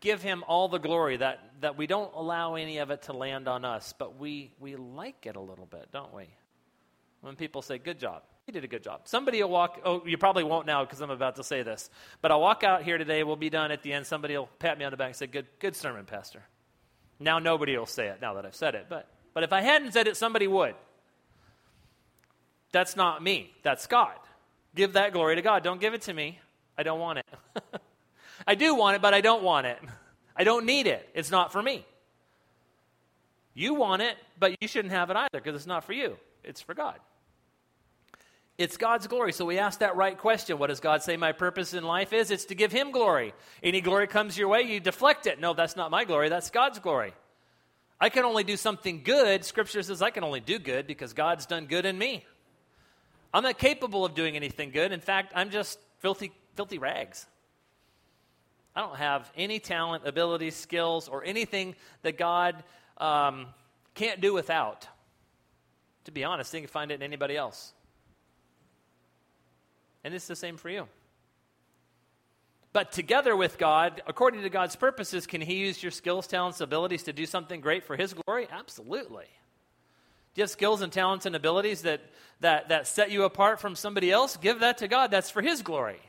give 0.00 0.22
him 0.22 0.42
all 0.48 0.66
the 0.66 0.78
glory, 0.78 1.18
that, 1.18 1.40
that 1.60 1.76
we 1.76 1.86
don't 1.86 2.10
allow 2.14 2.54
any 2.54 2.78
of 2.78 2.90
it 2.90 3.02
to 3.02 3.12
land 3.12 3.48
on 3.48 3.66
us, 3.66 3.92
but 3.98 4.18
we, 4.18 4.50
we 4.58 4.74
like 4.74 5.26
it 5.26 5.36
a 5.36 5.40
little 5.40 5.66
bit, 5.66 5.88
don't 5.92 6.14
we? 6.14 6.24
When 7.20 7.36
people 7.36 7.60
say, 7.60 7.76
Good 7.76 7.98
job. 7.98 8.22
You 8.46 8.54
did 8.54 8.64
a 8.64 8.66
good 8.66 8.82
job. 8.82 9.02
Somebody 9.04 9.42
will 9.42 9.50
walk, 9.50 9.82
oh, 9.84 10.06
you 10.06 10.16
probably 10.16 10.42
won't 10.42 10.66
now 10.66 10.82
because 10.86 11.02
I'm 11.02 11.10
about 11.10 11.36
to 11.36 11.44
say 11.44 11.62
this, 11.62 11.90
but 12.22 12.30
I'll 12.30 12.40
walk 12.40 12.64
out 12.64 12.82
here 12.82 12.96
today, 12.96 13.24
we'll 13.24 13.36
be 13.36 13.50
done 13.50 13.70
at 13.70 13.82
the 13.82 13.92
end. 13.92 14.06
Somebody 14.06 14.34
will 14.34 14.48
pat 14.58 14.78
me 14.78 14.86
on 14.86 14.90
the 14.90 14.96
back 14.96 15.08
and 15.08 15.16
say, 15.16 15.26
Good, 15.26 15.48
good 15.58 15.76
sermon, 15.76 16.06
Pastor. 16.06 16.42
Now 17.20 17.40
nobody 17.40 17.76
will 17.76 17.84
say 17.84 18.06
it 18.06 18.22
now 18.22 18.32
that 18.34 18.46
I've 18.46 18.56
said 18.56 18.74
it, 18.74 18.86
but, 18.88 19.06
but 19.34 19.42
if 19.42 19.52
I 19.52 19.60
hadn't 19.60 19.92
said 19.92 20.06
it, 20.06 20.16
somebody 20.16 20.46
would. 20.46 20.76
That's 22.72 22.96
not 22.96 23.22
me, 23.22 23.52
that's 23.62 23.86
God. 23.86 24.16
Give 24.74 24.94
that 24.94 25.12
glory 25.12 25.36
to 25.36 25.42
God. 25.42 25.62
Don't 25.62 25.80
give 25.80 25.94
it 25.94 26.02
to 26.02 26.14
me. 26.14 26.38
I 26.76 26.82
don't 26.82 27.00
want 27.00 27.18
it. 27.18 27.26
I 28.46 28.54
do 28.54 28.74
want 28.74 28.96
it, 28.96 29.02
but 29.02 29.14
I 29.14 29.20
don't 29.20 29.42
want 29.42 29.66
it. 29.66 29.78
I 30.36 30.44
don't 30.44 30.64
need 30.64 30.86
it. 30.86 31.08
It's 31.14 31.30
not 31.30 31.52
for 31.52 31.62
me. 31.62 31.84
You 33.54 33.74
want 33.74 34.02
it, 34.02 34.16
but 34.38 34.56
you 34.60 34.68
shouldn't 34.68 34.94
have 34.94 35.10
it 35.10 35.16
either 35.16 35.28
because 35.40 35.54
it's 35.54 35.66
not 35.66 35.84
for 35.84 35.92
you, 35.92 36.16
it's 36.42 36.62
for 36.62 36.74
God. 36.74 36.98
It's 38.58 38.76
God's 38.76 39.06
glory. 39.06 39.32
So 39.32 39.44
we 39.44 39.58
ask 39.58 39.80
that 39.80 39.96
right 39.96 40.16
question. 40.16 40.58
What 40.58 40.68
does 40.68 40.80
God 40.80 41.02
say 41.02 41.16
my 41.16 41.32
purpose 41.32 41.74
in 41.74 41.84
life 41.84 42.12
is? 42.12 42.30
It's 42.30 42.44
to 42.46 42.54
give 42.54 42.70
Him 42.70 42.92
glory. 42.92 43.34
Any 43.62 43.80
glory 43.80 44.06
comes 44.06 44.38
your 44.38 44.48
way, 44.48 44.62
you 44.62 44.78
deflect 44.78 45.26
it. 45.26 45.40
No, 45.40 45.54
that's 45.54 45.76
not 45.76 45.90
my 45.90 46.04
glory, 46.04 46.28
that's 46.28 46.50
God's 46.50 46.78
glory. 46.78 47.12
I 48.00 48.08
can 48.08 48.24
only 48.24 48.44
do 48.44 48.56
something 48.56 49.02
good. 49.04 49.44
Scripture 49.44 49.82
says 49.82 50.02
I 50.02 50.10
can 50.10 50.24
only 50.24 50.40
do 50.40 50.58
good 50.58 50.86
because 50.86 51.12
God's 51.12 51.46
done 51.46 51.66
good 51.66 51.86
in 51.86 51.96
me. 51.96 52.24
I'm 53.34 53.42
not 53.42 53.58
capable 53.58 54.04
of 54.04 54.14
doing 54.14 54.36
anything 54.36 54.70
good. 54.70 54.92
In 54.92 55.00
fact, 55.00 55.32
I'm 55.34 55.50
just 55.50 55.78
filthy, 56.00 56.32
filthy 56.54 56.78
rags. 56.78 57.26
I 58.74 58.80
don't 58.80 58.96
have 58.96 59.30
any 59.36 59.58
talent, 59.58 60.06
abilities, 60.06 60.56
skills, 60.56 61.08
or 61.08 61.24
anything 61.24 61.74
that 62.02 62.16
God 62.16 62.62
um, 62.98 63.46
can't 63.94 64.20
do 64.20 64.32
without. 64.32 64.86
To 66.04 66.10
be 66.10 66.24
honest, 66.24 66.52
you 66.52 66.60
can 66.60 66.68
find 66.68 66.90
it 66.90 66.94
in 66.94 67.02
anybody 67.02 67.36
else. 67.36 67.72
And 70.04 70.14
it's 70.14 70.26
the 70.26 70.36
same 70.36 70.56
for 70.56 70.68
you. 70.68 70.88
But 72.72 72.92
together 72.92 73.36
with 73.36 73.58
God, 73.58 74.02
according 74.06 74.42
to 74.42 74.48
God's 74.48 74.76
purposes, 74.76 75.26
can 75.26 75.42
He 75.42 75.56
use 75.56 75.82
your 75.82 75.92
skills, 75.92 76.26
talents, 76.26 76.60
abilities 76.60 77.02
to 77.04 77.12
do 77.12 77.26
something 77.26 77.60
great 77.60 77.84
for 77.84 77.96
His 77.96 78.14
glory? 78.14 78.48
Absolutely. 78.50 79.26
Do 80.34 80.40
you 80.40 80.42
have 80.44 80.50
skills 80.50 80.80
and 80.80 80.92
talents 80.92 81.26
and 81.26 81.36
abilities 81.36 81.82
that, 81.82 82.00
that, 82.40 82.70
that 82.70 82.86
set 82.86 83.10
you 83.10 83.24
apart 83.24 83.60
from 83.60 83.76
somebody 83.76 84.10
else? 84.10 84.36
Give 84.36 84.60
that 84.60 84.78
to 84.78 84.88
God. 84.88 85.10
That's 85.10 85.30
for 85.30 85.42
His 85.42 85.62
glory. 85.62 86.00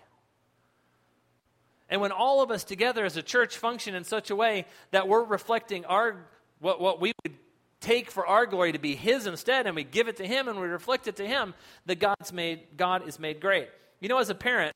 And 1.89 2.01
when 2.01 2.11
all 2.11 2.41
of 2.41 2.49
us 2.49 2.63
together 2.63 3.05
as 3.05 3.17
a 3.17 3.21
church 3.21 3.57
function 3.57 3.95
in 3.95 4.03
such 4.03 4.29
a 4.29 4.35
way 4.35 4.65
that 4.91 5.07
we're 5.07 5.23
reflecting 5.23 5.85
our 5.85 6.15
what, 6.59 6.79
what 6.79 7.01
we 7.01 7.11
would 7.23 7.35
take 7.81 8.09
for 8.09 8.25
our 8.25 8.45
glory 8.45 8.71
to 8.71 8.79
be 8.79 8.95
his 8.95 9.27
instead 9.27 9.67
and 9.67 9.75
we 9.75 9.83
give 9.83 10.07
it 10.07 10.17
to 10.17 10.25
him 10.25 10.47
and 10.47 10.59
we 10.59 10.67
reflect 10.67 11.07
it 11.07 11.17
to 11.17 11.27
him 11.27 11.53
that 11.85 11.99
god's 11.99 12.31
made 12.31 12.61
god 12.77 13.05
is 13.07 13.19
made 13.19 13.41
great 13.41 13.67
you 13.99 14.07
know 14.07 14.17
as 14.17 14.29
a 14.29 14.35
parent 14.35 14.73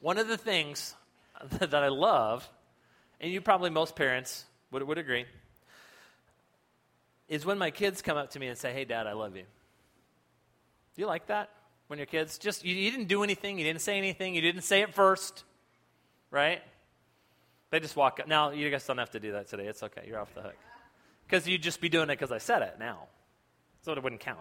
one 0.00 0.18
of 0.18 0.28
the 0.28 0.36
things 0.36 0.94
that 1.50 1.74
i 1.74 1.88
love 1.88 2.48
and 3.20 3.32
you 3.32 3.40
probably 3.40 3.70
most 3.70 3.96
parents 3.96 4.44
would, 4.70 4.82
would 4.82 4.98
agree 4.98 5.24
is 7.34 7.44
when 7.44 7.58
my 7.58 7.70
kids 7.70 8.02
come 8.02 8.16
up 8.16 8.30
to 8.30 8.38
me 8.38 8.46
and 8.46 8.58
say 8.58 8.72
hey 8.72 8.84
dad 8.84 9.06
i 9.06 9.12
love 9.12 9.36
you 9.36 9.42
do 10.94 11.02
you 11.02 11.06
like 11.06 11.26
that 11.26 11.50
when 11.88 11.98
your 11.98 12.06
kids 12.06 12.38
just 12.38 12.64
you, 12.64 12.74
you 12.74 12.90
didn't 12.90 13.08
do 13.08 13.22
anything 13.22 13.58
you 13.58 13.64
didn't 13.64 13.80
say 13.80 13.98
anything 13.98 14.34
you 14.34 14.40
didn't 14.40 14.62
say 14.62 14.82
it 14.82 14.94
first 14.94 15.44
right? 16.34 16.60
They 17.70 17.80
just 17.80 17.96
walk 17.96 18.20
up. 18.20 18.28
Now, 18.28 18.50
you 18.50 18.68
guys 18.70 18.84
don't 18.86 18.98
have 18.98 19.12
to 19.12 19.20
do 19.20 19.32
that 19.32 19.48
today. 19.48 19.66
It's 19.66 19.82
okay. 19.84 20.02
You're 20.06 20.20
off 20.20 20.34
the 20.34 20.42
hook. 20.42 20.56
Because 21.26 21.48
you'd 21.48 21.62
just 21.62 21.80
be 21.80 21.88
doing 21.88 22.10
it 22.10 22.18
because 22.18 22.32
I 22.32 22.38
said 22.38 22.60
it 22.62 22.76
now. 22.78 23.06
So 23.82 23.92
it 23.92 24.02
wouldn't 24.02 24.20
count. 24.20 24.40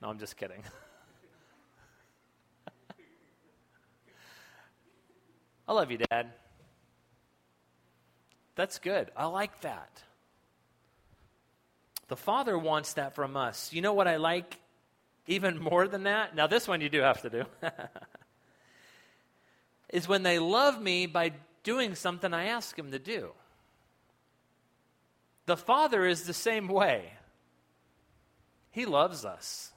No, 0.00 0.08
I'm 0.08 0.18
just 0.18 0.36
kidding. 0.36 0.62
I 5.68 5.72
love 5.72 5.90
you, 5.90 5.98
Dad. 5.98 6.32
That's 8.56 8.78
good. 8.78 9.10
I 9.16 9.26
like 9.26 9.60
that. 9.60 10.02
The 12.08 12.16
Father 12.16 12.58
wants 12.58 12.94
that 12.94 13.14
from 13.14 13.36
us. 13.36 13.72
You 13.72 13.82
know 13.82 13.94
what 13.94 14.08
I 14.08 14.16
like 14.16 14.58
even 15.26 15.58
more 15.62 15.88
than 15.88 16.04
that? 16.04 16.34
Now, 16.34 16.46
this 16.46 16.68
one 16.68 16.80
you 16.80 16.88
do 16.88 17.00
have 17.00 17.22
to 17.22 17.30
do. 17.30 17.44
is 19.88 20.08
when 20.08 20.22
they 20.22 20.38
love 20.38 20.80
me 20.80 21.06
by 21.06 21.32
doing 21.62 21.94
something 21.94 22.34
I 22.34 22.46
ask 22.46 22.76
them 22.76 22.90
to 22.90 22.98
do. 22.98 23.30
The 25.46 25.56
Father 25.56 26.06
is 26.06 26.24
the 26.24 26.34
same 26.34 26.68
way. 26.68 27.12
He 28.70 28.86
loves 28.86 29.24
us. 29.24 29.72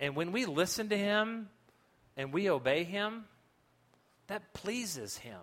And 0.00 0.16
when 0.16 0.32
we 0.32 0.46
listen 0.46 0.88
to 0.88 0.96
Him 0.96 1.50
and 2.16 2.32
we 2.32 2.50
obey 2.50 2.84
Him, 2.84 3.26
that 4.26 4.54
pleases 4.54 5.18
Him. 5.18 5.40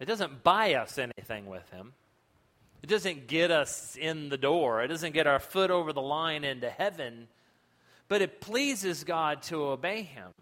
It 0.00 0.06
doesn't 0.06 0.42
buy 0.42 0.74
us 0.74 0.98
anything 0.98 1.46
with 1.46 1.68
Him. 1.70 1.92
It 2.82 2.88
doesn't 2.88 3.26
get 3.28 3.50
us 3.50 3.96
in 3.98 4.28
the 4.28 4.36
door. 4.36 4.82
It 4.82 4.88
doesn't 4.88 5.12
get 5.12 5.26
our 5.26 5.38
foot 5.38 5.70
over 5.70 5.92
the 5.92 6.02
line 6.02 6.44
into 6.44 6.68
heaven 6.68 7.28
but 8.08 8.22
it 8.22 8.40
pleases 8.40 9.04
God 9.04 9.42
to 9.44 9.64
obey 9.64 10.02
Him. 10.02 10.32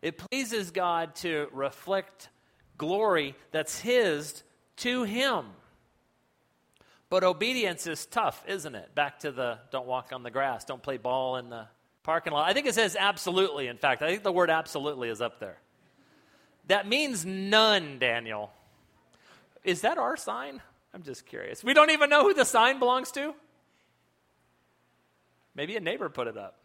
It 0.00 0.18
pleases 0.18 0.70
God 0.70 1.14
to 1.16 1.48
reflect 1.52 2.28
glory 2.76 3.34
that's 3.50 3.80
His 3.80 4.42
to 4.78 5.04
Him. 5.04 5.46
But 7.08 7.24
obedience 7.24 7.86
is 7.86 8.06
tough, 8.06 8.42
isn't 8.48 8.74
it? 8.74 8.94
Back 8.94 9.20
to 9.20 9.32
the 9.32 9.58
don't 9.70 9.86
walk 9.86 10.12
on 10.12 10.22
the 10.22 10.30
grass, 10.30 10.64
don't 10.64 10.82
play 10.82 10.96
ball 10.96 11.36
in 11.36 11.50
the 11.50 11.66
parking 12.02 12.32
lot. 12.32 12.48
I 12.48 12.52
think 12.52 12.66
it 12.66 12.74
says 12.74 12.96
absolutely, 12.98 13.68
in 13.68 13.76
fact. 13.76 14.02
I 14.02 14.08
think 14.08 14.22
the 14.22 14.32
word 14.32 14.50
absolutely 14.50 15.08
is 15.08 15.20
up 15.20 15.38
there. 15.38 15.58
That 16.66 16.86
means 16.86 17.24
none, 17.24 17.98
Daniel. 17.98 18.52
Is 19.64 19.82
that 19.82 19.98
our 19.98 20.16
sign? 20.16 20.60
I'm 20.94 21.02
just 21.02 21.26
curious. 21.26 21.64
We 21.64 21.74
don't 21.74 21.90
even 21.90 22.10
know 22.10 22.22
who 22.22 22.34
the 22.34 22.44
sign 22.44 22.78
belongs 22.78 23.10
to? 23.12 23.34
Maybe 25.54 25.76
a 25.76 25.80
neighbor 25.80 26.08
put 26.08 26.28
it 26.28 26.36
up. 26.36 26.58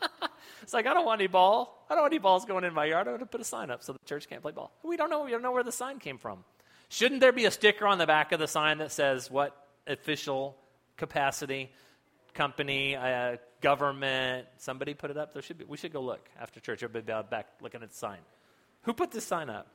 it's 0.62 0.72
like, 0.72 0.86
I 0.86 0.94
don't 0.94 1.04
want 1.04 1.20
any 1.20 1.28
ball. 1.28 1.86
I 1.88 1.94
don't 1.94 2.02
want 2.02 2.12
any 2.12 2.20
balls 2.20 2.44
going 2.44 2.64
in 2.64 2.74
my 2.74 2.86
yard. 2.86 3.06
I'm 3.06 3.14
going 3.14 3.20
to 3.20 3.26
put 3.26 3.40
a 3.40 3.44
sign 3.44 3.70
up 3.70 3.82
so 3.82 3.92
the 3.92 3.98
church 4.04 4.28
can't 4.28 4.42
play 4.42 4.52
ball. 4.52 4.72
We 4.82 4.96
don't 4.96 5.10
know. 5.10 5.24
We 5.24 5.30
don't 5.30 5.42
know 5.42 5.52
where 5.52 5.62
the 5.64 5.72
sign 5.72 5.98
came 5.98 6.18
from. 6.18 6.44
Shouldn't 6.88 7.20
there 7.20 7.32
be 7.32 7.44
a 7.44 7.50
sticker 7.50 7.86
on 7.86 7.98
the 7.98 8.06
back 8.06 8.32
of 8.32 8.40
the 8.40 8.48
sign 8.48 8.78
that 8.78 8.92
says 8.92 9.30
what 9.30 9.66
official 9.86 10.56
capacity, 10.96 11.70
company, 12.32 12.96
uh, 12.96 13.36
government? 13.60 14.46
Somebody 14.56 14.94
put 14.94 15.10
it 15.10 15.18
up. 15.18 15.34
There 15.34 15.42
should 15.42 15.58
be. 15.58 15.64
We 15.66 15.76
should 15.76 15.92
go 15.92 16.00
look 16.00 16.28
after 16.40 16.60
church. 16.60 16.82
Everybody 16.82 17.28
back 17.28 17.48
looking 17.60 17.82
at 17.82 17.90
the 17.90 17.96
sign. 17.96 18.18
Who 18.88 18.94
put 18.94 19.10
this 19.10 19.26
sign 19.26 19.50
up? 19.50 19.66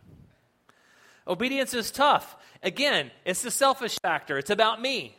Obedience 1.28 1.76
is 1.76 1.92
tough. 1.92 2.36
Again, 2.64 3.12
it's 3.26 3.44
the 3.44 3.52
selfish 3.52 4.00
factor. 4.02 4.40
It's 4.40 4.50
about 4.50 4.82
me. 4.82 5.16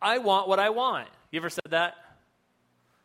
I 0.00 0.16
want 0.16 0.48
what 0.48 0.58
I 0.58 0.70
want. 0.70 1.06
You 1.30 1.38
ever 1.38 1.50
said 1.50 1.68
that? 1.68 1.96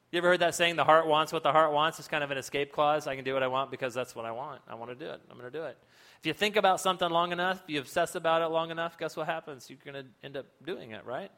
You 0.10 0.20
ever 0.20 0.30
heard 0.30 0.40
that 0.40 0.56
saying, 0.56 0.78
the 0.78 0.86
heart 0.86 1.06
wants 1.06 1.34
what 1.34 1.44
the 1.44 1.52
heart 1.52 1.74
wants? 1.74 2.00
It's 2.00 2.08
kind 2.08 2.24
of 2.24 2.32
an 2.32 2.38
escape 2.38 2.72
clause. 2.72 3.08
I 3.08 3.18
can 3.18 3.26
do 3.26 3.34
what 3.34 3.44
I 3.44 3.48
want 3.48 3.72
because 3.72 3.94
that's 3.94 4.16
what 4.16 4.24
I 4.24 4.32
want. 4.32 4.62
I 4.70 4.76
want 4.76 4.90
to 4.90 4.96
do 4.96 5.12
it. 5.12 5.20
I'm 5.30 5.38
going 5.38 5.52
to 5.52 5.58
do 5.58 5.66
it. 5.66 5.78
If 6.22 6.28
you 6.28 6.32
think 6.32 6.56
about 6.56 6.80
something 6.80 7.10
long 7.10 7.34
enough, 7.34 7.62
if 7.66 7.70
you 7.70 7.82
obsess 7.82 8.16
about 8.16 8.42
it 8.42 8.48
long 8.48 8.72
enough, 8.72 8.98
guess 8.98 9.18
what 9.18 9.26
happens? 9.26 9.70
You're 9.70 9.80
going 9.84 10.02
to 10.02 10.10
end 10.24 10.38
up 10.38 10.46
doing 10.66 10.92
it, 10.92 11.06
right? 11.06 11.30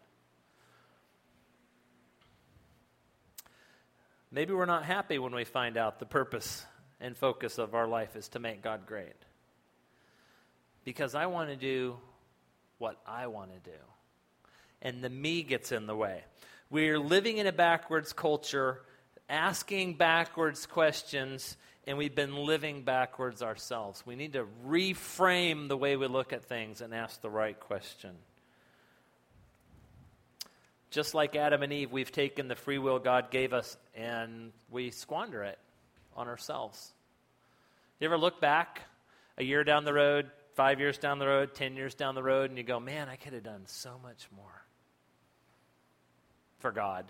Maybe 4.31 4.53
we're 4.53 4.67
not 4.67 4.85
happy 4.85 5.17
when 5.17 5.33
we 5.33 5.45
find 5.45 5.77
out 5.77 5.97
the 5.97 6.05
purpose 6.05 6.63
and 6.99 7.17
focus 7.17 7.57
of 7.57 7.75
our 7.75 7.87
life 7.87 8.15
is 8.15 8.27
to 8.29 8.39
make 8.39 8.61
God 8.61 8.85
great. 8.85 9.15
Because 10.83 11.15
I 11.15 11.25
want 11.25 11.49
to 11.49 11.55
do 11.55 11.97
what 12.77 12.99
I 13.07 13.27
want 13.27 13.51
to 13.51 13.69
do. 13.69 13.77
And 14.81 15.03
the 15.03 15.09
me 15.09 15.43
gets 15.43 15.71
in 15.71 15.87
the 15.87 15.95
way. 15.95 16.23
We're 16.69 16.99
living 16.99 17.37
in 17.37 17.47
a 17.47 17.51
backwards 17.51 18.13
culture, 18.13 18.81
asking 19.29 19.95
backwards 19.95 20.65
questions, 20.65 21.57
and 21.87 21.97
we've 21.97 22.15
been 22.15 22.35
living 22.35 22.83
backwards 22.83 23.41
ourselves. 23.41 24.03
We 24.05 24.15
need 24.15 24.33
to 24.33 24.45
reframe 24.67 25.67
the 25.67 25.77
way 25.77 25.95
we 25.95 26.07
look 26.07 26.33
at 26.33 26.45
things 26.45 26.81
and 26.81 26.93
ask 26.93 27.21
the 27.21 27.29
right 27.29 27.59
question. 27.59 28.11
Just 30.91 31.13
like 31.13 31.35
Adam 31.35 31.61
and 31.61 31.73
Eve, 31.73 31.91
we've 31.91 32.11
taken 32.11 32.47
the 32.47 32.55
free 32.55 32.77
will 32.77 32.99
God 32.99 33.29
gave 33.29 33.53
us 33.53 33.75
and 33.95 34.51
we 34.71 34.91
squander 34.91 35.43
it 35.43 35.59
on 36.15 36.27
ourselves. 36.27 36.93
You 37.99 38.05
ever 38.05 38.17
look 38.17 38.41
back 38.41 38.81
a 39.37 39.43
year 39.43 39.63
down 39.63 39.85
the 39.85 39.93
road, 39.93 40.29
five 40.55 40.79
years 40.79 40.97
down 40.97 41.19
the 41.19 41.27
road, 41.27 41.55
10 41.55 41.75
years 41.75 41.95
down 41.95 42.15
the 42.15 42.23
road, 42.23 42.49
and 42.49 42.57
you 42.57 42.63
go, 42.63 42.79
man, 42.79 43.09
I 43.09 43.15
could 43.15 43.33
have 43.33 43.43
done 43.43 43.63
so 43.65 43.99
much 44.03 44.27
more 44.35 44.63
for 46.59 46.71
God? 46.71 47.05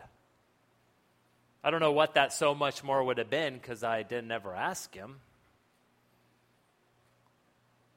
I 1.63 1.71
don't 1.71 1.79
know 1.79 1.91
what 1.91 2.13
that 2.13 2.31
so 2.31 2.53
much 2.53 2.83
more 2.83 3.03
would 3.03 3.17
have 3.17 3.29
been 3.29 3.55
because 3.55 3.83
I 3.83 4.03
didn't 4.03 4.31
ever 4.31 4.55
ask 4.55 4.93
Him. 4.93 5.15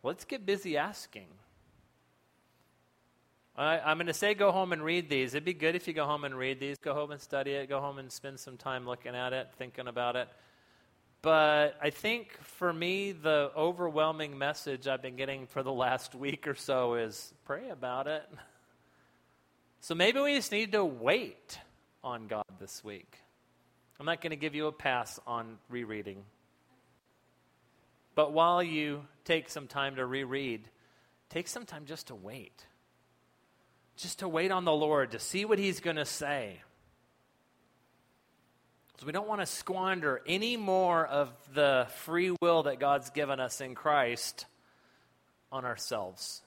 Let's 0.03 0.25
get 0.25 0.47
busy 0.47 0.79
asking. 0.79 1.27
I, 3.59 3.81
I'm 3.81 3.99
going 3.99 4.07
to 4.07 4.15
say 4.15 4.35
go 4.35 4.53
home 4.53 4.73
and 4.73 4.83
read 4.83 5.11
these. 5.11 5.35
It'd 5.35 5.45
be 5.45 5.53
good 5.53 5.75
if 5.75 5.89
you 5.89 5.93
go 5.93 6.07
home 6.07 6.25
and 6.25 6.35
read 6.39 6.61
these. 6.61 6.79
Go 6.79 6.95
home 6.95 7.11
and 7.11 7.21
study 7.21 7.51
it. 7.51 7.69
Go 7.69 7.81
home 7.81 7.99
and 7.99 8.11
spend 8.11 8.39
some 8.39 8.57
time 8.57 8.87
looking 8.87 9.15
at 9.15 9.33
it, 9.33 9.49
thinking 9.59 9.89
about 9.89 10.17
it. 10.17 10.29
But 11.21 11.77
I 11.83 11.91
think 11.91 12.39
for 12.43 12.73
me, 12.73 13.12
the 13.12 13.51
overwhelming 13.57 14.39
message 14.39 14.87
I've 14.87 15.03
been 15.03 15.16
getting 15.16 15.47
for 15.47 15.62
the 15.64 15.73
last 15.73 16.14
week 16.14 16.47
or 16.47 16.55
so 16.55 16.95
is 16.95 17.35
pray 17.45 17.71
about 17.71 18.07
it. 18.07 18.25
So 19.81 19.95
maybe 19.95 20.21
we 20.21 20.35
just 20.37 20.53
need 20.53 20.73
to 20.73 20.85
wait 20.85 21.59
on 22.05 22.29
God 22.29 22.45
this 22.61 22.85
week. 22.85 23.16
I'm 23.99 24.07
not 24.07 24.21
going 24.21 24.31
to 24.31 24.37
give 24.37 24.55
you 24.55 24.66
a 24.69 24.73
pass 24.73 25.19
on 25.27 25.59
rereading. 25.69 26.23
But 28.14 28.33
while 28.33 28.62
you 28.62 29.03
take 29.25 29.49
some 29.49 29.66
time 29.66 29.97
to 29.97 30.07
reread, 30.07 30.69
take 31.31 31.49
some 31.49 31.66
time 31.66 31.85
just 31.87 32.09
to 32.09 32.14
wait. 32.14 32.64
Just 33.97 34.21
to 34.21 34.29
wait 34.29 34.53
on 34.53 34.64
the 34.64 34.73
Lord, 34.73 35.12
to 35.12 35.19
see 35.19 35.45
what 35.45 35.59
He's 35.59 35.81
going 35.81 35.97
to 35.97 36.05
say. 36.05 36.61
So 38.99 39.07
we 39.07 39.12
don't 39.12 39.28
want 39.28 39.40
to 39.40 39.46
squander 39.46 40.20
any 40.26 40.57
more 40.57 41.07
of 41.07 41.32
the 41.55 41.86
free 41.99 42.34
will 42.42 42.64
that 42.64 42.80
God's 42.80 43.11
given 43.11 43.38
us 43.38 43.61
in 43.61 43.76
Christ 43.76 44.46
on 45.53 45.64
ourselves 45.64 46.42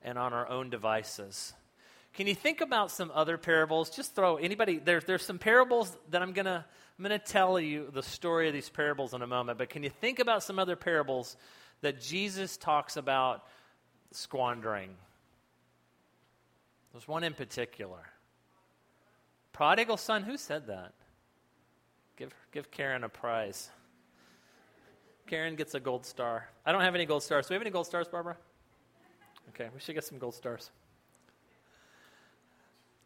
and 0.00 0.16
on 0.16 0.32
our 0.32 0.48
own 0.48 0.70
devices. 0.70 1.52
Can 2.14 2.26
you 2.26 2.34
think 2.34 2.62
about 2.62 2.90
some 2.90 3.12
other 3.14 3.36
parables? 3.36 3.90
Just 3.90 4.14
throw 4.14 4.36
anybody 4.36 4.78
there, 4.78 5.00
there's 5.00 5.24
some 5.24 5.38
parables 5.38 5.94
that 6.08 6.22
I'm 6.22 6.32
gonna 6.32 6.64
I'm 6.98 7.02
gonna 7.02 7.18
tell 7.18 7.60
you 7.60 7.90
the 7.92 8.02
story 8.02 8.48
of 8.48 8.54
these 8.54 8.70
parables 8.70 9.12
in 9.12 9.20
a 9.20 9.26
moment, 9.26 9.58
but 9.58 9.68
can 9.68 9.82
you 9.82 9.90
think 9.90 10.18
about 10.18 10.42
some 10.42 10.58
other 10.58 10.76
parables 10.76 11.36
that 11.82 12.00
Jesus 12.00 12.56
talks 12.56 12.96
about 12.96 13.44
squandering? 14.12 14.94
There's 16.92 17.06
one 17.06 17.22
in 17.22 17.34
particular. 17.34 18.00
Prodigal 19.52 19.98
son, 19.98 20.22
who 20.22 20.38
said 20.38 20.68
that? 20.68 20.94
Give 22.16 22.32
give 22.52 22.70
Karen 22.70 23.04
a 23.04 23.08
prize. 23.08 23.70
Karen 25.26 25.56
gets 25.56 25.74
a 25.74 25.80
gold 25.80 26.04
star. 26.04 26.48
I 26.66 26.72
don't 26.72 26.82
have 26.82 26.94
any 26.94 27.06
gold 27.06 27.22
stars. 27.22 27.46
Do 27.46 27.52
we 27.52 27.56
have 27.56 27.62
any 27.62 27.70
gold 27.70 27.86
stars, 27.86 28.08
Barbara? 28.08 28.36
Okay, 29.50 29.68
we 29.74 29.80
should 29.80 29.94
get 29.94 30.04
some 30.04 30.18
gold 30.18 30.34
stars. 30.34 30.70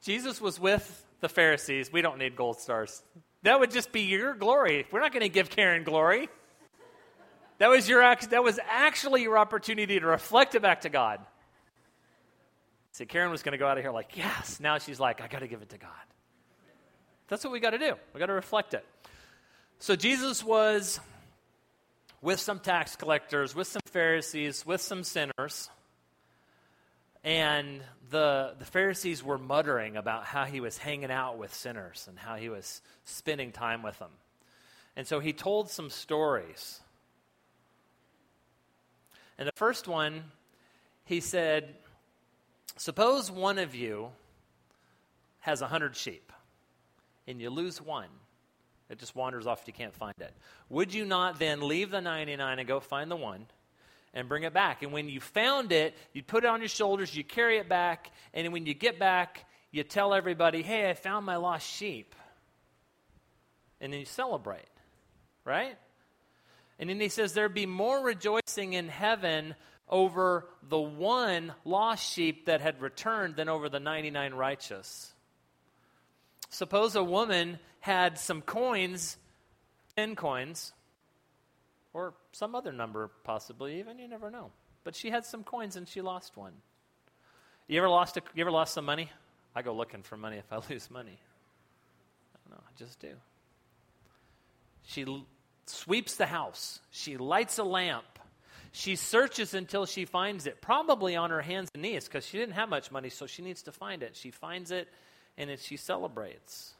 Jesus 0.02 0.40
was 0.40 0.60
with 0.60 1.04
the 1.20 1.28
Pharisees. 1.28 1.92
We 1.92 2.02
don't 2.02 2.18
need 2.18 2.36
gold 2.36 2.60
stars. 2.60 3.02
That 3.42 3.60
would 3.60 3.70
just 3.70 3.92
be 3.92 4.02
your 4.02 4.34
glory. 4.34 4.86
We're 4.90 5.00
not 5.00 5.12
going 5.12 5.22
to 5.22 5.28
give 5.28 5.50
Karen 5.50 5.84
glory. 5.84 6.28
That 7.58 7.68
was, 7.68 7.88
your, 7.88 8.02
that 8.02 8.44
was 8.44 8.60
actually 8.68 9.22
your 9.22 9.38
opportunity 9.38 9.98
to 9.98 10.06
reflect 10.06 10.54
it 10.54 10.62
back 10.62 10.82
to 10.82 10.88
God. 10.88 11.20
See, 12.92 13.06
Karen 13.06 13.30
was 13.30 13.42
going 13.42 13.52
to 13.52 13.58
go 13.58 13.66
out 13.66 13.78
of 13.78 13.84
here 13.84 13.92
like, 13.92 14.16
yes. 14.16 14.60
Now 14.60 14.78
she's 14.78 15.00
like, 15.00 15.20
I 15.20 15.28
got 15.28 15.40
to 15.40 15.48
give 15.48 15.62
it 15.62 15.70
to 15.70 15.78
God. 15.78 15.90
That's 17.28 17.42
what 17.42 17.52
we 17.52 17.60
got 17.60 17.70
to 17.70 17.78
do. 17.78 17.94
We 18.14 18.20
got 18.20 18.26
to 18.26 18.32
reflect 18.32 18.74
it. 18.74 18.84
So 19.78 19.94
Jesus 19.94 20.42
was 20.42 21.00
with 22.22 22.40
some 22.40 22.60
tax 22.60 22.96
collectors, 22.96 23.54
with 23.54 23.66
some 23.66 23.82
Pharisees, 23.86 24.64
with 24.64 24.80
some 24.80 25.04
sinners. 25.04 25.70
And 27.22 27.82
the, 28.10 28.54
the 28.58 28.64
Pharisees 28.64 29.22
were 29.22 29.38
muttering 29.38 29.96
about 29.96 30.24
how 30.24 30.44
he 30.44 30.60
was 30.60 30.78
hanging 30.78 31.10
out 31.10 31.38
with 31.38 31.52
sinners 31.52 32.06
and 32.08 32.18
how 32.18 32.36
he 32.36 32.48
was 32.48 32.80
spending 33.04 33.52
time 33.52 33.82
with 33.82 33.98
them. 33.98 34.10
And 34.96 35.06
so 35.06 35.20
he 35.20 35.32
told 35.32 35.68
some 35.70 35.90
stories. 35.90 36.80
And 39.38 39.46
the 39.46 39.52
first 39.56 39.86
one, 39.86 40.24
he 41.04 41.20
said, 41.20 41.74
Suppose 42.78 43.30
one 43.30 43.58
of 43.58 43.74
you 43.74 44.10
has 45.40 45.60
a 45.60 45.66
hundred 45.66 45.96
sheep 45.96 46.32
and 47.26 47.40
you 47.40 47.50
lose 47.50 47.80
one. 47.80 48.08
It 48.88 48.98
just 48.98 49.16
wanders 49.16 49.46
off, 49.46 49.62
if 49.62 49.66
you 49.66 49.72
can't 49.72 49.94
find 49.94 50.14
it. 50.20 50.32
Would 50.68 50.94
you 50.94 51.04
not 51.04 51.38
then 51.38 51.66
leave 51.66 51.90
the 51.90 52.00
99 52.00 52.58
and 52.58 52.68
go 52.68 52.80
find 52.80 53.10
the 53.10 53.16
one 53.16 53.46
and 54.16 54.28
bring 54.28 54.44
it 54.44 54.54
back. 54.54 54.82
And 54.82 54.92
when 54.92 55.08
you 55.08 55.20
found 55.20 55.70
it, 55.72 55.94
you 56.14 56.22
put 56.22 56.42
it 56.42 56.46
on 56.48 56.60
your 56.60 56.70
shoulders, 56.70 57.14
you 57.14 57.22
carry 57.22 57.58
it 57.58 57.68
back, 57.68 58.10
and 58.32 58.50
when 58.52 58.64
you 58.64 58.72
get 58.72 58.98
back, 58.98 59.44
you 59.70 59.84
tell 59.84 60.14
everybody, 60.14 60.62
hey, 60.62 60.88
I 60.88 60.94
found 60.94 61.26
my 61.26 61.36
lost 61.36 61.68
sheep. 61.68 62.14
And 63.78 63.92
then 63.92 64.00
you 64.00 64.06
celebrate, 64.06 64.64
right? 65.44 65.76
And 66.78 66.88
then 66.88 66.98
he 66.98 67.10
says, 67.10 67.34
there'd 67.34 67.52
be 67.52 67.66
more 67.66 68.02
rejoicing 68.02 68.72
in 68.72 68.88
heaven 68.88 69.54
over 69.86 70.48
the 70.66 70.78
one 70.78 71.52
lost 71.66 72.10
sheep 72.12 72.46
that 72.46 72.62
had 72.62 72.80
returned 72.80 73.36
than 73.36 73.50
over 73.50 73.68
the 73.68 73.80
99 73.80 74.32
righteous. 74.32 75.12
Suppose 76.48 76.96
a 76.96 77.02
woman 77.02 77.58
had 77.80 78.18
some 78.18 78.42
coins, 78.42 79.16
10 79.96 80.16
coins, 80.16 80.72
or 81.92 82.14
some 82.32 82.54
other 82.54 82.72
number, 82.72 83.10
possibly 83.24 83.78
even. 83.78 83.98
You 83.98 84.08
never 84.08 84.30
know. 84.30 84.50
But 84.84 84.94
she 84.94 85.10
had 85.10 85.24
some 85.24 85.42
coins 85.42 85.76
and 85.76 85.88
she 85.88 86.00
lost 86.00 86.36
one. 86.36 86.52
You 87.68 87.78
ever 87.78 87.88
lost? 87.88 88.16
A, 88.16 88.22
you 88.34 88.42
ever 88.42 88.50
lost 88.50 88.74
some 88.74 88.84
money? 88.84 89.10
I 89.54 89.62
go 89.62 89.74
looking 89.74 90.02
for 90.02 90.16
money 90.16 90.36
if 90.36 90.52
I 90.52 90.56
lose 90.70 90.90
money. 90.90 91.18
I 92.34 92.38
don't 92.48 92.58
know. 92.58 92.64
I 92.64 92.78
just 92.78 93.00
do. 93.00 93.12
She 94.84 95.04
l- 95.04 95.26
sweeps 95.64 96.16
the 96.16 96.26
house. 96.26 96.80
She 96.90 97.16
lights 97.16 97.58
a 97.58 97.64
lamp. 97.64 98.04
She 98.72 98.94
searches 98.94 99.54
until 99.54 99.86
she 99.86 100.04
finds 100.04 100.46
it, 100.46 100.60
probably 100.60 101.16
on 101.16 101.30
her 101.30 101.40
hands 101.40 101.70
and 101.72 101.82
knees 101.82 102.04
because 102.04 102.26
she 102.26 102.36
didn't 102.36 102.54
have 102.54 102.68
much 102.68 102.92
money, 102.92 103.08
so 103.08 103.26
she 103.26 103.40
needs 103.42 103.62
to 103.62 103.72
find 103.72 104.02
it. 104.02 104.14
She 104.14 104.30
finds 104.30 104.70
it 104.70 104.88
and 105.36 105.50
then 105.50 105.58
she 105.58 105.76
celebrates 105.76 106.74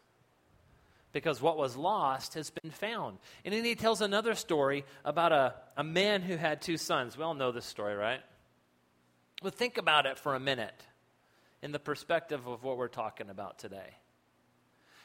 because 1.16 1.40
what 1.40 1.56
was 1.56 1.76
lost 1.76 2.34
has 2.34 2.50
been 2.50 2.70
found. 2.70 3.16
And 3.42 3.54
then 3.54 3.64
he 3.64 3.74
tells 3.74 4.02
another 4.02 4.34
story 4.34 4.84
about 5.02 5.32
a, 5.32 5.54
a 5.74 5.82
man 5.82 6.20
who 6.20 6.36
had 6.36 6.60
two 6.60 6.76
sons. 6.76 7.16
We 7.16 7.24
all 7.24 7.32
know 7.32 7.52
this 7.52 7.64
story, 7.64 7.94
right? 7.94 8.20
But 9.42 9.54
think 9.54 9.78
about 9.78 10.04
it 10.04 10.18
for 10.18 10.34
a 10.34 10.38
minute 10.40 10.84
in 11.62 11.72
the 11.72 11.78
perspective 11.78 12.46
of 12.46 12.62
what 12.62 12.76
we're 12.76 12.88
talking 12.88 13.30
about 13.30 13.58
today. 13.58 13.94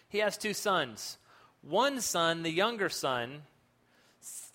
He 0.09 0.17
has 0.17 0.37
two 0.37 0.53
sons. 0.53 1.17
One 1.61 2.01
son, 2.01 2.43
the 2.43 2.51
younger 2.51 2.89
son, 2.89 3.43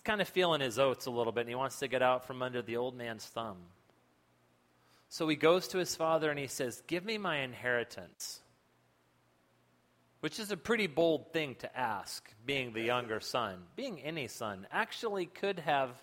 kind 0.04 0.20
of 0.20 0.28
feeling 0.28 0.60
his 0.60 0.78
oats 0.78 1.06
a 1.06 1.10
little 1.10 1.32
bit, 1.32 1.40
and 1.40 1.48
he 1.48 1.54
wants 1.54 1.78
to 1.78 1.88
get 1.88 2.02
out 2.02 2.26
from 2.26 2.42
under 2.42 2.60
the 2.60 2.76
old 2.76 2.94
man's 2.94 3.24
thumb. 3.24 3.56
So 5.08 5.26
he 5.26 5.36
goes 5.36 5.68
to 5.68 5.78
his 5.78 5.96
father 5.96 6.28
and 6.30 6.38
he 6.38 6.48
says, 6.48 6.82
Give 6.86 7.02
me 7.02 7.16
my 7.16 7.38
inheritance 7.38 8.40
which 10.26 10.40
is 10.40 10.50
a 10.50 10.56
pretty 10.56 10.88
bold 10.88 11.32
thing 11.32 11.54
to 11.54 11.78
ask, 11.78 12.34
being 12.44 12.72
the 12.72 12.82
younger 12.82 13.20
son. 13.20 13.58
Being 13.76 14.00
any 14.00 14.26
son 14.26 14.66
actually 14.72 15.26
could 15.26 15.60
have 15.60 16.02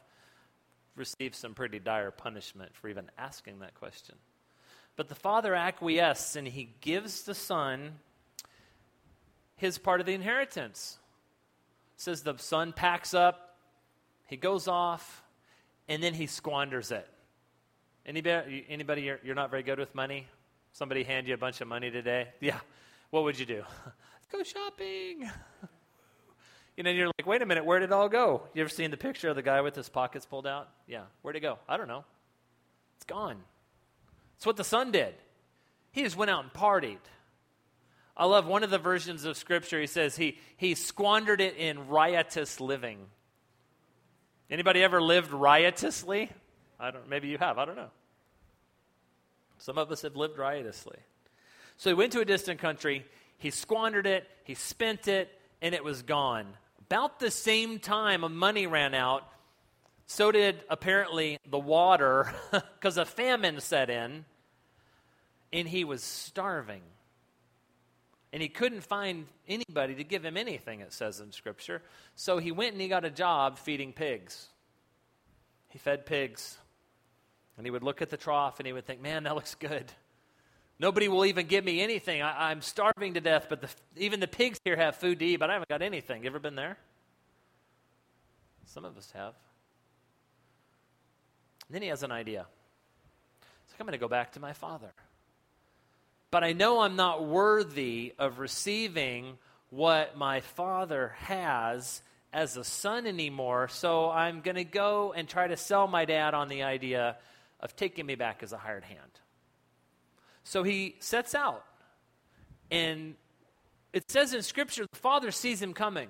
received 0.96 1.36
some 1.36 1.54
pretty 1.54 1.78
dire 1.78 2.10
punishment 2.10 2.74
for 2.74 2.88
even 2.88 3.12
asking 3.18 3.60
that 3.60 3.76
question. 3.76 4.16
But 4.96 5.10
the 5.10 5.16
father 5.16 5.54
acquiesces 5.54 6.38
and 6.38 6.48
he 6.48 6.74
gives 6.80 7.24
the 7.24 7.36
son 7.36 7.96
his 9.58 9.78
part 9.78 10.00
of 10.00 10.06
the 10.06 10.14
inheritance. 10.14 11.00
says 11.98 12.22
the 12.22 12.38
son 12.38 12.72
packs 12.72 13.14
up, 13.14 13.58
he 14.28 14.38
goes 14.38 14.70
off, 14.70 15.22
and 15.90 16.02
then 16.02 16.14
he 16.14 16.28
squanders 16.28 16.94
it. 16.94 17.10
Anybody, 18.06 18.66
anybody 18.70 19.02
you're, 19.02 19.20
you're 19.22 19.36
not 19.36 19.52
very 19.52 19.64
good 19.64 19.80
with 19.80 19.94
money? 19.94 20.28
Somebody 20.72 21.04
hand 21.04 21.28
you 21.28 21.34
a 21.34 21.38
bunch 21.38 21.60
of 21.60 21.68
money 21.68 21.92
today? 21.92 22.30
Yeah. 22.40 22.62
What 23.10 23.26
would 23.26 23.38
you 23.38 23.46
do? 23.46 23.64
go 24.34 24.44
shopping. 24.44 25.30
You 26.76 26.84
know, 26.84 26.90
you're 26.90 27.06
like, 27.06 27.28
wait 27.28 27.44
a 27.44 27.46
minute, 27.46 27.66
where 27.66 27.78
did 27.78 27.92
it 27.92 27.92
all 27.92 28.10
go? 28.10 28.48
You 28.56 28.62
ever 28.62 28.70
seen 28.70 28.90
the 28.90 28.98
picture 28.98 29.30
of 29.30 29.36
the 29.36 29.44
guy 29.44 29.62
with 29.62 29.76
his 29.76 29.90
pockets 29.90 30.26
pulled 30.26 30.48
out? 30.48 30.70
Yeah, 30.88 31.04
where'd 31.22 31.36
it 31.36 31.42
go? 31.42 31.60
I 31.70 31.78
don't 31.78 31.88
know. 31.88 32.04
It's 32.96 33.06
gone. 33.06 33.38
It's 34.38 34.46
what 34.48 34.58
the 34.58 34.64
son 34.64 34.92
did. 34.92 35.14
He 35.92 36.02
just 36.02 36.18
went 36.18 36.32
out 36.32 36.44
and 36.44 36.52
partied. 36.52 36.98
I 38.18 38.26
love 38.26 38.48
one 38.48 38.64
of 38.64 38.72
the 38.72 38.80
versions 38.80 39.24
of 39.26 39.38
Scripture. 39.38 39.80
He 39.80 39.86
says 39.86 40.16
he, 40.16 40.40
he 40.58 40.74
squandered 40.74 41.42
it 41.42 41.58
in 41.58 41.90
riotous 41.90 42.60
living. 42.60 42.98
Anybody 44.50 44.82
ever 44.82 45.00
lived 45.00 45.32
riotously? 45.32 46.32
I 46.80 46.90
don't. 46.90 47.08
Maybe 47.08 47.28
you 47.28 47.38
have. 47.38 47.60
I 47.60 47.66
don't 47.66 47.76
know. 47.76 47.92
Some 49.60 49.78
of 49.78 49.92
us 49.92 50.02
have 50.02 50.16
lived 50.16 50.40
riotously. 50.40 50.98
So 51.78 51.92
he 51.92 51.94
went 51.94 52.14
to 52.14 52.20
a 52.20 52.26
distant 52.26 52.60
country. 52.60 53.06
He 53.44 53.52
squandered 53.52 54.08
it. 54.08 54.26
He 54.46 54.54
spent 54.54 55.10
it, 55.10 55.30
and 55.62 55.76
it 55.76 55.84
was 55.84 56.02
gone. 56.02 56.48
About 56.80 57.20
the 57.20 57.30
same 57.30 57.78
time, 57.78 58.24
money 58.38 58.68
ran 58.68 58.96
out. 58.96 59.28
So 60.06 60.32
did 60.32 60.64
apparently 60.70 61.38
the 61.50 61.60
water, 61.60 62.34
because 62.52 62.96
a 62.96 63.04
famine 63.04 63.60
set 63.60 63.90
in, 63.90 64.24
and 65.52 65.68
he 65.68 65.84
was 65.84 66.02
starving. 66.02 66.84
And 68.32 68.42
he 68.42 68.48
couldn't 68.48 68.80
find 68.80 69.26
anybody 69.46 69.96
to 69.96 70.06
give 70.06 70.24
him 70.24 70.38
anything, 70.38 70.80
it 70.80 70.94
says 70.94 71.20
in 71.20 71.34
Scripture. 71.34 71.82
So 72.16 72.38
he 72.38 72.54
went 72.54 72.72
and 72.72 72.82
he 72.82 72.88
got 72.88 73.04
a 73.04 73.10
job 73.10 73.60
feeding 73.60 73.92
pigs. 73.92 74.48
He 75.68 75.80
fed 75.80 76.06
pigs. 76.06 76.58
And 77.58 77.68
he 77.68 77.72
would 77.72 77.84
look 77.84 78.02
at 78.02 78.10
the 78.10 78.16
trough 78.16 78.62
and 78.62 78.68
he 78.68 78.72
would 78.72 78.86
think, 78.86 79.02
man, 79.02 79.24
that 79.24 79.36
looks 79.36 79.56
good. 79.56 79.92
Nobody 80.84 81.08
will 81.08 81.26
even 81.26 81.48
give 81.48 81.64
me 81.64 81.82
anything. 81.82 82.22
I, 82.22 82.52
am 82.52 82.62
starving 82.62 83.14
to 83.14 83.22
death, 83.22 83.48
but 83.48 83.62
the, 83.62 83.70
even 83.96 84.20
the 84.20 84.28
pigs 84.28 84.60
here 84.66 84.76
have 84.76 84.98
food 84.98 85.20
to 85.20 85.26
eat, 85.26 85.38
but 85.38 85.50
I 85.50 85.54
haven't 85.54 85.70
got 85.70 85.82
anything. 85.82 86.24
You 86.24 86.30
ever 86.30 86.40
been 86.40 86.56
there? 86.56 86.78
Some 88.66 88.84
of 88.84 88.98
us 88.98 89.10
have. 89.16 89.34
And 91.68 91.76
then 91.76 91.82
he 91.82 91.88
has 91.88 92.04
an 92.04 92.12
idea. 92.12 92.46
He's 93.66 93.74
like, 93.74 93.80
I'm 93.80 93.88
going 93.88 93.94
to 93.94 93.98
go 93.98 94.10
back 94.10 94.34
to 94.34 94.42
my 94.42 94.52
father 94.52 94.92
but 96.34 96.44
I 96.44 96.54
know 96.54 96.80
I'm 96.80 96.96
not 96.96 97.24
worthy 97.24 98.16
of 98.18 98.40
receiving 98.40 99.38
what 99.70 100.18
my 100.18 100.40
father 100.40 101.14
has 101.20 102.02
as 102.34 102.58
a 102.58 102.64
son 102.64 103.06
anymore, 103.06 103.68
so 103.68 104.10
I'm 104.10 104.42
going 104.42 104.56
to 104.56 104.64
go 104.64 105.14
and 105.16 105.30
try 105.30 105.46
to 105.46 105.56
sell 105.56 105.88
my 105.88 106.06
dad 106.06 106.34
on 106.34 106.50
the 106.50 106.64
idea 106.64 107.18
of 107.60 107.76
taking 107.76 108.08
me 108.08 108.16
back 108.16 108.42
as 108.42 108.52
a 108.52 108.58
hired 108.58 108.84
hand. 108.84 109.20
So 110.44 110.64
he 110.64 110.96
sets 111.00 111.36
out, 111.36 111.64
and 112.70 113.16
it 113.94 114.10
says 114.12 114.34
in 114.34 114.42
Scripture 114.42 114.86
the 114.92 115.00
father 115.00 115.32
sees 115.32 115.62
him 115.62 115.74
coming, 115.74 116.10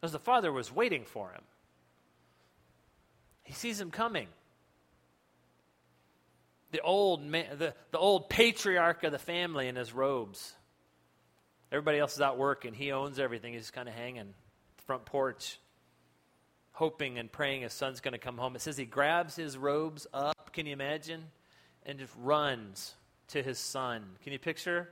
because 0.00 0.12
the 0.12 0.18
father 0.18 0.52
was 0.52 0.72
waiting 0.72 1.04
for 1.04 1.30
him. 1.30 1.42
He 3.42 3.52
sees 3.52 3.80
him 3.80 3.90
coming 3.90 4.28
the 6.74 6.80
old, 6.80 7.24
man, 7.24 7.46
the, 7.56 7.72
the 7.92 7.98
old 7.98 8.28
patriarch 8.28 9.04
of 9.04 9.12
the 9.12 9.18
family 9.18 9.68
in 9.68 9.76
his 9.76 9.92
robes. 9.92 10.54
Everybody 11.70 12.00
else 12.00 12.14
is 12.14 12.20
out 12.20 12.36
working. 12.36 12.74
He 12.74 12.90
owns 12.90 13.20
everything. 13.20 13.52
He's 13.52 13.70
kind 13.70 13.88
of 13.88 13.94
hanging 13.94 14.34
front 14.84 15.04
porch, 15.04 15.60
hoping 16.72 17.16
and 17.16 17.30
praying 17.30 17.62
his 17.62 17.72
son's 17.72 18.00
going 18.00 18.10
to 18.10 18.18
come 18.18 18.36
home. 18.36 18.56
It 18.56 18.60
says 18.60 18.76
he 18.76 18.86
grabs 18.86 19.36
his 19.36 19.56
robes 19.56 20.08
up, 20.12 20.52
can 20.52 20.66
you 20.66 20.72
imagine? 20.72 21.22
And 21.86 22.00
just 22.00 22.12
runs 22.20 22.94
to 23.28 23.42
his 23.42 23.58
son. 23.58 24.04
Can 24.22 24.32
you 24.32 24.38
picture? 24.38 24.88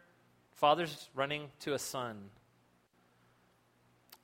Father's 0.55 1.09
running 1.15 1.49
to 1.61 1.75
a 1.75 1.79
son. 1.79 2.31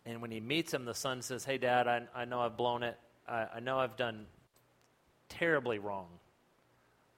And 0.07 0.23
when 0.23 0.31
he 0.31 0.41
meets 0.41 0.73
him, 0.73 0.85
the 0.85 0.95
son 0.95 1.23
says, 1.23 1.45
Hey, 1.45 1.59
Dad, 1.59 1.87
I, 1.87 2.03
I 2.15 2.25
know 2.25 2.41
I've 2.41 2.57
blown 2.57 2.83
it. 2.83 2.99
I, 3.29 3.47
I 3.57 3.61
know 3.61 3.79
I've 3.79 3.97
done 3.97 4.27
terribly 5.29 5.79
wrong 5.79 6.07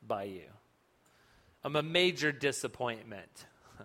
by 0.06 0.24
you. 0.24 0.48
I'm 1.62 1.76
a 1.76 1.82
major 1.82 2.32
disappointment. 2.32 3.46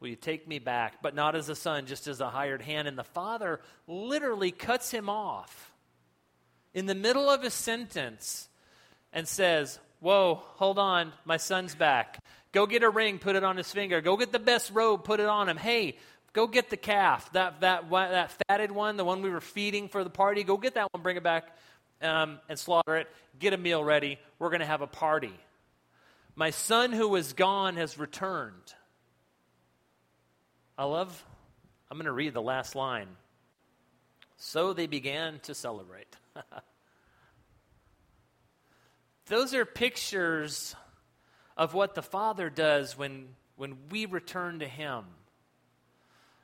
Will 0.00 0.08
you 0.08 0.16
take 0.16 0.46
me 0.46 0.58
back? 0.58 1.02
But 1.02 1.14
not 1.14 1.34
as 1.34 1.48
a 1.48 1.56
son, 1.56 1.86
just 1.86 2.06
as 2.06 2.20
a 2.20 2.28
hired 2.28 2.62
hand. 2.62 2.86
And 2.86 2.98
the 2.98 3.04
father 3.04 3.60
literally 3.86 4.50
cuts 4.50 4.90
him 4.90 5.08
off 5.08 5.72
in 6.74 6.86
the 6.86 6.94
middle 6.94 7.30
of 7.30 7.42
a 7.42 7.50
sentence 7.50 8.48
and 9.12 9.26
says, 9.26 9.78
Whoa, 10.04 10.42
hold 10.56 10.78
on, 10.78 11.14
my 11.24 11.38
son's 11.38 11.74
back. 11.74 12.22
Go 12.52 12.66
get 12.66 12.82
a 12.82 12.90
ring, 12.90 13.18
put 13.18 13.36
it 13.36 13.42
on 13.42 13.56
his 13.56 13.72
finger. 13.72 14.02
Go 14.02 14.18
get 14.18 14.32
the 14.32 14.38
best 14.38 14.70
robe, 14.74 15.02
put 15.02 15.18
it 15.18 15.24
on 15.24 15.48
him. 15.48 15.56
Hey, 15.56 15.96
go 16.34 16.46
get 16.46 16.68
the 16.68 16.76
calf, 16.76 17.32
that, 17.32 17.62
that, 17.62 17.90
that 17.90 18.34
fatted 18.46 18.70
one, 18.70 18.98
the 18.98 19.04
one 19.06 19.22
we 19.22 19.30
were 19.30 19.40
feeding 19.40 19.88
for 19.88 20.04
the 20.04 20.10
party. 20.10 20.44
Go 20.44 20.58
get 20.58 20.74
that 20.74 20.92
one, 20.92 21.02
bring 21.02 21.16
it 21.16 21.22
back 21.22 21.56
um, 22.02 22.38
and 22.50 22.58
slaughter 22.58 22.98
it, 22.98 23.08
get 23.38 23.54
a 23.54 23.56
meal 23.56 23.82
ready. 23.82 24.18
We're 24.38 24.50
going 24.50 24.60
to 24.60 24.66
have 24.66 24.82
a 24.82 24.86
party. 24.86 25.32
My 26.36 26.50
son 26.50 26.92
who 26.92 27.08
was 27.08 27.32
gone 27.32 27.76
has 27.76 27.98
returned. 27.98 28.74
I 30.76 30.84
love, 30.84 31.24
I'm 31.90 31.96
going 31.96 32.04
to 32.04 32.12
read 32.12 32.34
the 32.34 32.42
last 32.42 32.74
line. 32.74 33.08
So 34.36 34.74
they 34.74 34.86
began 34.86 35.38
to 35.44 35.54
celebrate. 35.54 36.14
Those 39.26 39.54
are 39.54 39.64
pictures 39.64 40.74
of 41.56 41.72
what 41.72 41.94
the 41.94 42.02
Father 42.02 42.50
does 42.50 42.98
when, 42.98 43.28
when 43.56 43.76
we 43.90 44.06
return 44.06 44.58
to 44.58 44.68
Him. 44.68 45.04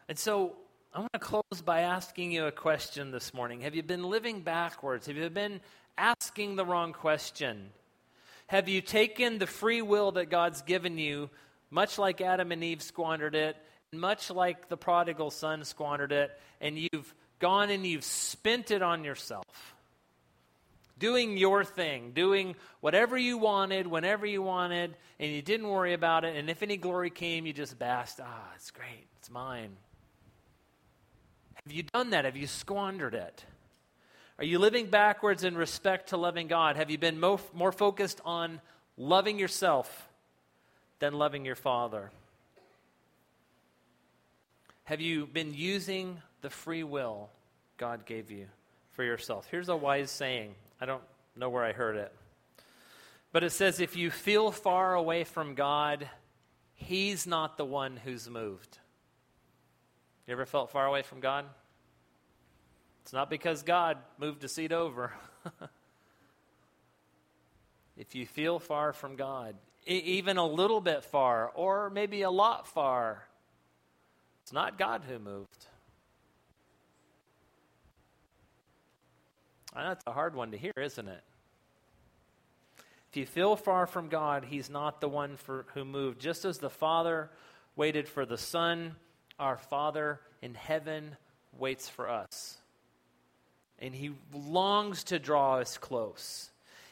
And 0.08 0.18
so 0.18 0.56
I 0.94 1.00
want 1.00 1.12
to 1.12 1.18
close 1.18 1.62
by 1.64 1.80
asking 1.80 2.32
you 2.32 2.46
a 2.46 2.52
question 2.52 3.10
this 3.10 3.34
morning. 3.34 3.60
Have 3.60 3.74
you 3.74 3.82
been 3.82 4.04
living 4.04 4.40
backwards? 4.40 5.06
Have 5.06 5.16
you 5.16 5.28
been 5.28 5.60
asking 5.98 6.56
the 6.56 6.64
wrong 6.64 6.92
question? 6.92 7.70
Have 8.46 8.68
you 8.68 8.80
taken 8.80 9.38
the 9.38 9.46
free 9.46 9.82
will 9.82 10.12
that 10.12 10.30
God's 10.30 10.62
given 10.62 10.98
you, 10.98 11.30
much 11.70 11.98
like 11.98 12.20
Adam 12.20 12.50
and 12.50 12.64
Eve 12.64 12.82
squandered 12.82 13.34
it, 13.34 13.56
much 13.92 14.30
like 14.30 14.68
the 14.68 14.76
prodigal 14.76 15.30
son 15.30 15.64
squandered 15.64 16.12
it, 16.12 16.30
and 16.60 16.78
you've 16.78 17.14
gone 17.38 17.70
and 17.70 17.86
you've 17.86 18.04
spent 18.04 18.70
it 18.70 18.82
on 18.82 19.04
yourself? 19.04 19.44
Doing 21.01 21.38
your 21.38 21.64
thing, 21.64 22.12
doing 22.12 22.55
whatever 22.80 23.16
you 23.18 23.38
wanted, 23.38 23.86
whenever 23.86 24.26
you 24.26 24.42
wanted, 24.42 24.94
and 25.18 25.32
you 25.32 25.40
didn't 25.40 25.66
worry 25.66 25.94
about 25.94 26.24
it. 26.24 26.36
And 26.36 26.48
if 26.51 26.62
any 26.62 26.76
glory 26.76 27.09
came, 27.11 27.46
you 27.46 27.55
just 27.55 27.78
basked. 27.78 28.20
Ah, 28.22 28.53
it's 28.55 28.70
great. 28.70 29.07
It's 29.18 29.30
mine. 29.30 29.70
Have 31.64 31.72
you 31.72 31.82
done 31.82 32.11
that? 32.11 32.26
Have 32.26 32.36
you 32.36 32.46
squandered 32.46 33.14
it? 33.14 33.44
Are 34.38 34.44
you 34.44 34.59
living 34.59 34.86
backwards 34.86 35.42
in 35.42 35.57
respect 35.57 36.11
to 36.11 36.18
loving 36.18 36.48
God? 36.48 36.76
Have 36.76 36.90
you 36.90 36.98
been 36.98 37.18
mo- 37.18 37.40
more 37.55 37.72
focused 37.72 38.20
on 38.24 38.61
loving 38.96 39.38
yourself 39.38 40.09
than 40.98 41.14
loving 41.14 41.44
your 41.44 41.55
Father? 41.57 42.11
Have 44.84 45.01
you 45.01 45.26
been 45.26 45.55
using 45.55 46.20
the 46.42 46.51
free 46.51 46.84
will 46.84 47.30
God 47.78 48.05
gave 48.05 48.30
you 48.30 48.48
for 48.92 49.03
yourself? 49.03 49.48
Here's 49.51 49.70
a 49.70 49.76
wise 49.76 50.11
saying. 50.11 50.55
I 50.80 50.86
don't 50.86 51.02
know 51.36 51.50
where 51.50 51.64
I 51.64 51.72
heard 51.72 51.96
it. 51.96 52.12
But 53.32 53.44
it 53.44 53.50
says 53.50 53.80
if 53.80 53.96
you 53.96 54.10
feel 54.10 54.50
far 54.50 54.94
away 54.94 55.24
from 55.24 55.54
God, 55.54 56.08
He's 56.74 57.26
not 57.26 57.56
the 57.58 57.64
one 57.64 57.98
who's 57.98 58.28
moved. 58.28 58.78
You 60.26 60.32
ever 60.32 60.46
felt 60.46 60.70
far 60.70 60.86
away 60.86 61.02
from 61.02 61.20
God? 61.20 61.44
It's 63.02 63.12
not 63.12 63.28
because 63.28 63.62
God 63.62 63.98
moved 64.18 64.44
a 64.44 64.48
seat 64.48 64.72
over. 64.72 65.12
if 67.96 68.14
you 68.14 68.26
feel 68.26 68.58
far 68.58 68.92
from 68.92 69.16
God, 69.16 69.56
even 69.86 70.36
a 70.36 70.46
little 70.46 70.80
bit 70.80 71.04
far, 71.04 71.50
or 71.54 71.90
maybe 71.90 72.22
a 72.22 72.30
lot 72.30 72.66
far, 72.66 73.26
it's 74.42 74.52
not 74.52 74.78
God 74.78 75.02
who 75.08 75.18
moved. 75.18 75.66
I 79.72 79.84
know 79.84 79.92
it's 79.92 80.04
a 80.06 80.12
hard 80.12 80.34
one 80.34 80.50
to 80.50 80.58
hear, 80.58 80.72
isn't 80.76 81.08
it? 81.08 81.22
If 83.10 83.16
you 83.16 83.26
feel 83.26 83.56
far 83.56 83.86
from 83.86 84.08
God, 84.08 84.44
He's 84.44 84.70
not 84.70 85.00
the 85.00 85.08
one 85.08 85.36
for, 85.36 85.66
who 85.74 85.84
moved. 85.84 86.20
Just 86.20 86.44
as 86.44 86.58
the 86.58 86.70
Father 86.70 87.30
waited 87.76 88.08
for 88.08 88.24
the 88.24 88.38
Son 88.38 88.96
our 89.38 89.56
Father 89.56 90.20
in 90.42 90.54
heaven 90.54 91.16
waits 91.58 91.88
for 91.88 92.08
us. 92.08 92.58
And 93.78 93.94
He 93.94 94.12
longs 94.32 95.04
to 95.04 95.18
draw 95.18 95.56
us 95.56 95.78
close. 95.78 96.50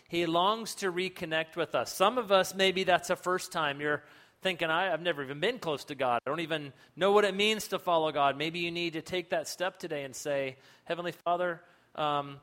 He 0.09 0.25
longs 0.25 0.75
to 0.77 0.91
reconnect 0.91 1.55
with 1.55 1.75
us. 1.75 1.93
Some 1.93 2.17
of 2.17 2.33
us, 2.33 2.55
maybe 2.55 2.85
that's 2.85 3.09
the 3.09 3.17
first 3.17 3.53
time 3.53 3.81
you're 3.81 4.03
thinking, 4.41 4.71
I, 4.71 4.87
have 4.87 5.03
never 5.03 5.23
even 5.23 5.41
been 5.41 5.59
close 5.59 5.85
to 5.85 5.95
God. 5.95 6.23
I 6.27 6.31
don't 6.31 6.41
even 6.41 6.73
know 6.97 7.13
what 7.13 7.25
it 7.25 7.35
means 7.35 7.69
to 7.69 7.79
follow 7.79 8.11
God. 8.11 8.39
Maybe 8.39 8.61
you 8.61 8.71
need 8.71 8.95
to 8.95 9.03
take 9.03 9.31
that 9.31 9.47
step 9.47 9.79
today 9.79 10.05
and 10.05 10.17
say, 10.17 10.57
Heavenly 10.85 11.13
Father, 11.13 11.61
um, 11.95 12.39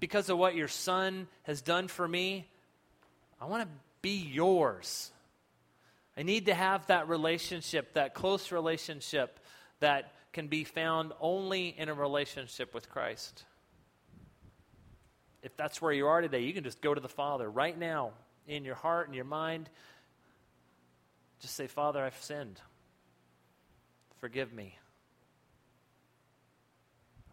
because 0.00 0.28
of 0.28 0.38
what 0.38 0.54
your 0.54 0.68
Son 0.68 1.26
has 1.42 1.60
done 1.60 1.88
for 1.88 2.06
me, 2.06 2.46
I 3.40 3.46
want 3.46 3.62
to 3.62 3.68
be 4.02 4.16
yours. 4.16 5.10
I 6.16 6.22
need 6.22 6.46
to 6.46 6.54
have 6.54 6.86
that 6.88 7.08
relationship, 7.08 7.94
that 7.94 8.14
close 8.14 8.50
relationship 8.50 9.38
that 9.80 10.12
can 10.32 10.48
be 10.48 10.64
found 10.64 11.12
only 11.20 11.68
in 11.68 11.88
a 11.88 11.94
relationship 11.94 12.74
with 12.74 12.88
Christ. 12.90 13.44
If 15.42 15.56
that's 15.56 15.80
where 15.80 15.92
you 15.92 16.08
are 16.08 16.20
today, 16.20 16.40
you 16.40 16.52
can 16.52 16.64
just 16.64 16.80
go 16.80 16.92
to 16.92 17.00
the 17.00 17.08
Father 17.08 17.48
right 17.48 17.78
now 17.78 18.10
in 18.46 18.64
your 18.64 18.74
heart 18.74 19.06
and 19.06 19.14
your 19.14 19.24
mind. 19.24 19.68
Just 21.40 21.54
say, 21.54 21.68
Father, 21.68 22.02
I've 22.02 22.20
sinned. 22.20 22.60
Forgive 24.20 24.52
me. 24.52 24.76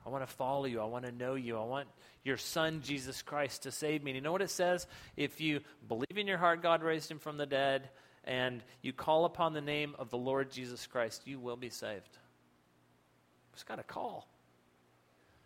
I 0.05 0.09
want 0.09 0.27
to 0.27 0.33
follow 0.35 0.65
you. 0.65 0.79
I 0.81 0.85
want 0.85 1.05
to 1.05 1.11
know 1.11 1.35
you. 1.35 1.57
I 1.57 1.63
want 1.63 1.87
your 2.23 2.37
son, 2.37 2.81
Jesus 2.83 3.21
Christ, 3.21 3.63
to 3.63 3.71
save 3.71 4.03
me. 4.03 4.11
And 4.11 4.15
you 4.15 4.21
know 4.21 4.31
what 4.31 4.41
it 4.41 4.49
says? 4.49 4.87
If 5.17 5.41
you 5.41 5.61
believe 5.87 6.17
in 6.17 6.27
your 6.27 6.37
heart 6.37 6.61
God 6.61 6.83
raised 6.83 7.09
him 7.09 7.19
from 7.19 7.37
the 7.37 7.45
dead 7.45 7.89
and 8.23 8.63
you 8.81 8.93
call 8.93 9.25
upon 9.25 9.53
the 9.53 9.61
name 9.61 9.95
of 9.97 10.09
the 10.09 10.17
Lord 10.17 10.51
Jesus 10.51 10.85
Christ, 10.87 11.23
you 11.25 11.39
will 11.39 11.55
be 11.55 11.69
saved. 11.69 12.17
Just 13.53 13.67
got 13.67 13.79
a 13.79 13.83
call. 13.83 14.27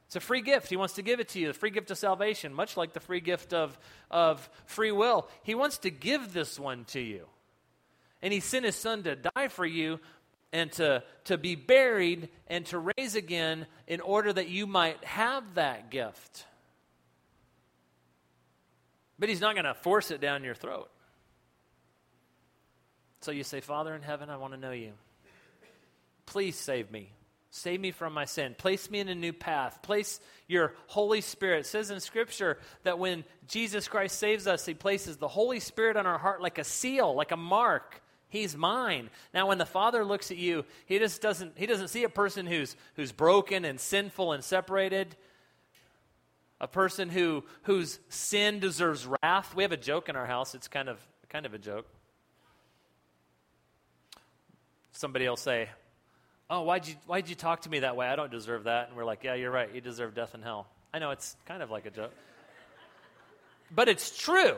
It's 0.07 0.15
a 0.15 0.19
free 0.19 0.41
gift. 0.41 0.69
He 0.69 0.75
wants 0.75 0.95
to 0.95 1.03
give 1.03 1.19
it 1.19 1.29
to 1.29 1.39
you, 1.39 1.47
the 1.47 1.53
free 1.53 1.69
gift 1.69 1.91
of 1.91 1.97
salvation, 1.97 2.51
much 2.51 2.75
like 2.75 2.93
the 2.93 2.99
free 2.99 3.19
gift 3.19 3.53
of, 3.53 3.77
of 4.09 4.49
free 4.65 4.91
will. 4.91 5.29
He 5.43 5.53
wants 5.53 5.77
to 5.79 5.91
give 5.91 6.33
this 6.33 6.59
one 6.59 6.85
to 6.85 6.99
you. 6.99 7.27
And 8.21 8.33
he 8.33 8.39
sent 8.39 8.65
his 8.65 8.75
son 8.75 9.03
to 9.03 9.15
die 9.15 9.49
for 9.49 9.65
you 9.65 9.99
and 10.51 10.71
to, 10.73 11.03
to 11.25 11.37
be 11.37 11.55
buried 11.55 12.29
and 12.47 12.65
to 12.67 12.91
raise 12.97 13.15
again 13.15 13.67
in 13.87 14.01
order 14.01 14.33
that 14.33 14.49
you 14.49 14.65
might 14.65 15.03
have 15.03 15.55
that 15.55 15.91
gift. 15.91 16.45
But 19.19 19.29
he's 19.29 19.41
not 19.41 19.55
going 19.55 19.65
to 19.65 19.73
force 19.73 20.11
it 20.11 20.21
down 20.21 20.43
your 20.43 20.55
throat. 20.55 20.89
So 23.21 23.31
you 23.31 23.43
say, 23.43 23.59
Father 23.59 23.93
in 23.93 24.01
heaven, 24.01 24.29
I 24.29 24.37
want 24.37 24.53
to 24.53 24.59
know 24.59 24.71
you. 24.71 24.93
Please 26.25 26.55
save 26.55 26.89
me. 26.89 27.11
Save 27.51 27.81
me 27.81 27.91
from 27.91 28.13
my 28.13 28.25
sin. 28.25 28.55
Place 28.57 28.89
me 28.89 28.99
in 28.99 29.09
a 29.09 29.15
new 29.15 29.33
path. 29.33 29.81
Place 29.81 30.19
your 30.47 30.73
Holy 30.87 31.21
Spirit. 31.21 31.61
It 31.61 31.65
says 31.65 31.89
in 31.89 31.99
Scripture 31.99 32.59
that 32.83 32.99
when 32.99 33.23
Jesus 33.47 33.87
Christ 33.87 34.19
saves 34.19 34.45
us, 34.45 34.65
He 34.65 34.75
places 34.75 35.17
the 35.17 35.27
Holy 35.27 35.59
Spirit 35.59 35.97
on 35.97 36.05
our 36.05 36.19
heart 36.19 36.41
like 36.41 36.59
a 36.59 36.63
seal, 36.63 37.13
like 37.15 37.31
a 37.31 37.37
mark. 37.37 38.01
He's 38.29 38.55
mine. 38.55 39.09
Now, 39.33 39.47
when 39.47 39.57
the 39.57 39.65
Father 39.65 40.05
looks 40.05 40.31
at 40.31 40.37
you, 40.37 40.63
He 40.85 40.99
just 40.99 41.21
doesn't, 41.21 41.53
he 41.57 41.65
doesn't 41.65 41.89
see 41.89 42.03
a 42.03 42.09
person 42.09 42.45
who's, 42.45 42.75
who's 42.95 43.11
broken 43.11 43.65
and 43.65 43.79
sinful 43.79 44.31
and 44.33 44.43
separated, 44.43 45.15
a 46.61 46.67
person 46.67 47.09
who, 47.09 47.43
whose 47.63 47.99
sin 48.09 48.59
deserves 48.59 49.07
wrath. 49.07 49.55
We 49.55 49.63
have 49.63 49.71
a 49.71 49.77
joke 49.77 50.09
in 50.09 50.15
our 50.15 50.25
house. 50.25 50.53
It's 50.55 50.67
kind 50.67 50.89
of, 50.89 50.99
kind 51.29 51.45
of 51.45 51.53
a 51.53 51.57
joke. 51.57 51.87
Somebody 54.91 55.27
will 55.27 55.37
say, 55.37 55.69
oh, 56.49 56.61
why'd 56.61 56.87
you, 56.87 56.95
why'd 57.07 57.29
you 57.29 57.35
talk 57.35 57.61
to 57.61 57.69
me 57.69 57.79
that 57.79 57.95
way? 57.95 58.07
I 58.07 58.15
don't 58.15 58.31
deserve 58.31 58.65
that. 58.65 58.89
And 58.89 58.97
we're 58.97 59.05
like, 59.05 59.23
yeah, 59.23 59.35
you're 59.35 59.51
right. 59.51 59.73
You 59.73 59.81
deserve 59.81 60.13
death 60.13 60.33
and 60.33 60.43
hell. 60.43 60.67
I 60.93 60.99
know 60.99 61.11
it's 61.11 61.35
kind 61.45 61.63
of 61.63 61.71
like 61.71 61.85
a 61.85 61.91
joke. 61.91 62.11
But 63.73 63.87
it's 63.87 64.17
true, 64.17 64.57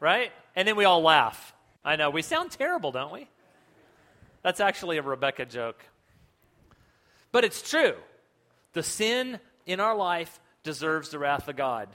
right? 0.00 0.32
And 0.56 0.66
then 0.66 0.76
we 0.76 0.84
all 0.84 1.02
laugh. 1.02 1.54
I 1.84 1.96
know. 1.96 2.10
We 2.10 2.22
sound 2.22 2.50
terrible, 2.50 2.92
don't 2.92 3.12
we? 3.12 3.28
That's 4.42 4.60
actually 4.60 4.98
a 4.98 5.02
Rebecca 5.02 5.46
joke. 5.46 5.84
But 7.30 7.44
it's 7.44 7.68
true. 7.68 7.94
The 8.72 8.82
sin 8.82 9.40
in 9.66 9.80
our 9.80 9.96
life 9.96 10.40
deserves 10.62 11.10
the 11.10 11.18
wrath 11.18 11.48
of 11.48 11.56
God. 11.56 11.88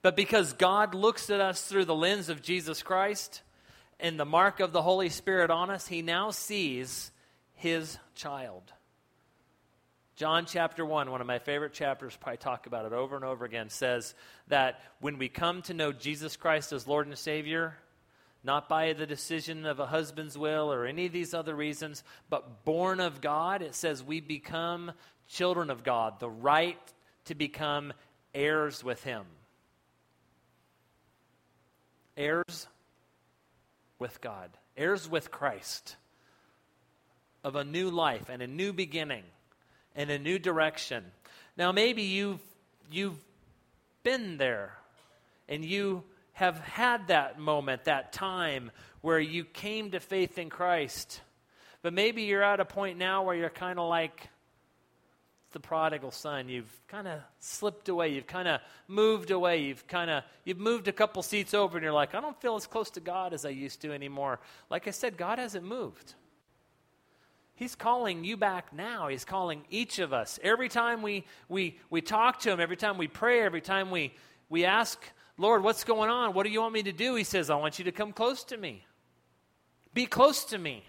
But 0.00 0.16
because 0.16 0.52
God 0.52 0.94
looks 0.94 1.30
at 1.30 1.40
us 1.40 1.62
through 1.62 1.84
the 1.84 1.94
lens 1.94 2.28
of 2.28 2.42
Jesus 2.42 2.82
Christ 2.82 3.42
and 4.00 4.18
the 4.18 4.24
mark 4.24 4.58
of 4.60 4.72
the 4.72 4.82
Holy 4.82 5.08
Spirit 5.08 5.50
on 5.50 5.70
us, 5.70 5.86
he 5.86 6.02
now 6.02 6.30
sees 6.30 7.12
his 7.54 7.98
child. 8.14 8.72
John 10.16 10.44
chapter 10.46 10.84
1, 10.84 11.10
one 11.10 11.20
of 11.20 11.26
my 11.26 11.38
favorite 11.38 11.72
chapters, 11.72 12.16
probably 12.20 12.36
talk 12.36 12.66
about 12.66 12.84
it 12.84 12.92
over 12.92 13.16
and 13.16 13.24
over 13.24 13.44
again, 13.44 13.70
says 13.70 14.14
that 14.48 14.80
when 15.00 15.18
we 15.18 15.28
come 15.28 15.62
to 15.62 15.74
know 15.74 15.92
Jesus 15.92 16.36
Christ 16.36 16.72
as 16.72 16.86
Lord 16.86 17.06
and 17.06 17.16
Savior, 17.16 17.76
not 18.44 18.68
by 18.68 18.92
the 18.92 19.06
decision 19.06 19.66
of 19.66 19.78
a 19.78 19.86
husband's 19.86 20.36
will 20.36 20.72
or 20.72 20.84
any 20.84 21.06
of 21.06 21.12
these 21.12 21.32
other 21.32 21.54
reasons, 21.54 22.02
but 22.28 22.64
born 22.64 23.00
of 23.00 23.20
God, 23.20 23.62
it 23.62 23.74
says 23.74 24.02
we 24.02 24.20
become 24.20 24.92
children 25.28 25.70
of 25.70 25.84
God, 25.84 26.18
the 26.18 26.30
right 26.30 26.78
to 27.26 27.34
become 27.34 27.92
heirs 28.34 28.82
with 28.82 29.02
Him. 29.04 29.24
Heirs 32.16 32.66
with 33.98 34.20
God, 34.20 34.50
heirs 34.76 35.08
with 35.08 35.30
Christ 35.30 35.96
of 37.44 37.56
a 37.56 37.64
new 37.64 37.90
life 37.90 38.28
and 38.28 38.42
a 38.42 38.46
new 38.46 38.72
beginning 38.72 39.24
and 39.94 40.10
a 40.10 40.18
new 40.18 40.38
direction. 40.38 41.04
Now, 41.56 41.72
maybe 41.72 42.02
you've, 42.02 42.40
you've 42.90 43.18
been 44.02 44.36
there 44.36 44.76
and 45.48 45.64
you 45.64 46.04
have 46.32 46.58
had 46.58 47.08
that 47.08 47.38
moment, 47.38 47.84
that 47.84 48.12
time 48.12 48.70
where 49.00 49.20
you 49.20 49.44
came 49.44 49.90
to 49.90 50.00
faith 50.00 50.38
in 50.38 50.48
Christ. 50.48 51.20
But 51.82 51.92
maybe 51.92 52.22
you're 52.22 52.42
at 52.42 52.60
a 52.60 52.64
point 52.64 52.98
now 52.98 53.24
where 53.24 53.34
you're 53.34 53.50
kind 53.50 53.78
of 53.78 53.88
like 53.88 54.28
the 55.52 55.60
prodigal 55.60 56.10
son. 56.10 56.48
You've 56.48 56.80
kind 56.88 57.06
of 57.06 57.20
slipped 57.38 57.88
away. 57.88 58.08
You've 58.08 58.26
kind 58.26 58.48
of 58.48 58.60
moved 58.88 59.30
away. 59.30 59.62
You've 59.62 59.86
kind 59.86 60.10
of 60.10 60.24
you've 60.44 60.58
moved 60.58 60.88
a 60.88 60.92
couple 60.92 61.22
seats 61.22 61.52
over 61.54 61.76
and 61.76 61.84
you're 61.84 61.92
like, 61.92 62.14
I 62.14 62.20
don't 62.20 62.40
feel 62.40 62.56
as 62.56 62.66
close 62.66 62.90
to 62.90 63.00
God 63.00 63.34
as 63.34 63.44
I 63.44 63.50
used 63.50 63.82
to 63.82 63.92
anymore. 63.92 64.40
Like 64.70 64.88
I 64.88 64.90
said, 64.92 65.16
God 65.16 65.38
hasn't 65.38 65.64
moved. 65.64 66.14
He's 67.54 67.74
calling 67.74 68.24
you 68.24 68.36
back 68.36 68.72
now. 68.72 69.08
He's 69.08 69.24
calling 69.24 69.62
each 69.70 69.98
of 69.98 70.12
us. 70.12 70.40
Every 70.42 70.68
time 70.68 71.02
we, 71.02 71.24
we, 71.48 71.78
we 71.90 72.00
talk 72.00 72.40
to 72.40 72.50
Him, 72.50 72.60
every 72.60 72.76
time 72.76 72.98
we 72.98 73.08
pray, 73.08 73.42
every 73.42 73.60
time 73.60 73.90
we, 73.90 74.14
we 74.48 74.64
ask, 74.64 75.00
Lord, 75.42 75.64
what's 75.64 75.82
going 75.82 76.08
on? 76.08 76.34
What 76.34 76.44
do 76.44 76.50
you 76.50 76.60
want 76.60 76.72
me 76.72 76.84
to 76.84 76.92
do? 76.92 77.16
He 77.16 77.24
says, 77.24 77.50
I 77.50 77.56
want 77.56 77.76
you 77.76 77.86
to 77.86 77.92
come 77.92 78.12
close 78.12 78.44
to 78.44 78.56
me. 78.56 78.86
Be 79.92 80.06
close 80.06 80.44
to 80.46 80.56
me. 80.56 80.84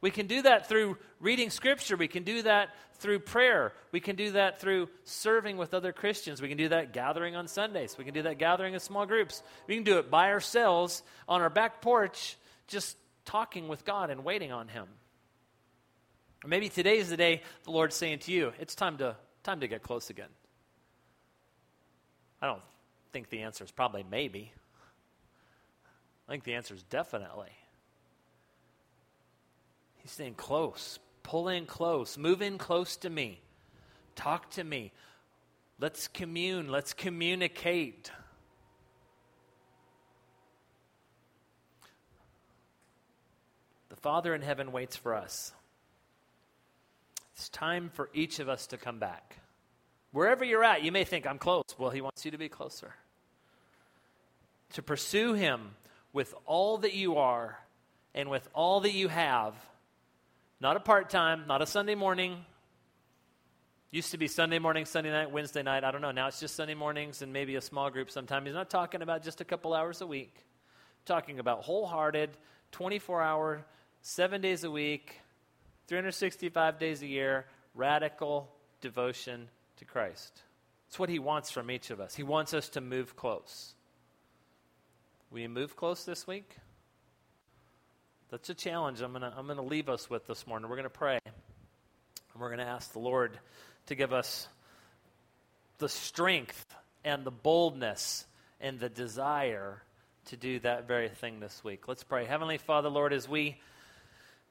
We 0.00 0.12
can 0.12 0.28
do 0.28 0.42
that 0.42 0.68
through 0.68 0.96
reading 1.18 1.50
Scripture. 1.50 1.96
We 1.96 2.06
can 2.06 2.22
do 2.22 2.42
that 2.42 2.68
through 3.00 3.18
prayer. 3.18 3.72
We 3.90 3.98
can 3.98 4.14
do 4.14 4.30
that 4.30 4.60
through 4.60 4.88
serving 5.02 5.56
with 5.56 5.74
other 5.74 5.92
Christians. 5.92 6.40
We 6.40 6.46
can 6.46 6.56
do 6.56 6.68
that 6.68 6.92
gathering 6.92 7.34
on 7.34 7.48
Sundays. 7.48 7.98
We 7.98 8.04
can 8.04 8.14
do 8.14 8.22
that 8.22 8.38
gathering 8.38 8.74
in 8.74 8.80
small 8.80 9.06
groups. 9.06 9.42
We 9.66 9.74
can 9.74 9.82
do 9.82 9.98
it 9.98 10.08
by 10.08 10.30
ourselves 10.30 11.02
on 11.28 11.40
our 11.40 11.50
back 11.50 11.82
porch, 11.82 12.36
just 12.68 12.96
talking 13.24 13.66
with 13.66 13.84
God 13.84 14.10
and 14.10 14.24
waiting 14.24 14.52
on 14.52 14.68
Him. 14.68 14.86
Or 16.44 16.48
maybe 16.48 16.68
today 16.68 16.98
is 16.98 17.10
the 17.10 17.16
day 17.16 17.42
the 17.64 17.72
Lord's 17.72 17.96
saying 17.96 18.20
to 18.20 18.30
you, 18.30 18.52
it's 18.60 18.76
time 18.76 18.98
to, 18.98 19.16
time 19.42 19.58
to 19.58 19.66
get 19.66 19.82
close 19.82 20.10
again. 20.10 20.30
I 22.40 22.46
don't 22.46 22.62
think 23.18 23.30
the 23.30 23.42
answer 23.42 23.64
is 23.64 23.72
probably 23.72 24.04
maybe. 24.08 24.52
I 26.28 26.30
think 26.30 26.44
the 26.44 26.54
answer 26.54 26.72
is 26.72 26.84
definitely. 26.84 27.50
He's 29.96 30.12
saying 30.12 30.34
close, 30.34 31.00
pull 31.24 31.48
in 31.48 31.66
close, 31.66 32.16
move 32.16 32.42
in 32.42 32.58
close 32.58 32.94
to 32.98 33.10
me, 33.10 33.40
talk 34.14 34.50
to 34.50 34.62
me. 34.62 34.92
Let's 35.80 36.06
commune, 36.06 36.70
let's 36.70 36.92
communicate. 36.92 38.12
The 43.88 43.96
Father 43.96 44.32
in 44.32 44.42
heaven 44.42 44.70
waits 44.70 44.94
for 44.94 45.16
us. 45.16 45.52
It's 47.34 47.48
time 47.48 47.90
for 47.92 48.10
each 48.14 48.38
of 48.38 48.48
us 48.48 48.68
to 48.68 48.76
come 48.76 49.00
back. 49.00 49.38
Wherever 50.12 50.44
you're 50.44 50.62
at, 50.62 50.84
you 50.84 50.92
may 50.92 51.02
think, 51.02 51.26
I'm 51.26 51.38
close. 51.38 51.64
Well, 51.76 51.90
He 51.90 52.00
wants 52.00 52.24
you 52.24 52.30
to 52.30 52.38
be 52.38 52.48
closer. 52.48 52.94
To 54.74 54.82
pursue 54.82 55.34
Him 55.34 55.70
with 56.12 56.34
all 56.46 56.78
that 56.78 56.94
you 56.94 57.16
are 57.16 57.58
and 58.14 58.30
with 58.30 58.48
all 58.54 58.80
that 58.80 58.92
you 58.92 59.08
have. 59.08 59.54
Not 60.60 60.76
a 60.76 60.80
part 60.80 61.10
time, 61.10 61.44
not 61.46 61.62
a 61.62 61.66
Sunday 61.66 61.94
morning. 61.94 62.44
Used 63.90 64.10
to 64.10 64.18
be 64.18 64.28
Sunday 64.28 64.58
morning, 64.58 64.84
Sunday 64.84 65.10
night, 65.10 65.30
Wednesday 65.30 65.62
night. 65.62 65.84
I 65.84 65.90
don't 65.90 66.02
know. 66.02 66.10
Now 66.10 66.26
it's 66.26 66.40
just 66.40 66.56
Sunday 66.56 66.74
mornings 66.74 67.22
and 67.22 67.32
maybe 67.32 67.56
a 67.56 67.60
small 67.60 67.88
group 67.90 68.10
sometime. 68.10 68.44
He's 68.44 68.54
not 68.54 68.68
talking 68.68 69.00
about 69.00 69.22
just 69.22 69.40
a 69.40 69.44
couple 69.44 69.72
hours 69.72 70.00
a 70.00 70.06
week. 70.06 70.34
Talking 71.06 71.38
about 71.38 71.62
wholehearted, 71.62 72.30
24 72.72 73.22
hour, 73.22 73.64
seven 74.02 74.40
days 74.40 74.64
a 74.64 74.70
week, 74.70 75.20
365 75.86 76.78
days 76.78 77.00
a 77.00 77.06
year, 77.06 77.46
radical 77.74 78.50
devotion 78.82 79.48
to 79.76 79.86
Christ. 79.86 80.42
It's 80.88 80.98
what 80.98 81.08
He 81.08 81.18
wants 81.18 81.50
from 81.50 81.70
each 81.70 81.90
of 81.90 82.00
us. 82.00 82.14
He 82.14 82.22
wants 82.22 82.52
us 82.52 82.68
to 82.70 82.80
move 82.82 83.16
close. 83.16 83.74
Will 85.30 85.40
you 85.40 85.48
move 85.50 85.76
close 85.76 86.04
this 86.04 86.26
week? 86.26 86.56
That's 88.30 88.48
a 88.48 88.54
challenge 88.54 89.02
I'm 89.02 89.10
going 89.10 89.20
to 89.20 89.34
I'm 89.36 89.44
going 89.44 89.58
to 89.58 89.62
leave 89.62 89.90
us 89.90 90.08
with 90.08 90.26
this 90.26 90.46
morning. 90.46 90.70
We're 90.70 90.76
going 90.76 90.84
to 90.84 90.90
pray. 90.90 91.18
And 91.24 92.40
we're 92.40 92.48
going 92.48 92.60
to 92.60 92.64
ask 92.64 92.92
the 92.92 92.98
Lord 92.98 93.38
to 93.86 93.94
give 93.94 94.14
us 94.14 94.48
the 95.76 95.88
strength 95.88 96.64
and 97.04 97.24
the 97.24 97.30
boldness 97.30 98.26
and 98.58 98.80
the 98.80 98.88
desire 98.88 99.82
to 100.26 100.38
do 100.38 100.60
that 100.60 100.88
very 100.88 101.10
thing 101.10 101.40
this 101.40 101.62
week. 101.62 101.88
Let's 101.88 102.04
pray. 102.04 102.24
Heavenly 102.24 102.56
Father, 102.56 102.88
Lord, 102.88 103.12
as 103.12 103.28
we 103.28 103.58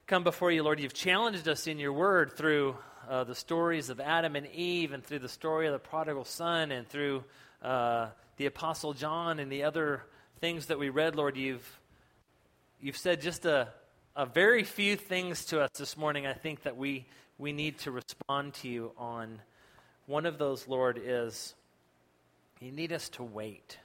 come 0.05 0.23
before 0.23 0.51
you, 0.51 0.61
Lord. 0.61 0.79
You've 0.79 0.93
challenged 0.93 1.47
us 1.47 1.65
in 1.65 1.79
your 1.79 1.91
word 1.93 2.33
through 2.33 2.77
uh, 3.09 3.23
the 3.23 3.35
stories 3.35 3.89
of 3.89 3.99
Adam 3.99 4.35
and 4.35 4.45
Eve 4.53 4.91
and 4.91 5.03
through 5.03 5.19
the 5.19 5.29
story 5.29 5.65
of 5.65 5.73
the 5.73 5.79
prodigal 5.79 6.23
son 6.23 6.71
and 6.71 6.87
through 6.87 7.23
uh, 7.63 8.09
the 8.37 8.45
Apostle 8.45 8.93
John 8.93 9.39
and 9.39 9.51
the 9.51 9.63
other 9.63 10.03
things 10.39 10.67
that 10.67 10.77
we 10.77 10.89
read, 10.89 11.15
Lord, 11.15 11.35
you've, 11.35 11.79
you've 12.79 12.97
said 12.97 13.21
just 13.21 13.45
a, 13.45 13.69
a 14.15 14.25
very 14.25 14.63
few 14.63 14.95
things 14.95 15.45
to 15.45 15.61
us 15.61 15.71
this 15.77 15.97
morning, 15.97 16.27
I 16.27 16.33
think, 16.33 16.63
that 16.63 16.77
we, 16.77 17.05
we 17.37 17.51
need 17.51 17.79
to 17.79 17.91
respond 17.91 18.53
to 18.55 18.67
you 18.67 18.91
on. 18.97 19.41
One 20.05 20.25
of 20.25 20.37
those, 20.37 20.67
Lord, 20.67 21.01
is 21.03 21.55
you 22.59 22.71
need 22.71 22.93
us 22.93 23.09
to 23.09 23.23
wait. 23.23 23.77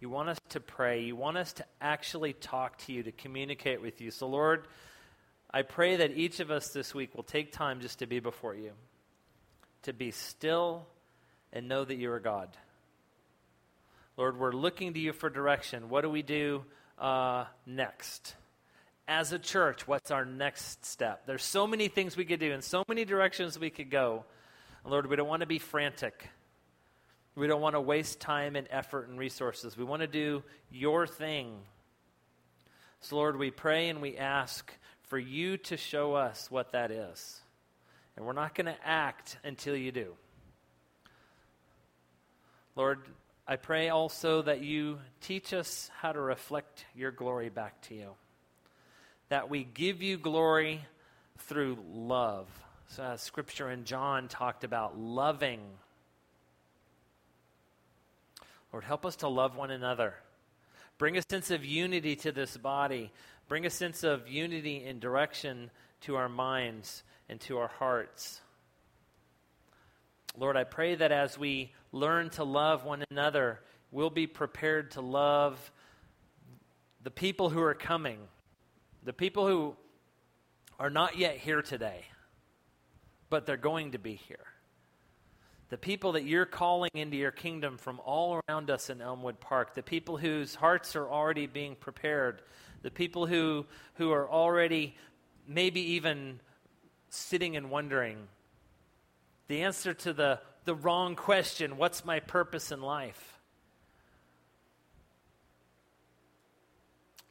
You 0.00 0.08
want 0.08 0.28
us 0.28 0.38
to 0.50 0.60
pray. 0.60 1.02
You 1.02 1.14
want 1.14 1.36
us 1.36 1.52
to 1.54 1.64
actually 1.80 2.32
talk 2.32 2.78
to 2.86 2.92
you, 2.92 3.02
to 3.04 3.12
communicate 3.12 3.80
with 3.80 4.00
you. 4.00 4.10
So, 4.10 4.26
Lord, 4.26 4.66
I 5.52 5.62
pray 5.62 5.96
that 5.96 6.16
each 6.16 6.40
of 6.40 6.50
us 6.50 6.68
this 6.68 6.94
week 6.94 7.14
will 7.14 7.22
take 7.22 7.52
time 7.52 7.80
just 7.80 8.00
to 8.00 8.06
be 8.06 8.18
before 8.18 8.54
you, 8.54 8.72
to 9.82 9.92
be 9.92 10.10
still 10.10 10.86
and 11.52 11.68
know 11.68 11.84
that 11.84 11.96
you 11.96 12.10
are 12.12 12.20
God. 12.20 12.48
Lord, 14.16 14.38
we're 14.38 14.52
looking 14.52 14.94
to 14.94 15.00
you 15.00 15.12
for 15.12 15.30
direction. 15.30 15.88
What 15.88 16.02
do 16.02 16.10
we 16.10 16.22
do 16.22 16.64
uh, 16.98 17.44
next? 17.66 18.34
As 19.08 19.32
a 19.32 19.38
church, 19.38 19.88
what's 19.88 20.10
our 20.10 20.24
next 20.24 20.84
step? 20.84 21.26
There's 21.26 21.44
so 21.44 21.66
many 21.66 21.88
things 21.88 22.16
we 22.16 22.24
could 22.24 22.40
do 22.40 22.52
and 22.52 22.62
so 22.62 22.84
many 22.88 23.04
directions 23.04 23.58
we 23.58 23.70
could 23.70 23.90
go. 23.90 24.24
Lord, 24.84 25.08
we 25.08 25.16
don't 25.16 25.28
want 25.28 25.40
to 25.40 25.46
be 25.46 25.58
frantic. 25.58 26.28
We 27.34 27.46
don't 27.46 27.60
want 27.60 27.74
to 27.74 27.80
waste 27.80 28.20
time 28.20 28.56
and 28.56 28.66
effort 28.70 29.08
and 29.08 29.18
resources. 29.18 29.76
We 29.76 29.84
want 29.84 30.02
to 30.02 30.08
do 30.08 30.42
your 30.70 31.06
thing. 31.06 31.58
So, 33.00 33.16
Lord, 33.16 33.38
we 33.38 33.50
pray 33.50 33.88
and 33.88 34.02
we 34.02 34.16
ask 34.16 34.72
for 35.04 35.18
you 35.18 35.56
to 35.56 35.76
show 35.76 36.14
us 36.14 36.50
what 36.50 36.72
that 36.72 36.90
is. 36.90 37.40
And 38.16 38.26
we're 38.26 38.32
not 38.32 38.54
going 38.54 38.66
to 38.66 38.76
act 38.84 39.38
until 39.42 39.74
you 39.74 39.92
do. 39.92 40.14
Lord, 42.76 43.00
I 43.50 43.56
pray 43.56 43.88
also 43.88 44.42
that 44.42 44.62
you 44.62 45.00
teach 45.22 45.52
us 45.52 45.90
how 45.98 46.12
to 46.12 46.20
reflect 46.20 46.84
your 46.94 47.10
glory 47.10 47.48
back 47.48 47.82
to 47.88 47.96
you. 47.96 48.10
That 49.28 49.50
we 49.50 49.64
give 49.64 50.02
you 50.02 50.18
glory 50.18 50.82
through 51.36 51.78
love. 51.92 52.46
So 52.90 53.02
as 53.02 53.20
scripture 53.20 53.68
in 53.68 53.82
John 53.82 54.28
talked 54.28 54.62
about 54.62 55.00
loving. 55.00 55.58
Lord, 58.72 58.84
help 58.84 59.04
us 59.04 59.16
to 59.16 59.26
love 59.26 59.56
one 59.56 59.72
another. 59.72 60.14
Bring 60.96 61.16
a 61.16 61.22
sense 61.28 61.50
of 61.50 61.64
unity 61.64 62.14
to 62.14 62.30
this 62.30 62.56
body. 62.56 63.10
Bring 63.48 63.66
a 63.66 63.70
sense 63.70 64.04
of 64.04 64.28
unity 64.28 64.84
and 64.84 65.00
direction 65.00 65.72
to 66.02 66.14
our 66.14 66.28
minds 66.28 67.02
and 67.28 67.40
to 67.40 67.58
our 67.58 67.66
hearts. 67.80 68.42
Lord, 70.36 70.56
I 70.56 70.64
pray 70.64 70.94
that 70.94 71.12
as 71.12 71.38
we 71.38 71.72
learn 71.92 72.30
to 72.30 72.44
love 72.44 72.84
one 72.84 73.04
another, 73.10 73.60
we'll 73.90 74.10
be 74.10 74.26
prepared 74.26 74.92
to 74.92 75.00
love 75.00 75.72
the 77.02 77.10
people 77.10 77.50
who 77.50 77.60
are 77.62 77.74
coming, 77.74 78.18
the 79.02 79.12
people 79.12 79.46
who 79.46 79.76
are 80.78 80.90
not 80.90 81.18
yet 81.18 81.36
here 81.36 81.62
today, 81.62 82.04
but 83.28 83.46
they're 83.46 83.56
going 83.56 83.92
to 83.92 83.98
be 83.98 84.14
here. 84.14 84.36
The 85.68 85.78
people 85.78 86.12
that 86.12 86.24
you're 86.24 86.46
calling 86.46 86.90
into 86.94 87.16
your 87.16 87.30
kingdom 87.30 87.78
from 87.78 88.00
all 88.04 88.40
around 88.48 88.70
us 88.70 88.90
in 88.90 89.00
Elmwood 89.00 89.40
Park, 89.40 89.74
the 89.74 89.82
people 89.82 90.16
whose 90.16 90.54
hearts 90.54 90.96
are 90.96 91.08
already 91.08 91.46
being 91.46 91.76
prepared 91.76 92.42
the 92.82 92.90
people 92.90 93.26
who, 93.26 93.66
who 93.94 94.10
are 94.12 94.28
already 94.28 94.94
maybe 95.46 95.80
even 95.80 96.40
sitting 97.08 97.56
and 97.56 97.70
wondering 97.70 98.16
the 99.50 99.62
answer 99.62 99.92
to 99.92 100.12
the, 100.12 100.38
the 100.64 100.76
wrong 100.76 101.16
question 101.16 101.76
what's 101.76 102.04
my 102.04 102.20
purpose 102.20 102.70
in 102.70 102.80
life? 102.80 103.36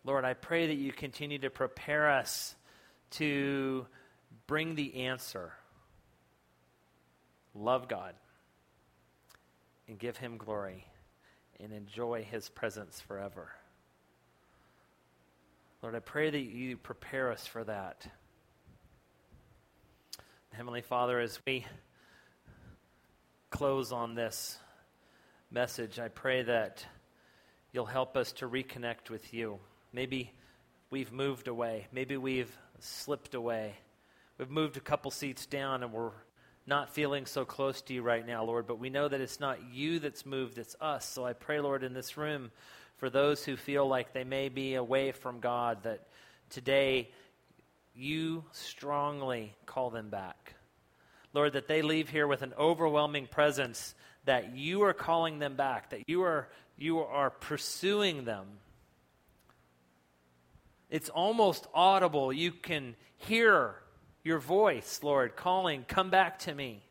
Lord, 0.04 0.26
I 0.26 0.34
pray 0.34 0.68
that 0.68 0.76
you 0.76 0.92
continue 0.92 1.40
to 1.40 1.50
prepare 1.50 2.10
us 2.10 2.56
to 3.12 3.88
bring 4.48 4.76
the 4.76 5.04
answer. 5.04 5.54
Love 7.56 7.88
God 7.88 8.16
and 9.88 9.98
give 9.98 10.18
him 10.18 10.36
glory 10.36 10.86
and 11.58 11.72
enjoy 11.72 12.28
his 12.30 12.50
presence 12.50 13.00
forever. 13.00 13.48
Lord, 15.82 15.96
I 15.96 16.00
pray 16.00 16.30
that 16.30 16.38
you 16.38 16.76
prepare 16.76 17.32
us 17.32 17.48
for 17.48 17.64
that. 17.64 18.06
Heavenly 20.52 20.82
Father, 20.82 21.22
as 21.22 21.40
we 21.48 21.66
close 23.50 23.92
on 23.92 24.16
this 24.16 24.58
message, 25.52 26.00
I 26.00 26.08
pray 26.08 26.44
that 26.44 26.86
you'll 27.72 27.86
help 27.86 28.16
us 28.16 28.32
to 28.34 28.48
reconnect 28.48 29.10
with 29.10 29.34
you. 29.34 29.60
Maybe 29.92 30.32
we've 30.92 31.12
moved 31.12 31.48
away. 31.48 31.88
Maybe 31.92 32.18
we've 32.18 32.56
slipped 32.80 33.34
away. 33.34 33.76
We've 34.38 34.50
moved 34.50 34.78
a 34.78 34.82
couple 34.82 35.12
seats 35.12 35.46
down 35.46 35.84
and 35.84 35.92
we're 35.92 36.12
not 36.68 36.94
feeling 36.94 37.26
so 37.26 37.44
close 37.44 37.82
to 37.84 37.94
you 37.94 38.04
right 38.04 38.26
now, 38.26 38.44
Lord, 38.44 38.68
but 38.68 38.80
we 38.80 38.92
know 38.92 39.08
that 39.08 39.20
it's 39.20 39.40
not 39.40 39.58
you 39.74 40.00
that's 40.00 40.26
moved, 40.26 40.60
it's 40.60 40.76
us. 40.80 41.06
So 41.06 41.26
I 41.26 41.34
pray, 41.34 41.60
Lord, 41.60 41.84
in 41.84 41.94
this 41.94 42.18
room 42.18 42.52
for 42.98 43.10
those 43.10 43.44
who 43.44 43.58
feel 43.58 43.88
like 43.88 44.14
they 44.14 44.24
may 44.24 44.50
be 44.50 44.76
away 44.76 45.12
from 45.12 45.40
God, 45.40 45.84
that 45.84 46.08
today 46.50 47.10
you 47.96 48.44
strongly 48.52 49.56
call 49.66 49.90
them 49.90 50.10
back. 50.10 50.54
Lord, 51.34 51.54
that 51.54 51.68
they 51.68 51.82
leave 51.82 52.10
here 52.10 52.28
with 52.28 52.42
an 52.42 52.54
overwhelming 52.58 53.28
presence 53.28 53.94
that 54.26 54.56
you 54.56 54.84
are 54.84 54.94
calling 54.94 55.40
them 55.40 55.56
back, 55.56 55.92
that 55.92 56.08
you 56.08 56.24
are, 56.24 56.50
you 56.78 57.00
are 57.00 57.30
pursuing 57.30 58.26
them. 58.26 58.46
It's 60.90 61.10
almost 61.10 61.68
audible. 61.74 62.34
You 62.34 62.52
can 62.52 62.96
hear 63.18 63.76
your 64.24 64.40
voice, 64.40 65.02
Lord, 65.04 65.36
calling, 65.36 65.86
Come 65.88 66.10
back 66.10 66.40
to 66.40 66.54
me. 66.54 66.82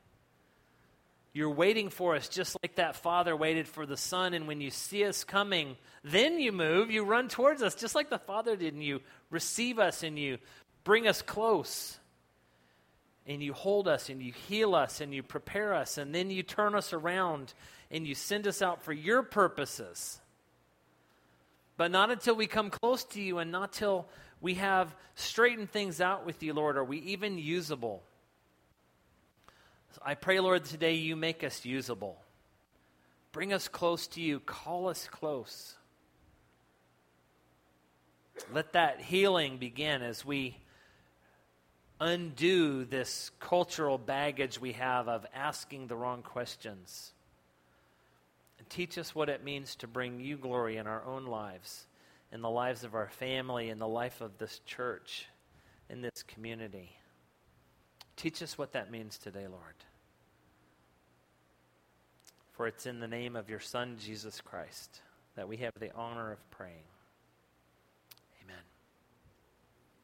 You're 1.33 1.51
waiting 1.51 1.91
for 1.91 2.17
us 2.17 2.29
just 2.29 2.57
like 2.63 2.77
that 2.77 2.97
father 2.97 3.37
waited 3.37 3.69
for 3.69 3.87
the 3.87 3.97
son. 3.97 4.35
And 4.35 4.49
when 4.49 4.61
you 4.61 4.71
see 4.71 5.05
us 5.05 5.25
coming, 5.25 5.77
then 6.03 6.41
you 6.41 6.53
move, 6.53 6.91
you 6.91 7.05
run 7.05 7.29
towards 7.29 7.63
us, 7.63 7.75
just 7.75 7.95
like 7.95 8.11
the 8.11 8.19
father 8.19 8.57
did. 8.57 8.75
And 8.75 8.83
you 8.83 9.01
receive 9.31 9.79
us 9.79 10.03
and 10.03 10.19
you 10.19 10.39
bring 10.85 11.07
us 11.07 11.23
close. 11.23 11.98
And 13.29 13.43
you 13.43 13.53
hold 13.53 13.87
us 13.87 14.09
and 14.09 14.23
you 14.23 14.33
heal 14.33 14.75
us 14.75 15.01
and 15.01 15.13
you 15.13 15.23
prepare 15.23 15.75
us. 15.75 15.99
And 15.99 16.15
then 16.15 16.31
you 16.31 16.43
turn 16.43 16.75
us 16.75 16.93
around 16.93 17.53
and 17.91 18.07
you 18.07 18.15
send 18.15 18.47
us 18.49 18.63
out 18.63 18.83
for 18.83 18.93
your 18.93 19.23
purposes. 19.23 20.19
But 21.77 21.91
not 21.91 22.11
until 22.11 22.35
we 22.35 22.47
come 22.47 22.71
close 22.71 23.05
to 23.05 23.21
you 23.21 23.39
and 23.39 23.53
not 23.53 23.73
till 23.73 24.09
we 24.41 24.55
have 24.55 24.95
straightened 25.15 25.71
things 25.71 26.01
out 26.01 26.25
with 26.25 26.43
you, 26.43 26.55
Lord, 26.55 26.77
are 26.77 26.85
we 26.85 26.99
even 27.01 27.39
usable. 27.39 28.03
So 29.93 30.03
I 30.05 30.15
pray, 30.15 30.41
Lord, 30.41 30.65
today 30.65 30.95
you 30.95 31.15
make 31.15 31.45
us 31.45 31.65
usable. 31.65 32.19
Bring 33.33 33.53
us 33.53 33.69
close 33.69 34.07
to 34.09 34.21
you. 34.21 34.41
Call 34.41 34.89
us 34.89 35.07
close. 35.11 35.75
Let 38.53 38.73
that 38.73 39.01
healing 39.01 39.59
begin 39.59 40.03
as 40.03 40.25
we 40.25 40.57
undo 42.01 42.85
this 42.85 43.31
cultural 43.41 43.99
baggage 43.99 44.61
we 44.61 44.73
have 44.73 45.09
of 45.09 45.27
asking 45.35 45.87
the 45.87 45.97
wrong 45.97 46.23
questions. 46.23 47.13
And 48.59 48.69
teach 48.69 48.99
us 48.99 49.15
what 49.15 49.29
it 49.29 49.45
means 49.45 49.75
to 49.77 49.87
bring 49.87 50.21
you 50.21 50.37
glory 50.37 50.77
in 50.77 50.87
our 50.87 51.05
own 51.05 51.27
lives, 51.27 51.87
in 52.33 52.41
the 52.41 52.51
lives 52.51 52.85
of 52.85 52.95
our 52.95 53.09
family, 53.09 53.69
in 53.69 53.79
the 53.79 53.89
life 53.89 54.21
of 54.21 54.39
this 54.39 54.61
church, 54.67 55.27
in 55.89 56.03
this 56.03 56.23
community. 56.27 56.91
Teach 58.17 58.43
us 58.43 58.59
what 58.59 58.73
that 58.73 58.91
means 58.91 59.19
today, 59.19 59.47
Lord. 59.47 59.75
For 62.53 62.67
it's 62.67 62.87
in 62.87 62.99
the 62.99 63.07
name 63.07 63.37
of 63.37 63.49
your 63.49 63.61
Son, 63.61 63.97
Jesus 64.01 64.41
Christ, 64.41 65.01
that 65.37 65.49
we 65.49 65.59
have 65.59 65.73
the 65.79 65.95
honor 65.95 66.33
of 66.33 66.51
praying. 66.51 66.83